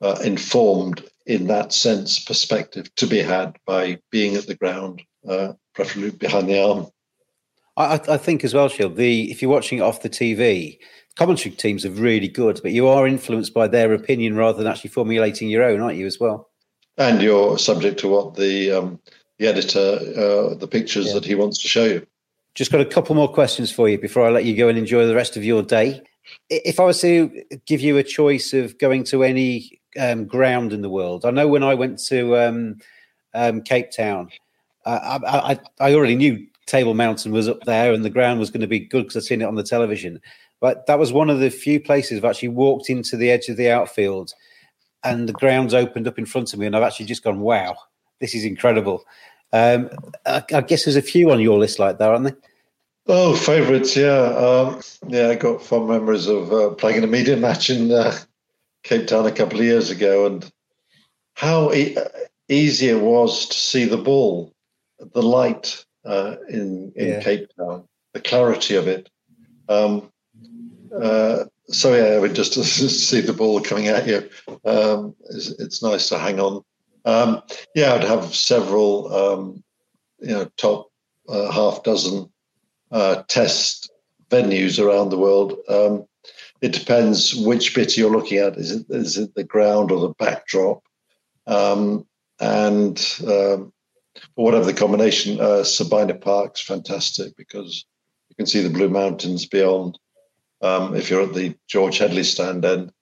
uh, 0.00 0.18
informed, 0.24 1.04
in 1.26 1.46
that 1.46 1.72
sense, 1.72 2.18
perspective 2.18 2.92
to 2.96 3.06
be 3.06 3.18
had 3.18 3.56
by 3.66 3.98
being 4.10 4.34
at 4.34 4.46
the 4.46 4.56
ground 4.56 5.02
uh, 5.28 5.52
preferably 5.74 6.10
behind 6.10 6.48
the 6.48 6.60
arm. 6.60 6.86
I, 7.76 7.94
I, 8.08 8.16
think 8.16 8.44
as 8.44 8.54
well, 8.54 8.68
Scyld. 8.68 8.96
The 8.96 9.30
if 9.30 9.40
you're 9.40 9.50
watching 9.50 9.78
it 9.78 9.82
off 9.82 10.02
the 10.02 10.10
TV, 10.10 10.78
commentary 11.16 11.54
teams 11.54 11.86
are 11.86 11.90
really 11.90 12.28
good, 12.28 12.60
but 12.62 12.72
you 12.72 12.86
are 12.86 13.06
influenced 13.06 13.54
by 13.54 13.66
their 13.66 13.92
opinion 13.94 14.36
rather 14.36 14.58
than 14.58 14.66
actually 14.66 14.90
formulating 14.90 15.48
your 15.48 15.62
own, 15.62 15.80
aren't 15.80 15.96
you? 15.96 16.06
As 16.06 16.20
well. 16.20 16.50
And 16.98 17.22
you're 17.22 17.58
subject 17.58 17.98
to 18.00 18.08
what 18.08 18.34
the 18.34 18.72
um, 18.72 19.00
the 19.38 19.46
editor, 19.46 19.98
uh, 20.16 20.54
the 20.54 20.68
pictures 20.68 21.08
yeah. 21.08 21.14
that 21.14 21.24
he 21.24 21.34
wants 21.34 21.58
to 21.62 21.68
show 21.68 21.84
you. 21.84 22.06
Just 22.54 22.70
got 22.70 22.82
a 22.82 22.86
couple 22.86 23.14
more 23.14 23.32
questions 23.32 23.72
for 23.72 23.88
you 23.88 23.98
before 23.98 24.26
I 24.26 24.30
let 24.30 24.44
you 24.44 24.54
go 24.54 24.68
and 24.68 24.76
enjoy 24.76 25.06
the 25.06 25.14
rest 25.14 25.38
of 25.38 25.44
your 25.44 25.62
day. 25.62 26.02
If 26.50 26.78
I 26.78 26.84
was 26.84 27.00
to 27.00 27.42
give 27.66 27.80
you 27.80 27.96
a 27.96 28.02
choice 28.02 28.52
of 28.52 28.78
going 28.78 29.04
to 29.04 29.24
any 29.24 29.80
um, 29.98 30.26
ground 30.26 30.74
in 30.74 30.82
the 30.82 30.90
world, 30.90 31.24
I 31.24 31.30
know 31.30 31.48
when 31.48 31.62
I 31.62 31.74
went 31.74 31.98
to 32.06 32.36
um, 32.36 32.76
um 33.32 33.62
Cape 33.62 33.90
Town, 33.90 34.28
I, 34.84 35.18
I, 35.26 35.60
I 35.80 35.94
already 35.94 36.16
knew 36.16 36.46
Table 36.66 36.94
Mountain 36.94 37.32
was 37.32 37.48
up 37.48 37.60
there 37.64 37.92
and 37.92 38.04
the 38.04 38.10
ground 38.10 38.40
was 38.40 38.50
going 38.50 38.60
to 38.60 38.66
be 38.66 38.80
good 38.80 39.04
because 39.04 39.16
I'd 39.16 39.26
seen 39.26 39.42
it 39.42 39.46
on 39.46 39.56
the 39.56 39.62
television. 39.62 40.20
But 40.60 40.86
that 40.86 40.98
was 40.98 41.12
one 41.12 41.30
of 41.30 41.40
the 41.40 41.50
few 41.50 41.80
places 41.80 42.18
I've 42.18 42.24
actually 42.24 42.48
walked 42.48 42.88
into 42.88 43.16
the 43.16 43.30
edge 43.30 43.48
of 43.48 43.56
the 43.56 43.70
outfield 43.70 44.32
and 45.04 45.28
the 45.28 45.32
ground's 45.32 45.74
opened 45.74 46.06
up 46.06 46.18
in 46.18 46.26
front 46.26 46.52
of 46.52 46.58
me 46.58 46.66
and 46.66 46.76
I've 46.76 46.82
actually 46.82 47.06
just 47.06 47.24
gone, 47.24 47.40
wow, 47.40 47.76
this 48.20 48.34
is 48.34 48.44
incredible. 48.44 49.04
Um, 49.52 49.90
I, 50.24 50.42
I, 50.54 50.60
guess 50.60 50.84
there's 50.84 50.96
a 50.96 51.02
few 51.02 51.30
on 51.30 51.40
your 51.40 51.58
list 51.58 51.78
like 51.78 51.98
that, 51.98 52.08
aren't 52.08 52.24
there? 52.24 52.36
Oh, 53.06 53.34
favourites, 53.34 53.96
yeah. 53.96 54.08
Um, 54.08 54.80
yeah, 55.08 55.28
I 55.28 55.34
got 55.34 55.62
fond 55.62 55.88
memories 55.88 56.28
of 56.28 56.52
uh, 56.52 56.70
playing 56.70 56.98
in 56.98 57.04
a 57.04 57.08
media 57.08 57.36
match 57.36 57.68
in 57.68 57.90
uh, 57.90 58.16
Cape 58.84 59.08
Town 59.08 59.26
a 59.26 59.32
couple 59.32 59.58
of 59.58 59.64
years 59.64 59.90
ago 59.90 60.26
and 60.26 60.50
how 61.34 61.72
e- 61.72 61.96
easy 62.48 62.88
it 62.88 63.00
was 63.00 63.46
to 63.46 63.54
see 63.56 63.84
the 63.84 63.98
ball 63.98 64.52
the 65.14 65.22
light 65.22 65.84
uh, 66.04 66.36
in 66.48 66.92
in 66.96 67.08
yeah. 67.08 67.20
Cape 67.20 67.48
Town, 67.56 67.88
the 68.12 68.20
clarity 68.20 68.76
of 68.76 68.88
it. 68.88 69.08
Um, 69.68 70.10
uh, 71.00 71.44
so 71.68 71.94
yeah, 71.94 72.18
I 72.18 72.20
mean, 72.20 72.34
just 72.34 72.54
to 72.54 72.64
see 72.64 73.20
the 73.20 73.32
ball 73.32 73.60
coming 73.60 73.88
at 73.88 74.06
you, 74.06 74.28
um, 74.64 75.14
it's, 75.30 75.48
it's, 75.58 75.82
nice 75.82 76.08
to 76.08 76.18
hang 76.18 76.40
on. 76.40 76.62
Um, 77.04 77.42
yeah, 77.74 77.94
I'd 77.94 78.04
have 78.04 78.34
several, 78.34 79.12
um, 79.14 79.64
you 80.20 80.28
know, 80.28 80.50
top 80.56 80.90
uh, 81.28 81.50
half 81.50 81.82
dozen 81.82 82.30
uh, 82.90 83.22
test 83.28 83.90
venues 84.30 84.82
around 84.82 85.10
the 85.10 85.18
world. 85.18 85.58
Um, 85.68 86.06
it 86.60 86.72
depends 86.72 87.34
which 87.34 87.74
bit 87.74 87.96
you're 87.96 88.10
looking 88.10 88.38
at. 88.38 88.56
Is 88.56 88.70
it 88.70 88.86
is 88.90 89.18
it 89.18 89.34
the 89.34 89.44
ground 89.44 89.90
or 89.90 90.00
the 90.00 90.14
backdrop? 90.18 90.82
Um, 91.46 92.06
and 92.38 92.98
um, 93.26 93.72
whatever 94.34 94.64
the 94.64 94.74
combination, 94.74 95.40
uh, 95.40 95.64
Sabina 95.64 96.14
Park's 96.14 96.60
fantastic 96.60 97.36
because 97.36 97.84
you 98.28 98.36
can 98.36 98.46
see 98.46 98.62
the 98.62 98.70
Blue 98.70 98.88
Mountains 98.88 99.46
beyond. 99.46 99.98
Um, 100.60 100.94
if 100.94 101.10
you're 101.10 101.22
at 101.22 101.34
the 101.34 101.54
George 101.68 101.98
Headley 101.98 102.22
stand 102.22 102.64
end, 102.64 102.92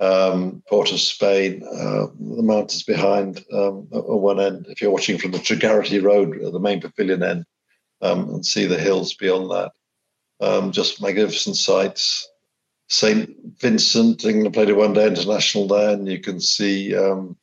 um, 0.00 0.62
Port 0.68 0.92
of 0.92 1.00
Spain, 1.00 1.62
uh, 1.62 2.06
the 2.18 2.42
mountains 2.42 2.82
behind 2.82 3.44
um, 3.52 3.86
at 3.94 4.08
one 4.08 4.40
end. 4.40 4.66
If 4.68 4.80
you're 4.80 4.90
watching 4.90 5.18
from 5.18 5.32
the 5.32 5.38
Tragarete 5.38 6.02
Road 6.02 6.38
the 6.40 6.58
main 6.58 6.80
pavilion 6.80 7.22
end, 7.22 7.44
um, 8.00 8.28
and 8.30 8.46
see 8.46 8.66
the 8.66 8.78
hills 8.78 9.14
beyond 9.14 9.50
that, 9.50 9.72
um, 10.40 10.72
just 10.72 11.02
magnificent 11.02 11.56
sights. 11.56 12.26
St. 12.88 13.30
Vincent, 13.60 14.24
England 14.24 14.54
played 14.54 14.70
a 14.70 14.74
one 14.74 14.94
day 14.94 15.06
international 15.06 15.68
there, 15.68 15.90
and 15.90 16.08
you 16.08 16.18
can 16.18 16.40
see 16.40 16.96
um, 16.96 17.36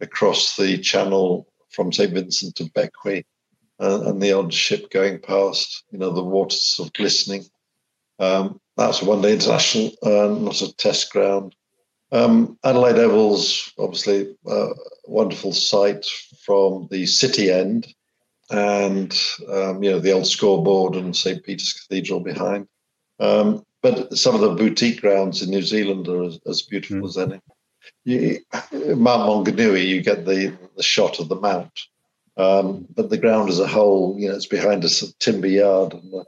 across 0.00 0.56
the 0.56 0.78
channel 0.78 1.46
from 1.74 1.92
St. 1.92 2.12
Vincent 2.12 2.56
to 2.56 2.64
Bequia 2.64 3.24
uh, 3.80 4.02
and 4.06 4.22
the 4.22 4.32
odd 4.32 4.52
ship 4.52 4.90
going 4.90 5.18
past, 5.18 5.84
you 5.90 5.98
know, 5.98 6.10
the 6.10 6.22
waters 6.22 6.60
sort 6.60 6.88
of 6.88 6.92
glistening. 6.94 7.44
Um, 8.18 8.60
that's 8.76 9.02
a 9.02 9.04
one 9.04 9.22
day 9.22 9.32
international, 9.32 9.92
uh, 10.02 10.34
not 10.38 10.62
a 10.62 10.74
test 10.76 11.12
ground. 11.12 11.54
Um, 12.12 12.58
Adelaide 12.64 12.98
Oval's 12.98 13.72
obviously 13.78 14.36
a 14.46 14.68
wonderful 15.06 15.52
sight 15.52 16.06
from 16.44 16.86
the 16.90 17.06
city 17.06 17.50
end 17.50 17.92
and, 18.50 19.18
um, 19.48 19.82
you 19.82 19.90
know, 19.90 19.98
the 19.98 20.12
old 20.12 20.26
scoreboard 20.26 20.94
and 20.94 21.16
St. 21.16 21.42
Peter's 21.42 21.72
Cathedral 21.72 22.20
behind. 22.20 22.68
Um, 23.18 23.64
but 23.82 24.16
some 24.16 24.34
of 24.34 24.40
the 24.40 24.54
boutique 24.54 25.00
grounds 25.00 25.42
in 25.42 25.50
New 25.50 25.62
Zealand 25.62 26.08
are 26.08 26.24
as, 26.24 26.38
as 26.46 26.62
beautiful 26.62 27.02
mm. 27.02 27.08
as 27.08 27.18
any. 27.18 27.40
You, 28.04 28.38
Mount 28.72 29.46
Maunganui, 29.46 29.86
you 29.86 30.02
get 30.02 30.24
the, 30.24 30.56
the 30.76 30.82
shot 30.82 31.20
of 31.20 31.28
the 31.28 31.36
mount, 31.36 31.72
um, 32.36 32.86
but 32.94 33.10
the 33.10 33.18
ground 33.18 33.48
as 33.48 33.60
a 33.60 33.66
whole, 33.66 34.16
you 34.18 34.28
know, 34.28 34.34
it's 34.34 34.46
behind 34.46 34.84
a 34.84 34.88
timber 35.18 35.46
yard, 35.46 35.94
and 35.94 36.14
uh, 36.14 36.24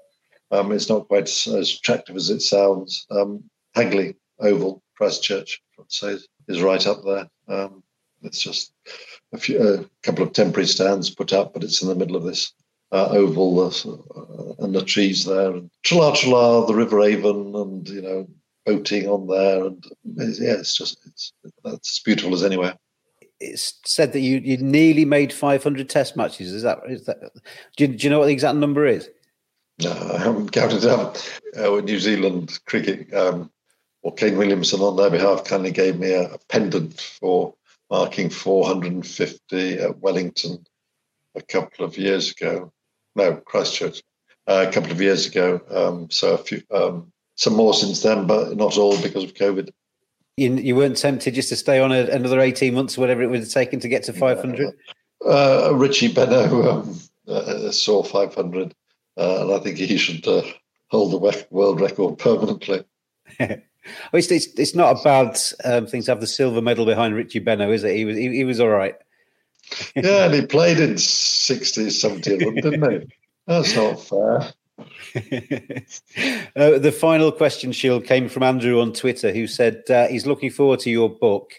um, 0.50 0.72
it's 0.72 0.88
not 0.88 1.08
quite 1.08 1.24
as, 1.24 1.46
as, 1.46 1.74
attractive 1.74 2.16
as 2.16 2.30
it 2.30 2.40
sounds. 2.40 3.06
Um, 3.10 3.44
Hagley 3.74 4.14
Oval, 4.40 4.82
Christchurch, 4.96 5.60
say, 5.88 6.18
is 6.48 6.62
right 6.62 6.86
up 6.86 7.02
there. 7.04 7.28
Um, 7.48 7.82
it's 8.22 8.40
just 8.40 8.72
a, 9.32 9.38
few, 9.38 9.60
a 9.60 9.84
couple 10.02 10.24
of 10.24 10.32
temporary 10.32 10.66
stands 10.66 11.10
put 11.10 11.32
up, 11.32 11.52
but 11.52 11.64
it's 11.64 11.82
in 11.82 11.88
the 11.88 11.94
middle 11.94 12.16
of 12.16 12.24
this 12.24 12.52
uh, 12.92 13.08
oval 13.10 13.60
uh, 13.60 14.64
and 14.64 14.74
the 14.74 14.84
trees 14.84 15.24
there, 15.24 15.50
and 15.50 15.70
Tralee 15.84 16.66
the 16.66 16.74
River 16.74 17.02
Avon, 17.02 17.54
and 17.54 17.88
you 17.88 18.02
know 18.02 18.28
boating 18.66 19.08
on 19.08 19.26
there, 19.26 19.66
and 19.66 19.84
yeah, 20.04 20.54
it's 20.54 20.76
just 20.76 20.98
it's 21.06 21.32
that's 21.64 21.98
as 21.98 22.02
beautiful 22.04 22.34
as 22.34 22.42
anywhere. 22.42 22.76
It's 23.40 23.80
said 23.84 24.12
that 24.12 24.20
you 24.20 24.38
you 24.38 24.58
nearly 24.58 25.04
made 25.04 25.32
500 25.32 25.88
Test 25.88 26.16
matches. 26.16 26.52
Is 26.52 26.62
that 26.62 26.80
is 26.88 27.06
that? 27.06 27.20
Do 27.76 27.84
you, 27.84 27.88
do 27.88 28.04
you 28.04 28.10
know 28.10 28.18
what 28.18 28.26
the 28.26 28.32
exact 28.32 28.56
number 28.56 28.86
is? 28.86 29.08
No, 29.82 29.92
I 29.92 30.18
haven't 30.18 30.52
counted 30.52 30.84
it 30.84 30.90
up. 30.90 31.16
Uh, 31.56 31.80
New 31.80 31.98
Zealand 31.98 32.58
cricket, 32.66 33.12
um, 33.12 33.50
well, 34.02 34.12
Kane 34.12 34.38
Williamson 34.38 34.80
on 34.80 34.96
their 34.96 35.10
behalf 35.10 35.44
kindly 35.44 35.70
gave 35.70 35.98
me 35.98 36.12
a, 36.12 36.32
a 36.32 36.38
pendant 36.48 36.98
for 36.98 37.54
marking 37.90 38.30
450 38.30 39.74
at 39.74 39.98
Wellington 39.98 40.64
a 41.34 41.42
couple 41.42 41.84
of 41.84 41.98
years 41.98 42.30
ago 42.30 42.72
no, 43.16 43.36
Christchurch, 43.36 44.02
uh, 44.46 44.66
a 44.68 44.72
couple 44.72 44.92
of 44.92 45.00
years 45.00 45.26
ago. 45.26 45.60
Um, 45.70 46.10
so 46.10 46.34
a 46.34 46.38
few, 46.38 46.62
um, 46.70 47.12
some 47.36 47.54
more 47.54 47.74
since 47.74 48.02
then, 48.02 48.26
but 48.26 48.56
not 48.56 48.76
all 48.76 49.00
because 49.00 49.24
of 49.24 49.34
COVID. 49.34 49.70
You, 50.36 50.54
you 50.54 50.76
weren't 50.76 50.98
tempted 50.98 51.34
just 51.34 51.48
to 51.48 51.56
stay 51.56 51.80
on 51.80 51.92
a, 51.92 52.06
another 52.08 52.40
18 52.40 52.74
months 52.74 52.98
or 52.98 53.00
whatever 53.00 53.22
it 53.22 53.30
would 53.30 53.40
have 53.40 53.48
taken 53.48 53.80
to 53.80 53.88
get 53.88 54.02
to 54.04 54.12
500? 54.12 54.74
Uh, 55.24 55.72
Richie 55.74 56.12
Benaud 56.12 56.70
um, 56.70 57.00
uh, 57.26 57.70
saw 57.70 58.02
500, 58.02 58.74
uh, 59.16 59.42
and 59.42 59.52
I 59.52 59.58
think 59.60 59.78
he 59.78 59.96
should 59.96 60.26
uh, 60.28 60.42
hold 60.88 61.12
the 61.12 61.46
world 61.50 61.80
record 61.80 62.18
permanently. 62.18 62.84
it's, 63.38 64.30
it's, 64.30 64.46
it's, 64.58 64.74
not 64.74 65.00
a 65.00 65.02
bad 65.02 65.38
um, 65.64 65.86
thing 65.86 66.02
to 66.02 66.10
have 66.10 66.20
the 66.20 66.26
silver 66.26 66.60
medal 66.60 66.84
behind 66.84 67.14
Richie 67.14 67.40
Benaud, 67.40 67.72
is 67.72 67.84
it? 67.84 67.96
He 67.96 68.04
was 68.04 68.16
he, 68.16 68.28
he 68.28 68.44
was 68.44 68.60
all 68.60 68.68
right 68.68 68.94
yeah, 69.94 70.26
and 70.26 70.34
he 70.34 70.46
played 70.46 70.78
in 70.78 70.94
60s, 70.94 72.04
70s 72.04 72.32
of 72.34 72.40
them, 72.40 72.54
didn't 72.54 72.90
he? 72.90 73.08
That's 73.46 73.76
not 73.76 74.00
fair. 74.00 74.52
uh, 74.78 76.78
the 76.78 76.94
final 76.98 77.32
question, 77.32 77.70
Scyld, 77.70 78.06
came 78.06 78.28
from 78.28 78.42
Andrew 78.42 78.80
on 78.80 78.92
Twitter, 78.92 79.32
who 79.32 79.46
said 79.46 79.82
uh, 79.90 80.06
he's 80.08 80.26
looking 80.26 80.50
forward 80.50 80.80
to 80.80 80.90
your 80.90 81.08
book. 81.08 81.52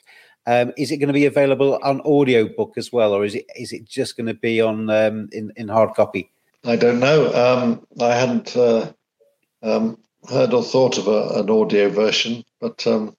Um, 0.46 0.72
is 0.78 0.92
it 0.92 0.98
going 0.98 1.08
to 1.08 1.14
be 1.14 1.26
available 1.26 1.80
on 1.84 2.02
audio 2.02 2.48
book 2.48 2.74
as 2.78 2.92
well, 2.92 3.14
or 3.14 3.26
is 3.26 3.36
it 3.36 3.46
is 3.56 3.74
it 3.74 3.86
just 3.86 4.16
going 4.16 4.28
to 4.28 4.34
be 4.34 4.62
on 4.62 4.90
um, 4.90 5.30
in 5.34 5.52
in 5.58 5.68
hard 5.68 5.94
copy? 5.94 6.32
I 6.64 6.78
don't 6.78 7.00
know. 7.00 7.34
Um, 7.34 7.86
I 8.00 8.16
hadn't 8.16 8.56
uh, 8.56 8.94
um, 9.62 9.98
heard 10.30 10.54
or 10.54 10.64
thought 10.64 10.98
of 10.98 11.08
a, 11.08 11.40
an 11.40 11.50
audio 11.50 11.90
version, 11.90 12.46
but 12.62 12.86
um, 12.88 13.16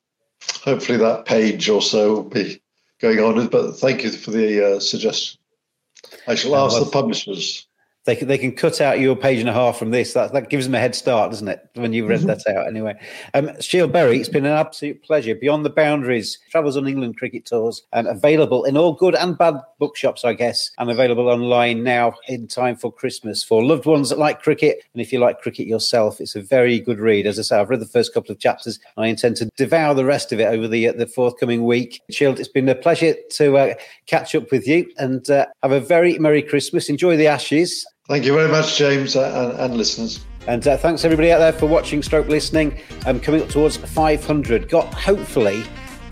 hopefully 0.65 0.97
that 0.99 1.27
page 1.27 1.69
or 1.69 1.83
so 1.83 2.15
will 2.15 2.23
be 2.23 2.63
going 2.99 3.19
on 3.19 3.37
with. 3.37 3.51
But 3.51 3.73
thank 3.73 4.05
you 4.05 4.11
for 4.11 4.31
the 4.31 4.77
uh, 4.77 4.81
suggestion. 4.81 5.39
I 6.27 6.35
shall 6.35 6.57
ask 6.57 6.79
the 6.79 6.91
publishers 6.91 7.68
they 8.09 8.17
can, 8.17 8.27
they 8.27 8.39
can 8.39 8.53
cut 8.53 8.81
out 8.81 9.01
your 9.01 9.15
page 9.15 9.39
and 9.39 9.51
a 9.51 9.53
half 9.53 9.79
from 9.79 9.91
this. 9.91 10.15
That, 10.15 10.33
that 10.33 10.49
gives 10.49 10.65
them 10.65 10.75
a 10.75 10.79
head 10.79 10.95
start, 10.95 11.31
doesn't 11.31 11.47
it? 11.47 11.69
When 11.75 11.93
you've 11.93 12.09
read 12.09 12.21
mm-hmm. 12.21 12.29
that 12.29 12.57
out, 12.57 12.67
anyway. 12.67 12.99
Um, 13.35 13.49
Scyld 13.61 13.93
Berry, 13.93 14.19
it's 14.19 14.31
been 14.31 14.47
an 14.47 14.53
absolute 14.53 15.03
pleasure. 15.03 15.35
Beyond 15.35 15.67
the 15.67 15.71
Boundaries, 15.71 16.39
travels 16.51 16.79
on 16.79 16.89
England 16.89 17.19
cricket 17.19 17.45
tours, 17.45 17.83
and 17.93 18.09
available 18.09 18.65
in 18.65 18.79
all 18.79 18.95
good 18.95 19.15
and 19.15 19.37
bad 19.37 19.57
bookshops, 19.79 20.25
I 20.25 20.33
guess, 20.33 20.71
and 20.79 20.91
available 20.91 21.29
online 21.29 21.83
now 21.83 22.15
in 22.29 22.49
time 22.49 22.77
for 22.77 22.91
Christmas 22.91 23.45
for 23.45 23.63
loved 23.63 23.85
ones 23.85 24.09
that 24.09 24.19
like 24.19 24.41
cricket. 24.41 24.79
And 24.95 25.03
if 25.03 25.13
you 25.13 25.19
like 25.19 25.43
cricket 25.43 25.67
yourself, 25.67 26.19
it's 26.19 26.35
a 26.35 26.41
very 26.41 26.81
good 26.81 27.01
read. 27.01 27.27
As 27.27 27.39
I 27.39 27.43
say, 27.43 27.59
I've 27.59 27.69
read 27.69 27.81
the 27.81 27.87
first 27.87 28.15
couple 28.15 28.33
of 28.33 28.39
chapters. 28.39 28.79
And 28.97 29.05
I 29.05 29.09
intend 29.09 29.37
to 29.37 29.51
devour 29.59 29.93
the 29.93 30.07
rest 30.07 30.33
of 30.33 30.41
it 30.41 30.45
over 30.47 30.67
the 30.67 30.89
uh, 30.89 30.93
the 30.93 31.07
forthcoming 31.07 31.65
week. 31.65 32.01
Scyld, 32.11 32.39
it's 32.39 32.49
been 32.49 32.71
a 32.71 32.75
pleasure 32.75 33.15
to 33.33 33.59
uh, 33.59 33.75
catch 34.07 34.35
up 34.35 34.51
with 34.51 34.67
you, 34.67 34.91
and 34.97 35.29
uh, 35.29 35.45
have 35.63 35.73
a 35.73 35.81
very 35.81 36.19
merry 36.19 36.43
Christmas. 36.43 36.89
Enjoy 36.89 37.15
the 37.15 37.27
Ashes. 37.27 37.87
Thank 38.09 38.25
you 38.25 38.33
very 38.33 38.51
much, 38.51 38.79
James, 38.79 39.17
uh, 39.17 39.51
and, 39.53 39.61
and 39.61 39.77
listeners. 39.77 40.25
And 40.47 40.67
uh, 40.67 40.79
thanks 40.79 41.05
everybody 41.05 41.31
out 41.31 41.41
there 41.41 41.53
for 41.53 41.67
watching, 41.67 42.03
stroke 42.03 42.27
listening. 42.27 42.81
Um, 43.05 43.21
coming 43.21 43.43
up 43.43 43.51
towards 43.51 43.77
500. 43.77 44.71
Got 44.71 44.95
hopefully, 44.95 45.63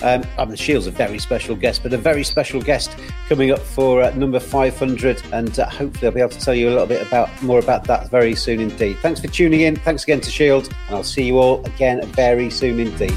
um, 0.03 0.23
I 0.37 0.45
mean, 0.45 0.57
Scyld's 0.57 0.87
a 0.87 0.91
very 0.91 1.19
special 1.19 1.57
guest, 1.57 1.83
but 1.83 1.95
a 1.95 1.97
very 1.97 2.23
special 2.23 2.61
guest 2.61 2.95
coming 3.31 3.51
up 3.51 3.61
for 3.61 4.03
uh, 4.03 4.11
number 4.11 4.39
500. 4.39 5.23
And 5.33 5.59
uh, 5.59 5.71
hopefully, 5.71 6.07
I'll 6.07 6.13
be 6.13 6.21
able 6.21 6.31
to 6.33 6.39
tell 6.39 6.55
you 6.55 6.69
a 6.69 6.73
little 6.73 6.87
bit 6.87 7.07
about 7.07 7.31
more 7.43 7.61
about 7.61 7.85
that 7.85 8.11
very 8.11 8.35
soon 8.35 8.61
indeed. 8.61 8.99
Thanks 8.99 9.21
for 9.21 9.29
tuning 9.29 9.63
in. 9.63 9.77
Thanks 9.77 10.03
again 10.03 10.21
to 10.21 10.31
Scyld, 10.31 10.71
and 10.89 10.97
I'll 10.97 11.03
see 11.03 11.25
you 11.25 11.39
all 11.39 11.65
again 11.65 12.07
very 12.09 12.51
soon 12.51 12.79
indeed. 12.79 13.17